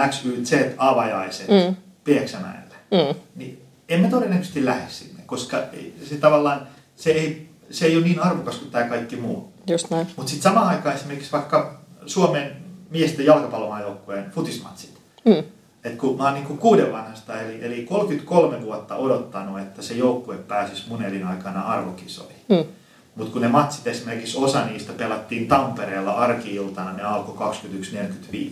XYZ-avajaiset 0.09 1.47
mm. 1.47 1.75
Pieksämäellä, 2.03 2.75
mm. 2.91 3.19
niin 3.35 3.61
emme 3.89 4.09
todennäköisesti 4.09 4.65
lähde 4.65 4.89
sinne, 4.89 5.23
koska 5.25 5.57
se 6.09 6.15
tavallaan, 6.15 6.67
se 6.95 7.11
ei, 7.11 7.49
se 7.69 7.85
ei 7.85 7.97
ole 7.97 8.05
niin 8.05 8.19
arvokas 8.19 8.55
kuin 8.55 8.71
tämä 8.71 8.85
kaikki 8.85 9.15
muu. 9.15 9.53
Just 9.67 9.89
näin. 9.89 10.07
Mutta 10.15 10.29
sitten 10.29 10.51
samaan 10.51 10.67
aikaan 10.67 10.95
esimerkiksi 10.95 11.31
vaikka 11.31 11.81
Suomen 12.05 12.51
miesten 12.89 13.25
jalkapallomaajoukkueen 13.25 14.31
futismatsit. 14.31 14.93
Mm. 15.25 15.43
Et 15.83 15.95
kun 15.95 16.17
mä 16.17 16.23
oon 16.23 16.33
niin 16.33 16.57
kuuden 16.57 16.91
vanhasta, 16.91 17.41
eli, 17.41 17.65
eli 17.65 17.83
33 17.83 18.61
vuotta 18.61 18.95
odottanut, 18.95 19.59
että 19.59 19.81
se 19.81 19.93
joukkue 19.93 20.37
pääsisi 20.37 20.89
mun 20.89 21.03
elinaikana 21.03 21.61
arvokisoihin. 21.61 22.37
Mm. 22.49 22.65
Mutta 23.15 23.33
kun 23.33 23.41
ne 23.41 23.47
matsit 23.47 23.87
esimerkiksi 23.87 24.37
osa 24.37 24.65
niistä 24.65 24.93
pelattiin 24.93 25.47
Tampereella 25.47 26.11
arkiiltana, 26.11 26.93
ne 26.93 27.03
alkoi 27.03 27.49
21.45. 27.51 27.69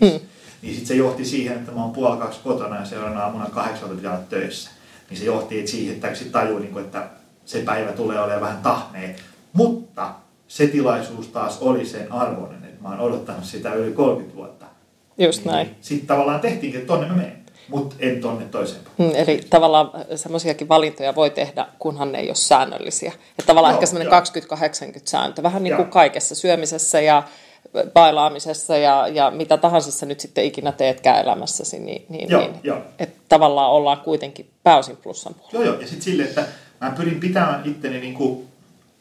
Mm. 0.02 0.20
Niin 0.62 0.74
sitten 0.74 0.88
se 0.88 0.96
johti 0.96 1.26
siihen, 1.26 1.58
että 1.58 1.72
mä 1.72 1.82
oon 1.82 1.92
puoli 1.92 2.18
kaksi 2.18 2.40
kotona 2.44 2.76
ja 2.80 2.86
seuraavana 2.86 3.24
aamuna 3.24 3.50
kahdeksalta 3.50 3.96
pitää 3.96 4.12
olla 4.12 4.24
töissä. 4.30 4.70
Niin 5.10 5.18
se 5.20 5.26
johti 5.26 5.68
siihen, 5.68 5.96
että 5.96 6.16
sitten 6.16 6.32
tajuu, 6.32 6.60
niin 6.60 6.80
että 6.80 7.08
se 7.46 7.60
päivä 7.60 7.92
tulee 7.92 8.20
olemaan 8.20 8.42
vähän 8.42 8.64
tahmea. 8.64 9.10
Mutta 9.54 10.14
se 10.48 10.68
tilaisuus 10.68 11.28
taas 11.28 11.58
oli 11.62 11.86
sen 11.86 12.12
arvoinen, 12.12 12.64
että 12.64 12.82
mä 12.82 12.90
oon 12.90 13.00
odottanut 13.00 13.44
sitä 13.44 13.74
yli 13.74 13.92
30 13.92 14.36
vuotta. 14.36 14.66
Just 15.18 15.46
niin, 15.46 15.52
näin. 15.52 15.76
Sitten 15.82 16.08
tavallaan 16.08 16.40
tehtiinkin, 16.40 16.82
että 16.82 16.94
tonne 16.94 17.08
mä 17.08 17.14
menen, 17.14 17.38
mutta 17.68 17.96
en 18.00 18.22
tonne 18.22 18.46
toiseen. 18.46 18.82
Hmm, 18.98 19.12
eli 19.14 19.42
tavallaan 19.50 19.92
semmoisiakin 20.16 20.70
valintoja 20.70 21.16
voi 21.16 21.30
tehdä, 21.30 21.68
kunhan 21.80 22.12
ne 22.12 22.20
ei 22.20 22.28
ole 22.28 22.36
säännöllisiä. 22.36 23.14
Että 23.30 23.48
tavallaan 23.48 23.74
Joo, 23.74 23.78
ehkä 23.78 23.86
semmoinen 23.86 24.14
20-80 24.98 25.02
sääntö, 25.06 25.44
vähän 25.44 25.64
niin 25.64 25.76
kuin 25.76 25.86
ja. 25.86 25.92
kaikessa 25.92 26.36
syömisessä 26.36 27.02
ja 27.02 27.24
bailaamisessa 27.94 28.78
ja, 28.78 29.08
ja 29.08 29.32
mitä 29.32 29.58
tahansa 29.58 29.92
sä 29.92 30.06
nyt 30.06 30.20
sitten 30.20 30.46
ikinä 30.46 30.72
teetkään 30.72 31.22
elämässäsi, 31.22 31.80
niin, 31.80 32.06
niin, 32.10 32.30
joo, 32.30 32.42
niin 32.42 32.56
jo. 32.64 32.82
että 33.00 33.22
tavallaan 33.30 33.72
ollaan 33.72 34.02
kuitenkin 34.02 34.50
pääosin 34.64 34.98
plussan 34.98 35.34
puolella. 35.34 35.60
Joo, 35.60 35.64
joo. 35.64 35.82
Ja 35.82 35.88
sitten 35.88 36.02
sille, 36.02 36.24
että 36.24 36.46
mä 36.82 36.94
pyrin 36.98 37.20
pitämään 37.20 37.62
itteni 37.66 38.00
niin 38.00 38.14
kuin 38.14 38.48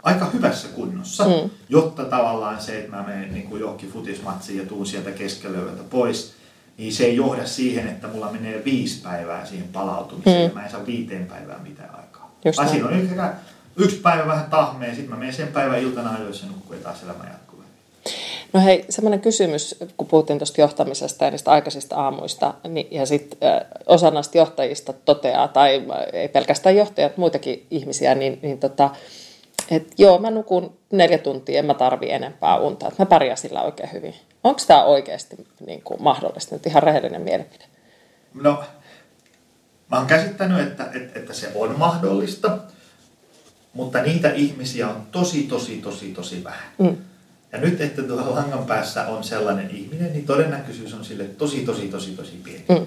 aika 0.03 0.25
hyvässä 0.25 0.69
kunnossa, 0.69 1.25
mm. 1.25 1.51
jotta 1.69 2.05
tavallaan 2.05 2.61
se, 2.61 2.79
että 2.79 2.97
mä 2.97 3.03
menen 3.03 3.35
niin 3.35 3.47
kuin 3.47 3.61
johonkin 3.61 3.91
futismatsiin 3.91 4.59
ja 4.59 4.67
tuun 4.67 4.87
sieltä 4.87 5.11
keskellä 5.11 5.59
pois, 5.91 6.35
niin 6.79 6.93
se 6.93 7.05
ei 7.05 7.17
johda 7.17 7.47
siihen, 7.47 7.89
että 7.89 8.09
mulla 8.09 8.33
menee 8.33 8.65
viisi 8.65 9.03
päivää 9.03 9.47
siihen 9.47 9.69
palautumiseen 9.69 10.37
mm. 10.37 10.49
ja 10.49 10.55
mä 10.55 10.65
en 10.65 10.71
saa 10.71 10.87
viiteen 10.87 11.27
päivään 11.27 11.63
mitään 11.63 11.95
aikaa. 11.95 12.35
Just 12.45 12.59
Vaan 12.59 12.69
siinä 12.69 12.89
on 12.89 13.09
yksi 13.77 13.97
päivä 13.97 14.27
vähän 14.27 14.51
tahmeen, 14.51 14.95
sitten 14.95 15.11
mä 15.11 15.17
menen 15.17 15.35
sen 15.35 15.49
päivän 15.49 15.81
iltana 15.81 16.11
ajoissa 16.11 16.47
ja 16.47 16.53
nukkuu 16.53 16.77
ja 16.77 16.83
taas 16.83 17.03
elämä 17.03 17.25
jatkuu. 17.25 17.50
No 18.53 18.61
hei, 18.61 18.85
semmoinen 18.89 19.21
kysymys, 19.21 19.77
kun 19.97 20.07
puhuttiin 20.07 20.39
tuosta 20.39 20.61
johtamisesta 20.61 21.25
ja 21.25 21.31
niistä 21.31 21.51
aikaisista 21.51 21.97
aamuista, 21.97 22.55
niin, 22.69 22.87
ja 22.91 23.07
sitten 23.07 23.49
osa 23.87 24.11
näistä 24.11 24.39
johtajista 24.39 24.93
toteaa, 24.93 25.49
tai 25.49 25.83
ei 26.13 26.29
pelkästään 26.29 26.77
johtajat, 26.77 27.17
muitakin 27.17 27.67
ihmisiä, 27.71 28.15
niin, 28.15 28.39
niin 28.43 28.59
tota, 28.59 28.91
että 29.71 29.95
joo, 29.99 30.19
mä 30.19 30.31
nukun 30.31 30.79
neljä 30.93 31.19
tuntia, 31.19 31.59
en 31.59 31.67
mä 31.67 31.75
tarvi 31.75 32.11
enempää 32.11 32.57
unta, 32.57 32.89
että 32.89 33.03
mä 33.03 33.07
pärjään 33.07 33.39
sillä 33.39 33.63
oikein 33.63 33.93
hyvin. 33.93 34.15
Onko 34.45 34.61
tämä 34.67 34.85
oikeasti 34.85 35.47
niin 35.67 35.83
kuin 35.83 36.03
mahdollista, 36.03 36.55
nyt 36.55 36.67
ihan 36.67 36.83
rehellinen 36.83 37.23
mielipide? 37.23 37.65
No, 38.35 38.65
mä 39.91 39.97
oon 39.97 40.07
käsittänyt, 40.07 40.67
että, 40.67 40.91
että, 40.95 41.19
että 41.19 41.35
se 41.35 41.53
on 41.55 41.79
mahdollista, 41.79 42.59
mutta 43.75 44.03
niitä 44.03 44.31
ihmisiä 44.31 44.89
on 44.89 45.07
tosi, 45.13 45.43
tosi, 45.43 45.77
tosi, 45.77 46.13
tosi 46.13 46.45
vähän. 46.45 46.73
Mm. 46.79 46.97
Ja 47.53 47.59
nyt, 47.59 47.81
että 47.81 48.03
tuolla 48.03 48.35
langan 48.35 48.67
päässä 48.67 49.07
on 49.07 49.25
sellainen 49.25 49.71
ihminen, 49.71 50.13
niin 50.13 50.27
todennäköisyys 50.27 50.95
on 50.95 51.05
sille 51.05 51.25
tosi, 51.25 51.61
tosi, 51.61 51.89
tosi, 51.89 52.11
tosi 52.11 52.41
pieni. 52.45 52.65
Mm. 52.69 52.87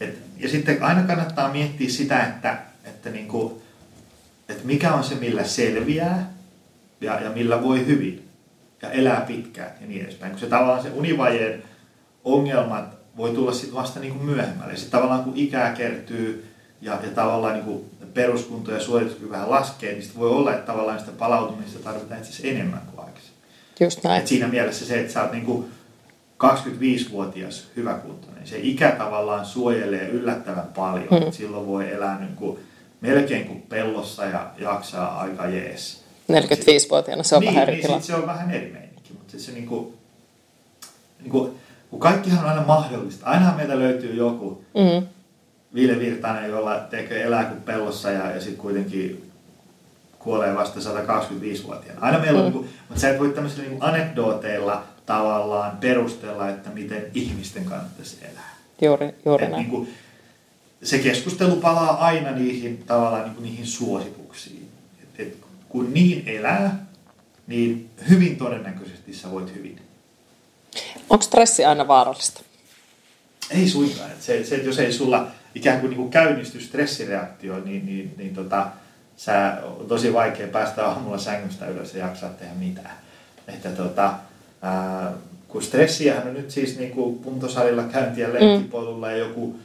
Et, 0.00 0.18
ja 0.38 0.48
sitten 0.48 0.82
aina 0.82 1.02
kannattaa 1.02 1.52
miettiä 1.52 1.88
sitä, 1.88 2.26
että, 2.26 2.58
että, 2.84 3.10
niin 3.10 3.28
kuin, 3.28 3.62
että 4.48 4.64
mikä 4.64 4.94
on 4.94 5.04
se, 5.04 5.14
millä 5.14 5.44
selviää 5.44 6.32
ja, 7.00 7.20
ja 7.20 7.30
millä 7.30 7.62
voi 7.62 7.86
hyvin 7.86 8.28
ja 8.82 8.90
elää 8.90 9.20
pitkään 9.20 9.70
ja 9.80 9.86
niin 9.86 10.02
edespäin. 10.02 10.32
Kun 10.32 10.40
se 10.40 10.46
tavallaan 10.46 10.82
se 10.82 10.90
univajeen 10.90 11.62
ongelmat 12.24 12.96
voi 13.16 13.30
tulla 13.30 13.52
sitten 13.52 13.74
vasta 13.74 14.00
niin 14.00 14.12
kuin 14.12 14.24
myöhemmälle. 14.24 14.76
Sitten 14.76 14.90
tavallaan 14.90 15.24
kun 15.24 15.36
ikää 15.36 15.72
kertyy 15.72 16.46
ja, 16.80 16.98
ja 17.02 17.10
tavallaan 17.10 17.54
niin 17.54 17.64
kuin 17.64 17.84
peruskunto 18.14 18.72
ja 18.72 18.80
suorituskyky 18.80 19.30
vähän 19.30 19.50
laskee, 19.50 19.92
niin 19.92 20.10
voi 20.18 20.30
olla, 20.30 20.54
että 20.54 20.66
tavallaan 20.66 20.98
sitä 20.98 21.12
palautumista 21.12 21.78
tarvitaan 21.78 22.20
itse 22.20 22.50
enemmän 22.50 22.80
kuin 22.86 22.95
Just 23.80 24.04
näin. 24.04 24.20
Et 24.20 24.26
siinä 24.26 24.48
mielessä 24.48 24.86
se, 24.86 25.00
että 25.00 25.12
sä 25.12 25.22
oot 25.22 25.32
niinku 25.32 25.68
25-vuotias 26.44 27.66
hyväkuntoinen, 27.76 28.46
se 28.46 28.58
ikä 28.58 28.90
tavallaan 28.90 29.46
suojelee 29.46 30.08
yllättävän 30.08 30.68
paljon. 30.76 31.24
Mm. 31.24 31.32
Silloin 31.32 31.66
voi 31.66 31.92
elää 31.92 32.20
niinku 32.20 32.58
melkein 33.00 33.44
kuin 33.44 33.62
pellossa 33.62 34.24
ja 34.24 34.50
jaksaa 34.58 35.20
aika 35.20 35.46
jees. 35.46 36.04
45-vuotiaana 36.32 37.22
se 37.22 37.36
on 37.36 37.40
niin, 37.40 37.54
vähän 37.54 37.68
eri 37.68 37.82
niin, 37.82 38.02
se 38.02 38.14
on 38.14 38.26
vähän 38.26 38.50
eri 38.50 38.70
meininki, 38.72 39.12
mutta 39.12 39.32
se, 39.32 39.38
se 39.38 39.52
niinku, 39.52 39.94
niinku, 41.20 41.54
kun 41.90 42.00
kaikkihan 42.00 42.44
on 42.44 42.50
aina 42.50 42.66
mahdollista. 42.66 43.26
Ainahan 43.26 43.56
meiltä 43.56 43.78
löytyy 43.78 44.14
joku 44.14 44.64
mm. 44.74 45.06
Ville 45.74 45.98
Virtanen, 45.98 46.50
jolla 46.50 46.78
tekee 46.78 47.22
elää 47.22 47.44
kuin 47.44 47.62
pellossa 47.62 48.10
ja, 48.10 48.30
ja 48.30 48.40
sitten 48.40 48.62
kuitenkin 48.62 49.25
kuolee 50.26 50.54
vasta 50.54 50.80
125-vuotiaana. 50.80 52.00
Aina 52.00 52.18
meillä 52.18 52.40
on, 52.40 52.46
mm. 52.46 52.52
Niinku, 52.52 52.68
mutta 52.88 53.00
sä 53.00 53.10
et 53.10 53.18
voi 53.18 53.28
tämmöisillä 53.28 53.68
niin 53.68 53.82
anekdooteilla 53.82 54.82
tavallaan 55.06 55.76
perustella, 55.76 56.48
että 56.48 56.70
miten 56.70 57.06
ihmisten 57.14 57.64
kannattaisi 57.64 58.16
elää. 58.22 58.56
Juuri, 58.82 59.14
juuri 59.24 59.48
näin. 59.48 59.56
Niin 59.56 59.70
kuin, 59.70 59.88
se 60.82 60.98
keskustelu 60.98 61.56
palaa 61.56 62.04
aina 62.06 62.30
niihin, 62.30 62.84
tavallaan 62.86 63.24
niin 63.24 63.34
kuin 63.34 63.44
niihin 63.44 63.66
suosituksiin. 63.66 64.68
Et, 65.02 65.20
et, 65.26 65.36
kun 65.68 65.94
niin 65.94 66.28
elää, 66.28 66.86
niin 67.46 67.90
hyvin 68.10 68.36
todennäköisesti 68.36 69.14
sä 69.14 69.30
voit 69.30 69.54
hyvin. 69.54 69.80
Onko 71.10 71.22
stressi 71.22 71.64
aina 71.64 71.88
vaarallista? 71.88 72.42
Ei 73.50 73.68
suinkaan. 73.68 74.10
Et 74.10 74.22
se, 74.22 74.44
se, 74.44 74.54
että 74.54 74.68
jos 74.68 74.78
ei 74.78 74.92
sulla 74.92 75.26
ikään 75.54 75.80
kuin, 75.80 75.90
niin 75.90 75.98
kuin 75.98 76.10
käynnisty 76.10 76.60
stressireaktio, 76.60 77.60
niin, 77.64 77.86
niin, 77.86 78.14
niin 78.16 78.34
tota, 78.34 78.66
sä, 79.16 79.58
on 79.62 79.86
tosi 79.88 80.12
vaikea 80.12 80.48
päästä 80.48 80.86
aamulla 80.86 81.18
sängystä 81.18 81.66
ylös 81.66 81.94
ja 81.94 82.06
jaksaa 82.06 82.30
tehdä 82.30 82.54
mitään. 82.54 82.96
Että 83.48 83.70
tota, 83.70 84.14
ää, 84.62 85.12
kun 85.48 85.62
stressiähän 85.62 86.28
on 86.28 86.34
nyt 86.34 86.50
siis 86.50 86.78
niin 86.78 86.90
kuin 86.90 87.18
puntosalilla 87.18 87.82
käyntiä 87.82 88.32
lenkkipolulla 88.32 89.06
mm. 89.06 89.12
ja 89.12 89.18
joku 89.18 89.56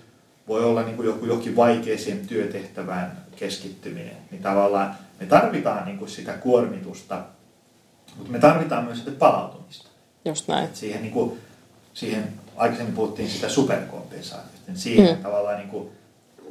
voi 0.47 0.63
olla 0.63 0.83
niin 0.83 0.95
kuin 0.95 1.05
joku 1.05 1.25
jokin 1.25 1.55
vaikeeseen 1.55 2.27
työtehtävään 2.27 3.17
keskittyminen, 3.35 4.17
niin 4.31 4.41
tavallaan 4.41 4.95
me 5.19 5.25
tarvitaan 5.25 5.85
niin 5.85 5.97
kuin 5.97 6.09
sitä 6.09 6.33
kuormitusta, 6.33 7.21
mutta 8.17 8.31
me 8.31 8.39
tarvitaan 8.39 8.85
myös 8.85 8.99
sitä 8.99 9.11
palautumista. 9.11 9.89
Just 10.25 10.47
näin. 10.47 10.65
Et 10.65 10.75
siihen, 10.75 11.01
niin 11.01 11.13
kuin, 11.13 11.39
siihen 11.93 12.27
aikaisemmin 12.55 12.95
puhuttiin 12.95 13.29
sitä 13.29 13.49
superkompensaatiosta, 13.49 14.61
niin 14.67 14.77
siihen 14.77 15.15
mm. 15.15 15.23
tavallaan 15.23 15.57
niin 15.57 15.69
kuin 15.69 15.89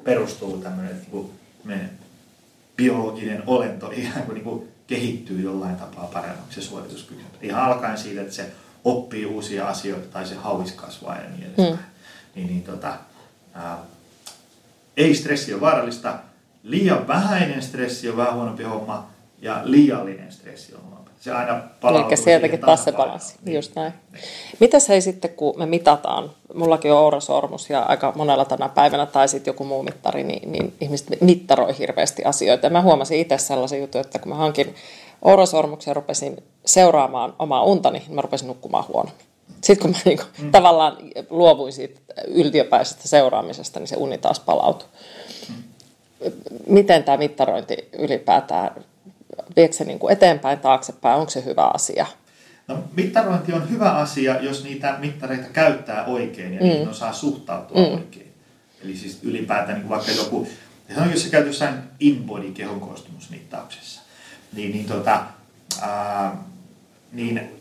perustuu 0.04 0.58
tämmöinen 0.58 0.96
niin 0.96 1.10
kuin 1.10 1.30
me 1.64 1.90
biologinen 2.80 3.42
olento 3.46 3.90
ikään 3.94 4.22
kuin, 4.22 4.34
niin 4.34 4.44
kuin 4.44 4.68
kehittyy 4.86 5.40
jollain 5.40 5.76
tapaa 5.76 6.06
paremmaksi 6.12 6.60
se 6.60 6.66
suorituskyky. 6.66 7.22
Ihan 7.42 7.62
alkaen 7.62 7.98
siitä, 7.98 8.20
että 8.20 8.34
se 8.34 8.50
oppii 8.84 9.26
uusia 9.26 9.68
asioita 9.68 10.08
tai 10.08 10.26
se 10.26 10.34
hauis 10.34 10.72
kasvaa 10.72 11.16
ja 11.16 11.30
niin 11.30 11.42
edespäin. 11.42 11.72
Mm. 11.72 11.78
Niin, 12.34 12.46
niin 12.46 12.62
tota, 12.62 12.94
ää, 13.54 13.78
ei 14.96 15.14
stressi 15.14 15.52
ole 15.54 15.60
vaarallista, 15.60 16.18
liian 16.62 17.08
vähäinen 17.08 17.62
stressi 17.62 18.08
on 18.08 18.16
vähän 18.16 18.34
huonompi 18.34 18.62
homma 18.62 19.10
ja 19.42 19.60
liiallinen 19.64 20.32
stressi 20.32 20.74
on. 20.74 20.99
Se 21.20 21.32
aina 21.32 21.62
palautuu 21.80 22.08
Eli 22.08 22.16
sieltäkin 22.16 22.60
taas 22.60 22.84
se 22.84 22.92
palasi, 22.92 23.34
niin. 23.44 23.54
just 23.54 23.74
näin. 23.74 23.92
Niin. 24.12 24.24
Mitäs 24.60 24.88
hei 24.88 25.00
sitten, 25.00 25.30
kun 25.30 25.58
me 25.58 25.66
mitataan, 25.66 26.30
mullakin 26.54 26.92
on 26.92 26.98
Oura-sormus 26.98 27.70
ja 27.70 27.82
aika 27.82 28.12
monella 28.16 28.44
tänä 28.44 28.68
päivänä 28.68 29.06
tai 29.06 29.28
sitten 29.28 29.50
joku 29.50 29.64
muu 29.64 29.82
mittari, 29.82 30.24
niin, 30.24 30.52
niin 30.52 30.72
ihmiset 30.80 31.20
mittaroi 31.20 31.78
hirveästi 31.78 32.24
asioita. 32.24 32.66
Ja 32.66 32.70
mä 32.70 32.82
huomasin 32.82 33.18
itse 33.18 33.38
sellaisen 33.38 33.80
jutun, 33.80 34.00
että 34.00 34.18
kun 34.18 34.28
mä 34.28 34.34
hankin 34.34 34.74
Oura-sormuksen 35.22 35.90
ja 35.90 35.94
rupesin 35.94 36.42
seuraamaan 36.64 37.34
omaa 37.38 37.62
untani, 37.62 37.98
niin 37.98 38.14
mä 38.14 38.22
rupesin 38.22 38.48
nukkumaan 38.48 38.84
huonommin. 38.88 39.24
Sitten 39.60 39.82
kun 39.82 39.90
mä 39.90 39.98
niinku, 40.04 40.24
mm. 40.42 40.50
tavallaan 40.50 40.96
luovuin 41.30 41.72
siitä 41.72 42.00
yltiöpäisestä 42.26 43.08
seuraamisesta, 43.08 43.80
niin 43.80 43.88
se 43.88 43.96
uni 43.96 44.18
taas 44.18 44.40
palautui. 44.40 44.88
Mm. 45.48 45.54
miten 46.66 47.04
tämä 47.04 47.16
mittarointi 47.16 47.88
ylipäätään, 47.98 48.84
viekö 49.56 49.74
se 49.74 49.84
niin 49.84 49.98
kuin 49.98 50.12
eteenpäin, 50.12 50.58
taaksepäin, 50.58 51.18
onko 51.18 51.30
se 51.30 51.44
hyvä 51.44 51.70
asia? 51.74 52.06
No, 52.68 52.84
mittarointi 52.96 53.52
on 53.52 53.70
hyvä 53.70 53.90
asia, 53.90 54.40
jos 54.40 54.64
niitä 54.64 54.96
mittareita 54.98 55.48
käyttää 55.52 56.04
oikein 56.04 56.54
ja 56.54 56.60
mm. 56.60 56.66
niihin 56.66 56.88
osaa 56.88 57.12
suhtautua 57.12 57.86
mm. 57.86 57.94
oikein. 57.94 58.32
Eli 58.84 58.96
siis 58.96 59.18
ylipäätään 59.22 59.78
niin 59.78 59.88
vaikka 59.88 60.12
joku, 60.12 60.48
jos 61.10 61.22
sä 61.22 61.30
käyt 61.30 61.46
jossain 61.46 61.74
in-body 62.00 62.50
kehon 62.52 62.80
koostumusmittauksessa, 62.80 64.00
niin, 64.52 64.72
niin, 64.72 64.84
tota, 64.84 65.22
ää, 65.80 66.36
niin 67.12 67.60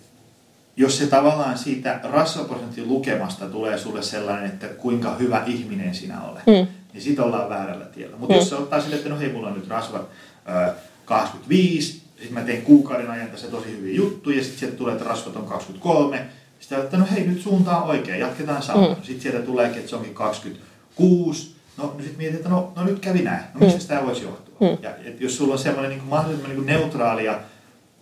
jos 0.78 0.98
se 0.98 1.08
tavallaan 1.08 1.58
siitä 1.58 2.00
rasvaprosentin 2.04 2.88
lukemasta 2.88 3.46
tulee 3.46 3.78
sulle 3.78 4.04
sellainen, 4.04 4.46
että 4.46 4.68
kuinka 4.68 5.16
hyvä 5.16 5.44
ihminen 5.46 5.96
sinä 5.96 6.22
olet, 6.24 6.48
mm. 6.48 6.68
niin 6.94 7.02
sit 7.02 7.20
ollaan 7.20 7.50
väärällä 7.50 7.86
tiellä. 7.86 8.18
Mutta 8.18 8.34
mm. 8.34 8.40
jos 8.40 8.50
se 8.50 8.56
ottaa 8.56 8.82
sille, 8.82 8.96
että 8.96 9.10
no 9.10 9.20
hei, 9.20 9.32
mulla 9.32 9.48
on 9.48 9.54
nyt 9.54 9.68
rasva 9.68 10.08
ää, 10.46 10.74
25, 11.10 12.02
sitten 12.18 12.34
mä 12.34 12.42
teen 12.42 12.62
kuukauden 12.62 13.12
ajan 13.12 13.30
tässä 13.30 13.48
tosi 13.48 13.72
hyviä 13.72 13.96
juttuja, 13.96 14.38
ja 14.38 14.44
sitten 14.44 14.60
sieltä 14.60 14.78
tulee, 14.78 14.94
että 14.94 15.06
rasvat 15.06 15.36
on 15.36 15.46
23, 15.46 16.26
sitten 16.60 16.80
että 16.80 16.98
no 16.98 17.06
hei, 17.12 17.28
nyt 17.28 17.42
suunta 17.42 17.78
on 17.78 17.90
oikea, 17.90 18.16
jatketaan 18.16 18.64
samaa. 18.64 18.90
Mm. 18.90 18.96
Sitten 18.96 19.22
sieltä 19.22 19.46
tulee, 19.46 19.68
että 19.68 19.90
se 19.90 19.96
onkin 19.96 20.14
26, 20.14 21.56
no 21.78 21.96
sitten 21.98 22.18
mietit, 22.18 22.36
että 22.36 22.50
no, 22.50 22.74
no 22.76 22.84
nyt 22.84 23.00
kävi 23.00 23.22
näin, 23.22 23.44
no 23.54 23.60
mistä 23.60 23.80
mm. 23.80 23.88
tämä 23.88 24.06
voisi 24.06 24.24
johtua? 24.24 24.70
Mm. 24.70 24.78
Ja 24.82 24.96
et 25.04 25.22
jos 25.22 25.38
sulla 25.38 25.54
on 25.54 25.60
semmoinen 25.60 25.90
niin 25.90 26.04
mahdollisimman 26.04 26.56
niin 26.56 26.66
neutraali 26.66 27.26
ja 27.26 27.40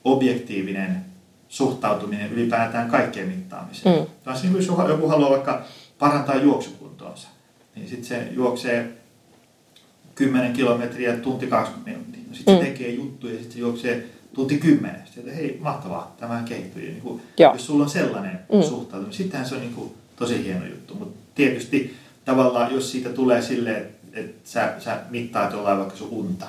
objektiivinen 0.03 1.05
suhtautuminen 1.49 2.34
ylipäätään 2.34 2.89
kaikkeen 2.89 3.28
mittaamiseen. 3.28 3.99
Mm. 3.99 4.05
Taas 4.24 4.43
niin 4.43 4.55
jos 4.55 4.66
joku 4.66 5.08
haluaa 5.08 5.32
vaikka 5.32 5.62
parantaa 5.99 6.36
juoksukuntoonsa, 6.36 7.28
niin 7.76 7.89
sitten 7.89 8.05
se 8.05 8.28
juoksee 8.32 8.97
10 10.16 10.53
kilometriä 10.53 11.14
tunti 11.18 11.47
20 11.47 11.89
minuuttia. 11.89 12.07
No 12.07 12.07
sitten 12.38 12.56
mm. 12.56 12.60
se 12.60 12.66
tekee 12.66 12.90
juttuja 12.90 13.34
ja 13.34 13.40
sitten 13.40 13.54
se 13.54 13.60
juoksee 13.60 14.06
tunti 14.34 14.58
10. 14.58 15.02
Sitten 15.06 15.36
hei, 15.36 15.58
mahtavaa, 15.62 16.16
tämä 16.20 16.44
kehittyy. 16.46 16.82
Niin 16.82 17.02
kuin, 17.02 17.22
jos 17.54 17.66
sulla 17.66 17.84
on 17.84 17.90
sellainen 17.90 18.40
mm. 18.54 18.62
suhtautuminen, 18.62 19.14
sittenhän 19.14 19.50
se 19.50 19.56
on 19.56 19.62
niin 19.62 19.74
kuin, 19.74 19.92
tosi 20.16 20.44
hieno 20.44 20.66
juttu. 20.66 20.96
Mutta 20.96 21.18
tietysti 21.36 21.96
tavallaan, 22.26 22.74
jos 22.74 22.92
siitä 22.92 23.10
tulee 23.10 23.42
silleen, 23.42 23.78
että, 23.78 24.20
että 24.20 24.50
sä, 24.50 24.74
sä 24.80 25.00
mittaat 25.10 25.54
jollain 25.54 25.78
vaikka 25.78 25.98
sun 25.98 26.10
unta, 26.10 26.46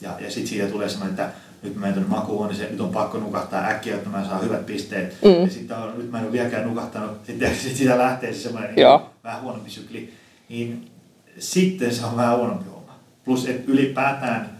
ja, 0.00 0.10
ja 0.20 0.30
sitten 0.30 0.46
siitä 0.46 0.66
tulee 0.66 0.88
semmoinen, 0.88 1.10
että 1.10 1.30
nyt 1.62 1.74
mä 1.74 1.80
menen 1.80 1.94
tuonne 1.94 2.10
makuuhuoneeseen, 2.10 2.70
nyt 2.70 2.80
on 2.80 2.92
pakko 2.92 3.18
nukahtaa 3.18 3.66
äkkiä, 3.66 3.94
että 3.94 4.08
mä 4.08 4.24
saan 4.24 4.44
hyvät 4.44 4.66
pisteet. 4.66 5.16
Mm. 5.24 5.30
Ja 5.30 5.50
sitten 5.50 5.76
on, 5.76 5.98
nyt 5.98 6.10
mä 6.10 6.18
en 6.18 6.24
ole 6.24 6.32
vieläkään 6.32 6.68
nukahtanut, 6.68 7.10
sitten 7.26 7.56
sit 7.56 7.76
siitä 7.76 7.98
lähtee 7.98 8.32
se 8.32 8.40
semmoinen 8.40 8.74
niin 8.74 8.86
vähän 9.24 9.42
huonompi 9.42 9.70
sykli. 9.70 10.12
Niin 10.48 10.90
sitten 11.38 11.94
se 11.94 12.06
on 12.06 12.16
vähän 12.16 12.36
huonompi 12.36 12.70
homma. 12.70 12.94
Plus, 13.24 13.46
että 13.46 13.72
ylipäätään, 13.72 14.57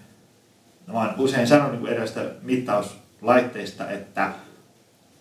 mä 0.93 0.99
oon 0.99 1.14
usein 1.18 1.47
sanonut 1.47 1.82
niin 1.82 1.93
edestä 1.93 2.20
mittauslaitteista, 2.43 3.91
että 3.91 4.32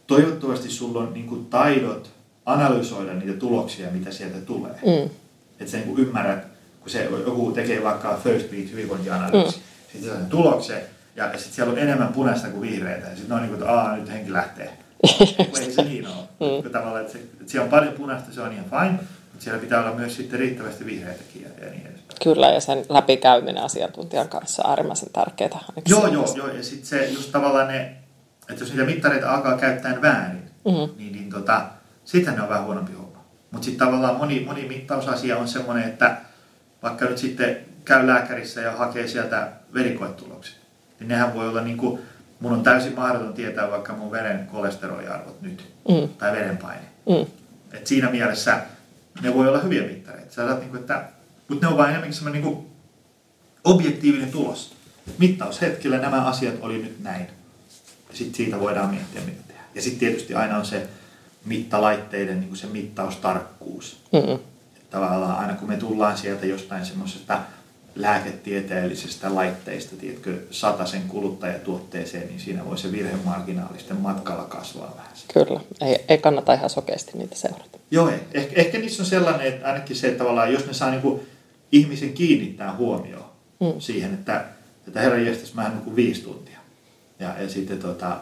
toivottavasti 0.07 0.69
sulla 0.69 0.99
on 0.99 1.13
niin 1.13 1.27
kuin 1.27 1.45
taidot 1.45 2.11
analysoida 2.45 3.13
niitä 3.13 3.39
tuloksia, 3.39 3.91
mitä 3.91 4.11
sieltä 4.11 4.37
tulee. 4.39 4.71
Mm. 4.85 5.09
Että 5.59 5.71
sä 5.71 5.77
niin 5.77 5.99
ymmärrät, 5.99 6.47
kun 6.79 6.89
se 6.89 7.03
joku 7.03 7.51
tekee 7.51 7.83
vaikka 7.83 8.19
First 8.23 8.51
Beat 8.51 8.71
hyvinvointianalyysi, 8.71 9.57
mm. 9.57 9.63
sitten 9.91 10.11
sen 10.11 10.25
tuloksen, 10.25 10.81
ja 11.15 11.31
sitten 11.37 11.53
siellä 11.53 11.71
on 11.71 11.79
enemmän 11.79 12.13
punaista 12.13 12.47
kuin 12.47 12.61
vihreitä. 12.61 13.07
Ja 13.07 13.15
sitten 13.15 13.35
on 13.35 13.41
niin 13.41 13.49
kuin, 13.49 13.61
että 13.61 13.73
Aa, 13.73 13.95
nyt 13.95 14.09
henki 14.09 14.33
lähtee. 14.33 14.77
ei 15.59 15.71
se 15.71 15.81
niin 15.81 16.07
ole. 16.07 16.61
Mm. 16.63 16.71
Tavallaan, 16.71 17.01
että, 17.01 17.13
se, 17.13 17.19
että 17.19 17.51
siellä 17.51 17.63
on 17.63 17.69
paljon 17.71 17.93
punaista, 17.93 18.33
se 18.33 18.41
on 18.41 18.53
ihan 18.53 18.65
fine. 18.65 18.99
Mutta 19.31 19.43
siellä 19.43 19.59
pitää 19.59 19.79
olla 19.79 19.95
myös 19.95 20.15
sitten 20.15 20.39
riittävästi 20.39 20.85
vihreitäkin 20.85 21.41
ja, 21.41 21.65
ja 21.65 21.71
niin 21.71 21.81
edespäin. 21.81 21.96
Kyllä, 22.23 22.47
ja 22.47 22.59
sen 22.59 22.85
läpikäyminen 22.89 23.63
asiantuntijan 23.63 24.29
kanssa 24.29 24.63
on 24.63 24.69
äärimmäisen 24.69 25.09
tärkeää. 25.13 25.59
Joo, 25.89 26.07
joo, 26.07 26.33
joo. 26.35 26.47
Ja 26.47 26.63
sitten 26.63 26.85
se 26.85 27.05
just 27.05 27.31
tavallaan 27.31 27.67
ne, 27.67 27.95
että 28.49 28.63
jos 28.63 28.69
niitä 28.69 28.85
mittareita 28.85 29.31
alkaa 29.31 29.57
käyttää 29.57 30.01
väärin, 30.01 30.51
mm-hmm. 30.65 30.97
niin, 30.97 31.13
niin 31.13 31.29
tota, 31.29 31.61
sitten 32.05 32.35
ne 32.35 32.41
on 32.41 32.49
vähän 32.49 32.65
huonompi 32.65 32.93
homma. 32.93 33.23
Mutta 33.51 33.65
sitten 33.65 33.87
tavallaan 33.87 34.15
moni, 34.15 34.43
moni 34.45 34.67
mittausasia 34.67 35.37
on 35.37 35.47
semmoinen, 35.47 35.83
että 35.83 36.17
vaikka 36.83 37.05
nyt 37.05 37.17
sitten 37.17 37.57
käy 37.85 38.07
lääkärissä 38.07 38.61
ja 38.61 38.71
hakee 38.71 39.07
sieltä 39.07 39.47
verikoetulokset, 39.73 40.55
niin 40.99 41.07
nehän 41.07 41.33
voi 41.33 41.47
olla 41.47 41.61
niin 41.61 41.77
kuin, 41.77 42.01
mun 42.39 42.53
on 42.53 42.63
täysin 42.63 42.95
mahdoton 42.95 43.33
tietää 43.33 43.71
vaikka 43.71 43.93
mun 43.93 44.11
veren 44.11 44.47
kolesteroliarvot 44.47 45.41
nyt, 45.41 45.65
mm. 45.89 46.09
tai 46.09 46.31
verenpaine. 46.31 46.81
Mm. 47.09 47.25
Et 47.73 47.87
siinä 47.87 48.09
mielessä 48.09 48.59
ne 49.21 49.33
voi 49.33 49.47
olla 49.47 49.59
hyviä 49.59 49.83
mittareita. 49.83 50.33
Sä 50.33 50.47
saat, 50.47 50.59
niin 50.59 50.69
kuin, 50.69 50.79
että, 50.79 51.03
mutta 51.49 51.65
ne 51.65 51.71
on 51.71 51.77
vain 51.77 51.89
enemmänkin 51.89 52.17
semmoinen 52.17 52.43
niin 52.43 52.67
objektiivinen 53.63 54.31
tulos. 54.31 54.73
Mittaushetkellä 55.17 55.97
nämä 55.97 56.25
asiat 56.25 56.55
oli 56.61 56.77
nyt 56.77 57.03
näin. 57.03 57.27
Sitten 58.13 58.35
siitä 58.35 58.59
voidaan 58.59 58.89
miettiä, 58.89 59.21
mitä 59.21 59.41
tehdään. 59.47 59.67
Ja 59.75 59.81
sitten 59.81 59.99
tietysti 59.99 60.35
aina 60.35 60.57
on 60.57 60.65
se 60.65 60.87
mittalaitteiden 61.45 62.39
niin 62.39 62.47
kuin 62.47 62.57
se 62.57 62.67
mittaustarkkuus. 62.67 63.97
Mm-hmm. 64.13 64.39
Tavallaan 64.89 65.39
aina 65.39 65.53
kun 65.53 65.67
me 65.67 65.77
tullaan 65.77 66.17
sieltä 66.17 66.45
jostain 66.45 66.85
semmoisesta 66.85 67.39
lääketieteellisestä 67.95 69.35
laitteista, 69.35 69.95
tiedätkö, 69.95 70.37
sen 70.85 71.01
kuluttajatuotteeseen, 71.07 72.27
niin 72.27 72.39
siinä 72.39 72.65
voi 72.65 72.77
se 72.77 72.91
virhemarginaali 72.91 73.77
sitten 73.77 73.97
matkalla 73.97 74.43
kasvaa 74.43 74.93
vähän. 74.97 75.11
Kyllä, 75.33 75.59
ei, 75.81 76.05
ei 76.07 76.17
kannata 76.17 76.53
ihan 76.53 76.69
sokeasti 76.69 77.17
niitä 77.17 77.35
seurata. 77.35 77.79
Joo, 77.91 78.11
ehkä, 78.33 78.61
ehkä 78.61 78.77
niissä 78.77 79.03
on 79.03 79.09
sellainen, 79.09 79.47
että 79.47 79.67
ainakin 79.67 79.95
se, 79.95 80.07
että 80.07 80.17
tavallaan 80.17 80.53
jos 80.53 80.65
ne 80.65 80.73
saa 80.73 80.89
niin 80.91 81.01
kuin 81.01 81.21
ihmisen 81.71 82.13
kiinnittää 82.13 82.75
huomioon 82.75 83.25
mm. 83.59 83.73
siihen, 83.79 84.13
että, 84.13 84.45
että 84.87 84.99
herran 84.99 85.25
jestas, 85.25 85.53
mä 85.53 85.69
nukkun 85.69 85.95
viisi 85.95 86.21
tuntia. 86.21 86.59
Ja, 87.19 87.41
ja 87.41 87.49
sitten 87.49 87.79
tota, 87.79 88.17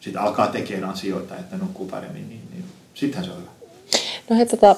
sit 0.00 0.16
alkaa 0.16 0.46
tekemään 0.46 0.92
asioita, 0.92 1.36
että 1.36 1.56
nukkuu 1.56 1.86
paremmin, 1.86 2.28
niin, 2.28 2.42
niin 2.52 2.64
sittenhän 2.94 3.24
se 3.24 3.30
on 3.30 3.38
hyvä. 3.38 3.50
No 4.30 4.36
hei, 4.36 4.46
tota, 4.46 4.76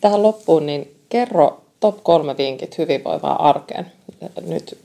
tähän 0.00 0.22
loppuun, 0.22 0.66
niin 0.66 0.94
kerro 1.08 1.64
top 1.80 2.02
kolme 2.02 2.36
vinkit 2.36 2.78
hyvinvoivaan 2.78 3.40
arkeen 3.40 3.92
nyt 4.46 4.78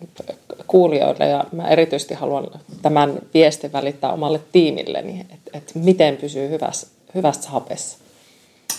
kuulijoille 0.67 1.27
ja 1.27 1.43
mä 1.51 1.67
erityisesti 1.67 2.13
haluan 2.13 2.47
tämän 2.81 3.19
viestin 3.33 3.73
välittää 3.73 4.13
omalle 4.13 4.41
tiimilleni, 4.51 5.19
että, 5.19 5.57
että 5.57 5.71
miten 5.79 6.17
pysyy 6.17 6.49
hyvässä, 6.49 6.87
hyvässä 7.15 7.49
hapessa. 7.49 7.97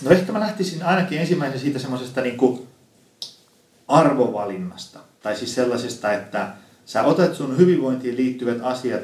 No 0.02 0.10
ehkä 0.10 0.32
mä 0.32 0.40
lähtisin 0.40 0.82
ainakin 0.82 1.18
ensimmäisen 1.18 1.60
siitä 1.60 1.78
semmoisesta 1.78 2.20
niin 2.20 2.36
kuin 2.36 2.66
arvovalinnasta. 3.88 4.98
Tai 5.22 5.36
siis 5.36 5.54
sellaisesta, 5.54 6.12
että 6.12 6.48
sä 6.86 7.02
otat 7.02 7.34
sun 7.34 7.58
hyvinvointiin 7.58 8.16
liittyvät 8.16 8.58
asiat 8.62 9.02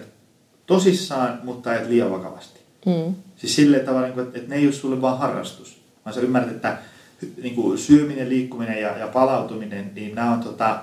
tosissaan, 0.66 1.41
mutta 1.43 1.74
et 1.74 1.89
liian 1.89 2.11
vakavasti. 2.11 2.61
Mm. 2.87 3.14
Siis 3.37 3.57
silleen 3.57 3.87
tavalla, 3.87 4.07
että, 4.07 4.22
että 4.22 4.49
ne 4.49 4.57
ei 4.57 4.66
ole 4.66 4.72
sulle 4.72 5.01
vaan 5.01 5.18
harrastus, 5.18 5.81
vaan 6.05 6.14
sä 6.14 6.20
ymmärrät, 6.20 6.51
että 6.51 6.79
niin 7.43 7.55
kuin 7.55 7.79
syöminen, 7.79 8.29
liikkuminen 8.29 8.81
ja, 8.81 8.99
ja 8.99 9.07
palautuminen, 9.07 9.91
niin 9.95 10.14
nämä 10.14 10.33
on, 10.33 10.41
tota, 10.41 10.81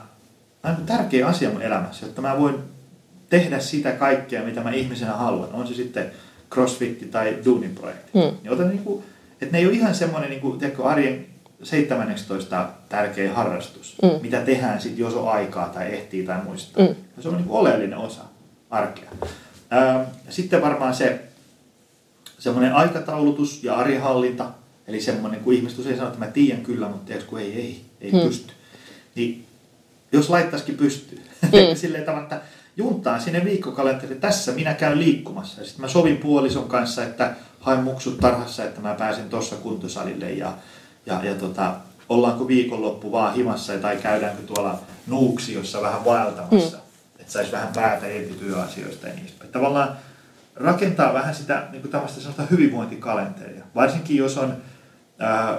on 0.63 0.85
tärkeä 0.85 1.27
asia 1.27 1.49
mun 1.49 1.61
elämässä, 1.61 2.05
jotta 2.05 2.21
mä 2.21 2.39
voin 2.39 2.55
tehdä 3.29 3.59
sitä 3.59 3.91
kaikkea, 3.91 4.43
mitä 4.43 4.61
mä 4.61 4.71
ihmisenä 4.71 5.13
haluan. 5.13 5.53
On 5.53 5.67
se 5.67 5.73
sitten 5.73 6.11
crossfit 6.51 7.11
tai 7.11 7.37
duunin 7.45 7.75
projekti. 7.75 8.11
Hmm. 8.13 8.37
Niin 8.43 8.53
otan, 8.53 8.69
niin 8.69 8.83
kuin, 8.83 9.03
että 9.41 9.51
ne 9.51 9.57
ei 9.57 9.65
ole 9.65 9.73
ihan 9.73 9.95
semmoinen 9.95 10.29
niin 10.29 10.41
kuin, 10.41 10.59
tiedätkö, 10.59 10.83
arjen 10.83 11.25
17 11.65 12.69
tärkeä 12.89 13.33
harrastus, 13.33 13.95
mm. 14.03 14.09
mitä 14.21 14.41
tehdään 14.41 14.81
sitten, 14.81 14.99
jos 14.99 15.13
on 15.13 15.31
aikaa 15.31 15.69
tai 15.69 15.93
ehtii 15.93 16.25
tai 16.25 16.43
muista. 16.43 16.83
Mm. 16.83 16.95
Se 17.19 17.29
on 17.29 17.37
niin 17.37 17.49
oleellinen 17.49 17.97
osa 17.97 18.21
arkea. 18.69 19.11
Sitten 20.29 20.61
varmaan 20.61 20.95
se 20.95 21.21
semmoinen 22.39 22.73
aikataulutus 22.73 23.63
ja 23.63 23.75
arjenhallinta, 23.75 24.51
Eli 24.87 25.01
semmoinen, 25.01 25.39
kun 25.39 25.53
ihmiset 25.53 25.79
usein 25.79 25.95
sanoo, 25.95 26.13
että 26.13 26.25
mä 26.25 26.31
tiedän 26.31 26.63
kyllä, 26.63 26.87
mutta 26.87 27.05
tiedätkö, 27.05 27.29
kun 27.29 27.39
ei, 27.39 27.53
ei, 27.53 27.85
ei 28.01 28.11
hmm. 28.11 28.19
pysty. 28.19 28.53
Niin 29.15 29.45
jos 30.11 30.29
laittaisikin 30.29 30.77
pystyy. 30.77 31.21
Hmm. 31.41 31.75
Silleen 31.81 32.03
tavalla, 32.03 32.23
että 32.23 32.41
juntaan 32.77 33.21
sinne 33.21 33.45
viikkokalenteri, 33.45 34.15
tässä 34.15 34.51
minä 34.51 34.73
käyn 34.73 34.99
liikkumassa. 34.99 35.61
Ja 35.61 35.65
sitten 35.65 35.81
mä 35.81 35.87
sovin 35.87 36.17
puolison 36.17 36.67
kanssa, 36.67 37.03
että 37.03 37.35
haen 37.59 37.83
muksut 37.83 38.19
tarhassa, 38.19 38.63
että 38.63 38.81
mä 38.81 38.93
pääsen 38.93 39.29
tuossa 39.29 39.55
kuntosalille 39.55 40.31
ja, 40.31 40.53
ja, 41.05 41.23
ja 41.23 41.35
tota, 41.35 41.73
ollaanko 42.09 42.47
viikonloppu 42.47 43.11
vaan 43.11 43.33
himassa 43.33 43.77
tai 43.77 43.97
käydäänkö 43.97 44.41
tuolla 44.43 44.79
nuuksiossa 45.07 45.81
vähän 45.81 46.05
vaeltamassa. 46.05 46.77
Hmm. 46.77 46.85
Että 47.19 47.33
saisi 47.33 47.51
vähän 47.51 47.69
päätä 47.75 48.07
irti 48.07 48.33
työasioista 48.33 49.07
ja 49.07 49.13
niistä. 49.15 49.45
Tavallaan 49.51 49.97
rakentaa 50.55 51.13
vähän 51.13 51.35
sitä 51.35 51.67
niin 51.71 51.81
kuin 51.81 51.91
tämmöistä 51.91 52.43
hyvinvointikalenteria. 52.51 53.63
Varsinkin 53.75 54.17
jos 54.17 54.37
on 54.37 54.53
ää, 55.19 55.57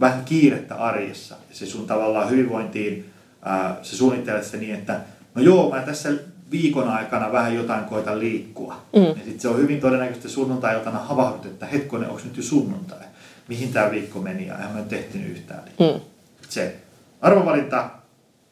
vähän 0.00 0.24
kiirettä 0.24 0.74
arjessa. 0.74 1.34
Ja 1.48 1.54
se 1.54 1.66
sun 1.66 1.86
tavallaan 1.86 2.30
hyvinvointiin, 2.30 3.10
ää, 3.42 3.76
se 3.82 3.96
suunnittelet 3.96 4.44
sitä 4.44 4.56
niin, 4.56 4.74
että 4.74 5.00
no 5.34 5.42
joo, 5.42 5.70
mä 5.70 5.82
tässä 5.82 6.08
viikon 6.50 6.88
aikana 6.88 7.32
vähän 7.32 7.54
jotain 7.54 7.84
koitan 7.84 8.18
liikkua. 8.18 8.80
Mm. 8.96 9.02
Ja 9.02 9.14
sitten 9.14 9.40
se 9.40 9.48
on 9.48 9.58
hyvin 9.58 9.80
todennäköistä 9.80 10.28
sunnuntai-iltana 10.28 10.98
havahdut, 10.98 11.46
että 11.46 11.66
hetkonen, 11.66 12.08
onko 12.08 12.22
nyt 12.24 12.36
jo 12.36 12.42
sunnuntai? 12.42 13.07
Mihin 13.48 13.72
tämä 13.72 13.90
viikko 13.90 14.20
meni 14.20 14.46
ja 14.46 14.56
eihän 14.56 14.72
mä 14.72 14.78
nyt 14.78 14.88
tehtiin 14.88 15.26
yhtään. 15.26 15.62
Mm. 15.64 16.00
Se 16.48 16.76
arvovalinta, 17.20 17.90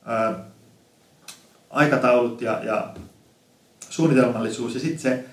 ää, 0.05 0.45
aikataulut 1.71 2.43
ja, 2.43 2.65
ja 2.65 2.95
suunnitelmallisuus 3.91 4.75
ja 4.75 4.81
sitten 4.81 4.99
se, 4.99 5.25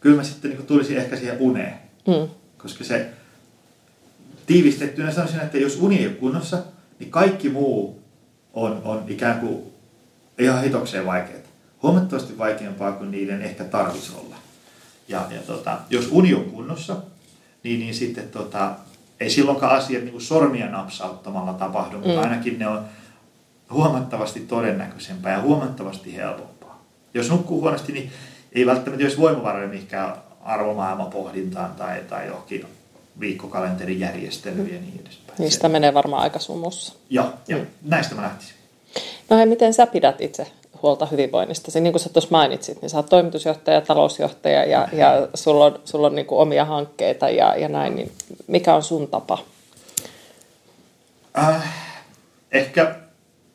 kyllä 0.00 0.16
mä 0.16 0.24
sitten 0.24 0.50
niin 0.50 0.66
tulisin 0.66 0.96
ehkä 0.96 1.16
siihen 1.16 1.36
uneen. 1.40 1.74
Mm. 2.06 2.28
Koska 2.58 2.84
se 2.84 3.10
tiivistettynä 4.46 5.12
sanoisin, 5.12 5.40
että 5.40 5.58
jos 5.58 5.76
uni 5.76 5.98
ei 5.98 6.06
ole 6.06 6.14
kunnossa, 6.14 6.62
niin 6.98 7.10
kaikki 7.10 7.48
muu 7.48 8.02
on, 8.52 8.82
on 8.84 9.04
ikään 9.08 9.40
kuin 9.40 9.62
ihan 10.38 10.62
hitokseen 10.62 11.06
vaikeaa. 11.06 11.38
Huomattavasti 11.82 12.38
vaikeampaa 12.38 12.92
kuin 12.92 13.10
niiden 13.10 13.42
ehkä 13.42 13.64
tarvitsisi 13.64 14.16
olla. 14.16 14.36
Ja, 15.08 15.26
ja 15.30 15.40
tota, 15.40 15.78
jos 15.90 16.08
uni 16.10 16.34
on 16.34 16.44
kunnossa, 16.44 16.96
niin, 17.62 17.80
niin 17.80 17.94
sitten 17.94 18.28
tota, 18.28 18.76
ei 19.20 19.30
silloinkaan 19.30 19.76
asiat 19.76 20.02
niin 20.02 20.12
kuin 20.12 20.22
sormia 20.22 20.66
napsauttamalla 20.66 21.52
tapahdu, 21.52 21.96
mm. 21.96 22.06
mutta 22.06 22.20
ainakin 22.20 22.58
ne 22.58 22.68
on 22.68 22.84
huomattavasti 23.70 24.40
todennäköisempää 24.40 25.32
ja 25.32 25.40
huomattavasti 25.40 26.16
helpompaa. 26.16 26.84
Jos 27.14 27.30
nukkuu 27.30 27.60
huonosti, 27.60 27.92
niin 27.92 28.10
ei 28.52 28.66
välttämättä 28.66 29.04
olisi 29.04 29.18
voimavaroja 29.18 29.68
mihinkään 29.68 30.14
arvomaailmapohdintaan 30.44 31.74
tai, 31.74 32.00
tai 32.08 32.26
johonkin 32.26 32.66
viikkokalenterin 33.20 34.00
järjestelyyn 34.00 34.74
ja 34.74 34.80
niin 34.80 35.00
edespäin. 35.04 35.38
Niistä 35.38 35.68
menee 35.68 35.94
varmaan 35.94 36.22
aika 36.22 36.38
sumussa. 36.38 36.94
Joo, 37.10 37.32
ja 37.48 37.56
mm. 37.56 37.66
näistä 37.82 38.14
mä 38.14 38.22
lähtisin. 38.22 38.54
No 39.30 39.36
hei, 39.36 39.46
miten 39.46 39.74
sä 39.74 39.86
pidät 39.86 40.20
itse 40.20 40.46
huolta 40.82 41.06
hyvinvoinnista? 41.06 41.80
Niin 41.80 41.92
kuin 41.92 42.00
sä 42.00 42.08
tuossa 42.08 42.30
mainitsit, 42.30 42.82
niin 42.82 42.90
sä 42.90 42.96
oot 42.96 43.06
toimitusjohtaja, 43.06 43.80
talousjohtaja 43.80 44.64
ja, 44.64 44.88
ja 44.92 45.28
sulla 45.34 45.64
on, 45.64 45.80
sulla 45.84 46.06
on 46.06 46.14
niin 46.14 46.26
kuin 46.26 46.38
omia 46.38 46.64
hankkeita 46.64 47.30
ja, 47.30 47.56
ja 47.56 47.68
näin, 47.68 47.96
niin 47.96 48.12
mikä 48.46 48.74
on 48.74 48.82
sun 48.82 49.08
tapa? 49.08 49.38
Äh, 51.38 51.74
ehkä 52.52 52.94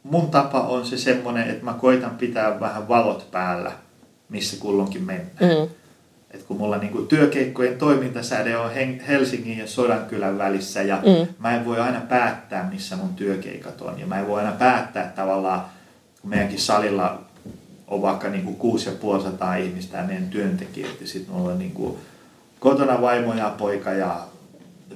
mun 0.04 0.32
tapa 0.32 0.62
on 0.62 0.86
se 0.86 0.98
semmoinen, 0.98 1.50
että 1.50 1.66
mä 1.66 1.74
koitan 1.74 2.16
pitää 2.18 2.60
vähän 2.60 2.88
valot 2.88 3.32
päällä, 3.32 3.72
missä 4.30 4.58
kulloinkin 4.60 5.04
mennään. 5.04 5.58
Mm. 5.58 5.70
Et 6.32 6.44
kun 6.44 6.58
mulla 6.58 6.78
niinku 6.78 7.02
työkeikkojen 7.02 7.78
toimintasäde 7.78 8.58
on 8.58 8.72
Helsingin 9.08 9.58
ja 9.58 9.68
Sodankylän 9.68 10.38
välissä 10.38 10.82
ja 10.82 10.96
mm. 10.96 11.34
mä 11.40 11.56
en 11.56 11.66
voi 11.66 11.80
aina 11.80 12.02
päättää, 12.02 12.70
missä 12.72 12.96
mun 12.96 13.14
työkeikat 13.14 13.82
on. 13.82 14.00
Ja 14.00 14.06
mä 14.06 14.20
en 14.20 14.28
voi 14.28 14.40
aina 14.40 14.52
päättää 14.52 15.14
tavallaan, 15.16 15.66
kun 16.24 16.30
meidänkin 16.30 16.60
salilla 16.60 17.22
on 17.88 18.02
vaikka 18.02 18.30
niinku 18.30 18.54
6500 18.54 19.56
ihmistä 19.56 19.98
ja 19.98 20.04
meidän 20.04 20.30
työntekijät 20.30 21.02
ja 21.02 21.08
sitten 21.08 21.36
mulla 21.36 21.52
on 21.52 21.60
niinku 21.60 22.00
kotona 22.60 23.02
vaimo 23.02 23.34
ja 23.34 23.56
poika 23.58 23.92
ja 23.92 24.20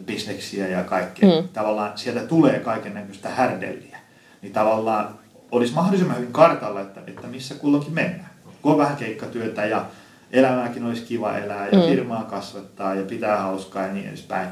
bisneksiä 0.05 0.67
ja 0.67 0.83
kaikkea. 0.83 1.41
Mm. 1.41 1.47
Tavallaan 1.47 1.97
sieltä 1.97 2.19
tulee 2.19 2.59
kaiken 2.59 2.93
näköistä 2.93 3.29
härdelliä. 3.29 3.97
Niin 4.41 4.53
tavallaan 4.53 5.19
olisi 5.51 5.73
mahdollisimman 5.73 6.17
hyvin 6.17 6.33
kartalla, 6.33 6.81
että, 6.81 7.01
että 7.07 7.27
missä 7.27 7.55
kulloinkin 7.55 7.93
mennään. 7.93 8.29
Kun 8.61 8.71
on 8.71 8.77
vähän 8.77 8.97
keikkatyötä 8.97 9.65
ja 9.65 9.85
elämääkin 10.31 10.85
olisi 10.85 11.01
kiva 11.01 11.37
elää 11.37 11.67
ja 11.67 11.77
mm. 11.77 11.83
firmaa 11.83 12.23
kasvattaa 12.23 12.95
ja 12.95 13.05
pitää 13.05 13.41
hauskaa 13.41 13.83
ja 13.83 13.93
niin 13.93 14.07
edespäin, 14.07 14.49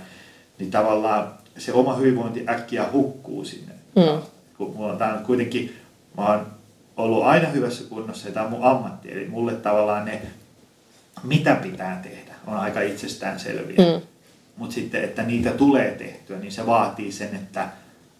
niin 0.59 0.71
tavallaan 0.71 1.27
se 1.57 1.73
oma 1.73 1.95
hyvinvointi 1.95 2.45
äkkiä 2.49 2.85
hukkuu 2.91 3.45
sinne. 3.45 3.73
Mm. 3.95 4.21
Kun 4.57 4.75
mulla 4.75 4.93
on, 4.93 5.25
kuitenkin, 5.25 5.75
mä 6.17 6.25
oon 6.25 6.54
ollut 6.97 7.23
aina 7.23 7.49
hyvässä 7.49 7.83
kunnossa 7.89 8.27
ja 8.27 8.33
tämä 8.33 8.45
on 8.45 8.51
mun 8.51 8.63
ammatti, 8.63 9.11
eli 9.11 9.27
mulle 9.27 9.53
tavallaan 9.53 10.05
ne, 10.05 10.21
mitä 11.23 11.55
pitää 11.55 11.99
tehdä, 12.03 12.35
on 12.47 12.57
aika 12.57 12.81
itsestäänselviä. 12.81 13.77
Mm. 13.77 14.01
Mutta 14.57 14.75
sitten, 14.75 15.03
että 15.03 15.23
niitä 15.23 15.51
tulee 15.51 15.91
tehtyä, 15.91 16.39
niin 16.39 16.51
se 16.51 16.65
vaatii 16.65 17.11
sen, 17.11 17.35
että, 17.35 17.67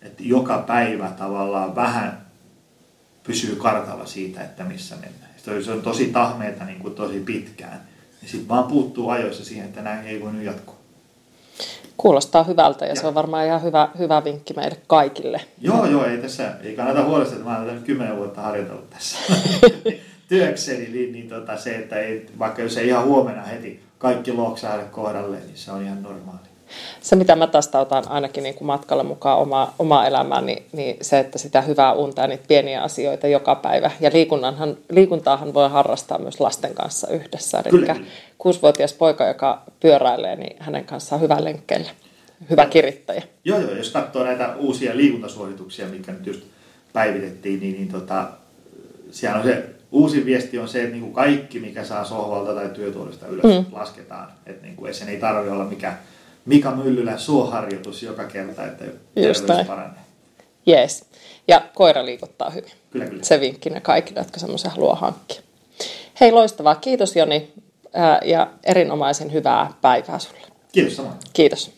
että 0.02 0.24
joka 0.24 0.58
päivä 0.58 1.12
tavallaan 1.18 1.76
vähän 1.76 2.26
pysyy 3.24 3.56
kartalla 3.56 4.06
siitä, 4.06 4.42
että 4.42 4.64
missä 4.64 4.96
mennään 4.96 5.26
se 5.64 5.72
on 5.72 5.82
tosi 5.82 6.06
tahmeita 6.06 6.66
niin 6.66 6.80
kuin 6.80 6.96
tosi 6.96 7.20
pitkään. 7.20 7.82
Ja 8.22 8.28
sitten 8.28 8.48
vaan 8.48 8.64
puuttuu 8.64 9.10
ajoissa 9.10 9.46
siihen, 9.46 9.66
että 9.66 9.82
näin 9.82 10.08
ei 10.08 10.22
voi 10.22 10.46
jatkua. 10.46 10.76
Kuulostaa 11.98 12.44
hyvältä 12.44 12.86
ja, 12.86 12.92
ja. 12.92 12.96
se 12.96 13.08
on 13.08 13.16
varmaan 13.16 13.46
ihan 13.46 13.64
hyvä, 13.64 13.90
hyvä 13.98 14.24
vinkki 14.24 14.54
meille 14.54 14.78
kaikille. 14.88 15.42
Joo, 15.62 15.86
joo, 15.86 16.06
ei 16.06 16.18
tässä, 16.18 16.52
ei 16.64 16.76
kannata 16.76 17.04
huolestua, 17.04 17.38
että 17.38 17.50
mä 17.50 17.60
olen 17.60 17.84
kymmenen 17.84 18.18
vuotta 18.18 18.42
harjoitellut 18.42 18.90
tässä 18.90 19.18
työkseni, 20.30 20.90
niin, 20.90 21.12
niin 21.12 21.30
tota, 21.30 21.58
se, 21.58 21.76
että 21.76 22.00
ei, 22.00 22.26
vaikka 22.40 22.62
jos 22.62 22.78
ei 22.78 22.88
ihan 22.88 23.06
huomenna 23.06 23.42
heti 23.42 23.84
kaikki 23.98 24.32
loksaille 24.32 24.84
kohdalle, 24.84 25.38
niin 25.38 25.58
se 25.58 25.72
on 25.72 25.84
ihan 25.84 26.04
normaali 26.04 26.55
se, 27.02 27.16
mitä 27.16 27.36
mä 27.36 27.48
tästä 27.48 27.80
otan 27.80 28.04
ainakin 28.08 28.44
niin 28.44 28.56
kuin 28.56 28.66
matkalle 28.66 29.04
mukaan 29.04 29.40
oma, 29.40 29.74
oma 29.80 30.06
elämään, 30.06 30.46
niin, 30.46 30.66
niin 30.72 30.98
se, 31.02 31.20
että 31.20 31.38
sitä 31.38 31.62
hyvää 31.62 31.94
unta 31.94 32.22
ja 32.22 32.28
niitä 32.28 32.44
pieniä 32.48 32.82
asioita 32.82 33.28
joka 33.28 33.56
päivä. 33.56 33.92
Ja 34.00 34.10
liikunnanhan, 34.14 34.78
liikuntaahan 34.92 35.54
voi 35.54 35.70
harrastaa 35.70 36.18
myös 36.18 36.40
lasten 36.40 36.74
kanssa 36.74 37.08
yhdessä. 37.08 37.64
Eli 37.66 38.02
kuusivuotias 38.38 38.94
poika, 38.94 39.28
joka 39.28 39.62
pyöräilee, 39.80 40.36
niin 40.36 40.56
hänen 40.60 40.86
kanssaan 40.86 41.22
hyvä 41.22 41.44
lenkkeellä. 41.44 41.90
Hyvä 42.50 42.66
kirittäjä. 42.66 43.24
Joo, 43.46 43.60
joo. 43.60 43.72
Jos 43.72 43.92
katsoo 43.92 44.24
näitä 44.24 44.56
uusia 44.56 44.98
liikuntasuosituksia, 44.98 45.86
mitkä 45.86 46.12
nyt 46.12 46.28
just 46.28 46.42
päivitettiin, 46.94 47.60
niin, 47.60 47.74
niin 47.74 47.88
tota, 47.88 48.28
siellä 49.12 49.40
on 49.40 49.44
se 49.44 49.76
uusi 49.96 50.26
viesti 50.26 50.60
on 50.60 50.68
se, 50.68 50.80
että 50.80 50.92
niin 50.92 51.02
kuin 51.02 51.14
kaikki, 51.14 51.60
mikä 51.60 51.84
saa 51.84 52.06
sohvalta 52.06 52.54
tai 52.54 52.70
työtuolista 52.70 53.28
ylös, 53.28 53.44
mm. 53.44 53.66
lasketaan. 53.72 54.32
Että 54.46 54.64
niin 54.64 54.76
kuin, 54.76 54.94
sen 54.94 55.10
ei 55.10 55.20
tarvitse 55.20 55.52
olla 55.52 55.64
mikään 55.64 56.00
Mika 56.46 56.72
Myllylän 56.72 57.20
suoharjoitus 57.20 58.04
joka 58.04 58.24
kerta, 58.24 58.66
että 58.66 58.86
Just 59.16 59.48
paranee. 59.68 60.00
Jees. 60.66 61.06
Ja 61.48 61.62
koira 61.76 62.06
liikuttaa 62.06 62.50
hyvin. 62.50 62.72
Kyllä, 62.92 63.06
kyllä. 63.06 63.24
Se 63.24 63.40
vinkkinä 63.40 63.80
kaikille, 63.80 64.20
jotka 64.20 64.40
semmoisen 64.40 64.72
haluaa 64.72 64.96
hankkia. 64.96 65.42
Hei, 66.20 66.32
loistavaa. 66.32 66.76
Kiitos 66.76 67.16
Joni 67.16 67.54
ja 68.26 68.52
erinomaisen 68.64 69.34
hyvää 69.34 69.74
päivää 69.82 70.20
sulle. 70.20 70.48
Kiitos 70.72 70.96
samoin. 70.96 71.16
Kiitos. 71.34 71.72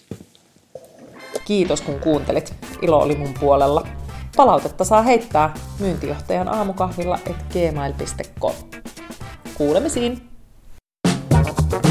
Kiitos 1.45 1.81
kun 1.81 1.99
kuuntelit. 1.99 2.53
Ilo 2.81 2.99
oli 2.99 3.15
mun 3.15 3.33
puolella. 3.39 3.87
Palautetta 4.35 4.85
saa 4.85 5.01
heittää 5.01 5.53
myyntijohtajan 5.79 6.47
aamukahvilla 6.47 7.19
et 7.25 7.37
gmail.com. 7.53 8.53
Kuulemisiin! 9.57 10.27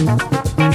Thank 0.06 0.60
you. 0.60 0.65